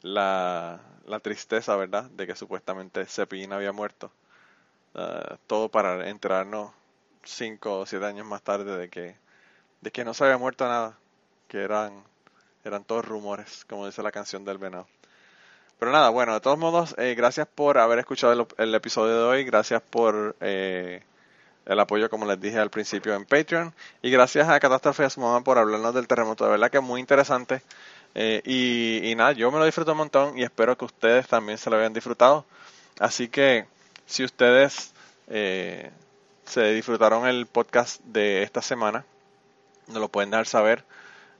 la, 0.00 0.80
la 1.06 1.20
tristeza, 1.20 1.76
¿verdad? 1.76 2.04
De 2.12 2.26
que 2.26 2.34
supuestamente 2.34 3.04
Cepillín 3.04 3.52
había 3.52 3.72
muerto. 3.72 4.10
Ah, 4.94 5.36
todo 5.46 5.68
para 5.68 6.08
enterarnos 6.08 6.72
cinco 7.24 7.80
o 7.80 7.86
siete 7.86 8.06
años 8.06 8.26
más 8.26 8.42
tarde 8.42 8.78
de 8.78 8.88
que, 8.88 9.16
de 9.82 9.90
que 9.90 10.04
no 10.04 10.14
se 10.14 10.24
había 10.24 10.38
muerto 10.38 10.66
nada. 10.66 10.96
Que 11.46 11.58
eran, 11.62 12.04
eran 12.64 12.84
todos 12.84 13.04
rumores, 13.04 13.66
como 13.68 13.84
dice 13.86 14.02
la 14.02 14.12
canción 14.12 14.46
del 14.46 14.56
venado. 14.56 14.88
Pero 15.78 15.92
nada, 15.92 16.08
bueno, 16.10 16.32
de 16.32 16.40
todos 16.40 16.58
modos, 16.58 16.94
eh, 16.98 17.14
gracias 17.14 17.48
por 17.48 17.76
haber 17.78 17.98
escuchado 17.98 18.32
el, 18.32 18.46
el 18.56 18.74
episodio 18.74 19.14
de 19.18 19.24
hoy. 19.24 19.44
Gracias 19.44 19.82
por 19.82 20.36
eh, 20.40 21.02
el 21.66 21.80
apoyo, 21.80 22.10
como 22.10 22.26
les 22.26 22.40
dije 22.40 22.58
al 22.58 22.70
principio, 22.70 23.14
en 23.14 23.24
Patreon. 23.24 23.72
Y 24.02 24.10
gracias 24.10 24.48
a 24.48 24.58
Catástrofe 24.60 25.02
y 25.02 25.06
a 25.06 25.10
su 25.10 25.20
mamá 25.20 25.42
por 25.42 25.58
hablarnos 25.58 25.94
del 25.94 26.08
terremoto. 26.08 26.44
De 26.44 26.50
verdad 26.50 26.70
que 26.70 26.78
es 26.78 26.82
muy 26.82 27.00
interesante. 27.00 27.62
Eh, 28.14 28.42
y, 28.44 29.14
nada, 29.14 29.32
yo 29.32 29.50
me 29.50 29.58
lo 29.58 29.64
disfruto 29.64 29.92
un 29.92 29.98
montón 29.98 30.38
y 30.38 30.42
espero 30.42 30.76
que 30.76 30.84
ustedes 30.84 31.26
también 31.28 31.58
se 31.58 31.70
lo 31.70 31.76
hayan 31.76 31.92
disfrutado. 31.92 32.44
Así 32.98 33.28
que 33.28 33.66
si 34.06 34.24
ustedes 34.24 34.92
eh, 35.28 35.90
se 36.44 36.72
disfrutaron 36.72 37.26
el 37.26 37.46
podcast 37.46 38.02
de 38.04 38.42
esta 38.42 38.60
semana, 38.62 39.04
nos 39.88 39.98
lo 39.98 40.08
pueden 40.08 40.30
dejar 40.30 40.46
saber 40.46 40.84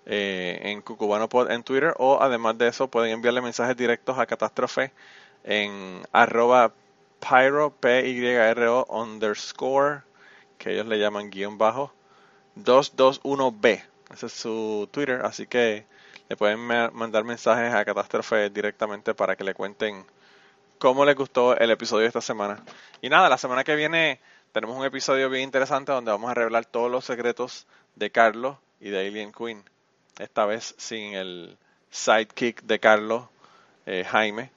eh, 0.06 0.60
en 0.64 0.82
CucubanoPod 0.82 1.50
en 1.50 1.62
Twitter 1.62 1.94
o 1.98 2.20
además 2.20 2.58
de 2.58 2.68
eso 2.68 2.88
pueden 2.88 3.12
enviarle 3.12 3.40
mensajes 3.40 3.76
directos 3.76 4.18
a 4.18 4.26
Catástrofe 4.26 4.92
en 5.44 6.02
arroba 6.10 6.72
pyro, 7.20 7.70
P-Y-R-O 7.70 8.86
underscore, 8.88 10.02
que 10.62 10.72
ellos 10.72 10.86
le 10.86 10.98
llaman 10.98 11.28
guion 11.28 11.58
bajo, 11.58 11.92
221B. 12.56 13.82
Ese 14.12 14.26
es 14.26 14.32
su 14.32 14.88
Twitter, 14.92 15.22
así 15.24 15.48
que 15.48 15.84
le 16.28 16.36
pueden 16.36 16.60
mandar 16.60 17.24
mensajes 17.24 17.74
a 17.74 17.84
Catástrofe 17.84 18.48
directamente 18.50 19.12
para 19.12 19.34
que 19.34 19.42
le 19.42 19.54
cuenten 19.54 20.06
cómo 20.78 21.04
les 21.04 21.16
gustó 21.16 21.56
el 21.56 21.72
episodio 21.72 22.02
de 22.02 22.08
esta 22.08 22.20
semana. 22.20 22.62
Y 23.00 23.08
nada, 23.08 23.28
la 23.28 23.38
semana 23.38 23.64
que 23.64 23.74
viene 23.74 24.20
tenemos 24.52 24.76
un 24.76 24.84
episodio 24.84 25.28
bien 25.28 25.42
interesante 25.42 25.90
donde 25.90 26.12
vamos 26.12 26.30
a 26.30 26.34
revelar 26.34 26.64
todos 26.64 26.90
los 26.90 27.04
secretos 27.04 27.66
de 27.96 28.12
Carlos 28.12 28.56
y 28.80 28.90
de 28.90 29.04
Alien 29.04 29.32
Queen. 29.32 29.64
Esta 30.20 30.46
vez 30.46 30.76
sin 30.78 31.14
el 31.14 31.58
sidekick 31.90 32.62
de 32.62 32.78
Carlos, 32.78 33.24
eh, 33.86 34.04
Jaime, 34.08 34.52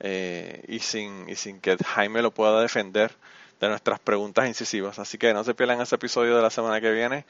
eh, 0.00 0.64
y, 0.66 0.80
sin, 0.80 1.28
y 1.28 1.36
sin 1.36 1.60
que 1.60 1.76
Jaime 1.76 2.20
lo 2.20 2.32
pueda 2.32 2.60
defender 2.60 3.14
de 3.60 3.68
nuestras 3.68 3.98
preguntas 3.98 4.46
incisivas. 4.46 4.98
Así 4.98 5.18
que 5.18 5.32
no 5.32 5.44
se 5.44 5.54
pierdan 5.54 5.80
ese 5.80 5.94
episodio 5.94 6.36
de 6.36 6.42
la 6.42 6.50
semana 6.50 6.80
que 6.80 6.90
viene. 6.90 7.24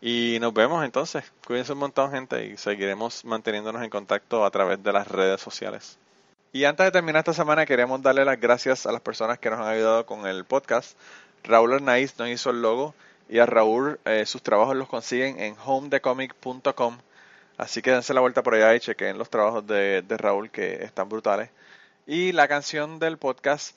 Y 0.00 0.38
nos 0.40 0.52
vemos 0.52 0.84
entonces. 0.84 1.24
Cuídense 1.46 1.72
un 1.72 1.78
montón, 1.78 2.10
gente, 2.10 2.46
y 2.46 2.56
seguiremos 2.56 3.24
manteniéndonos 3.24 3.82
en 3.82 3.90
contacto 3.90 4.44
a 4.44 4.50
través 4.50 4.82
de 4.82 4.92
las 4.92 5.06
redes 5.08 5.40
sociales. 5.40 5.98
Y 6.52 6.64
antes 6.64 6.84
de 6.84 6.90
terminar 6.90 7.20
esta 7.20 7.32
semana, 7.32 7.64
queremos 7.64 8.02
darle 8.02 8.24
las 8.24 8.38
gracias 8.40 8.84
a 8.84 8.92
las 8.92 9.00
personas 9.00 9.38
que 9.38 9.48
nos 9.48 9.60
han 9.60 9.68
ayudado 9.68 10.04
con 10.04 10.26
el 10.26 10.44
podcast. 10.44 10.98
Raúl 11.44 11.74
Arnaiz 11.74 12.18
nos 12.18 12.28
hizo 12.28 12.50
el 12.50 12.62
logo 12.62 12.94
y 13.28 13.38
a 13.38 13.46
Raúl 13.46 13.98
eh, 14.04 14.26
sus 14.26 14.42
trabajos 14.42 14.76
los 14.76 14.88
consiguen 14.88 15.40
en 15.40 15.56
homedecomic.com. 15.64 16.98
Así 17.56 17.80
que 17.80 17.92
dense 17.92 18.12
la 18.12 18.20
vuelta 18.20 18.42
por 18.42 18.54
allá 18.54 18.74
y 18.74 18.80
chequen 18.80 19.18
los 19.18 19.30
trabajos 19.30 19.66
de, 19.66 20.02
de 20.02 20.16
Raúl 20.16 20.50
que 20.50 20.84
están 20.84 21.08
brutales. 21.08 21.48
Y 22.06 22.32
la 22.32 22.48
canción 22.48 22.98
del 22.98 23.18
podcast 23.18 23.76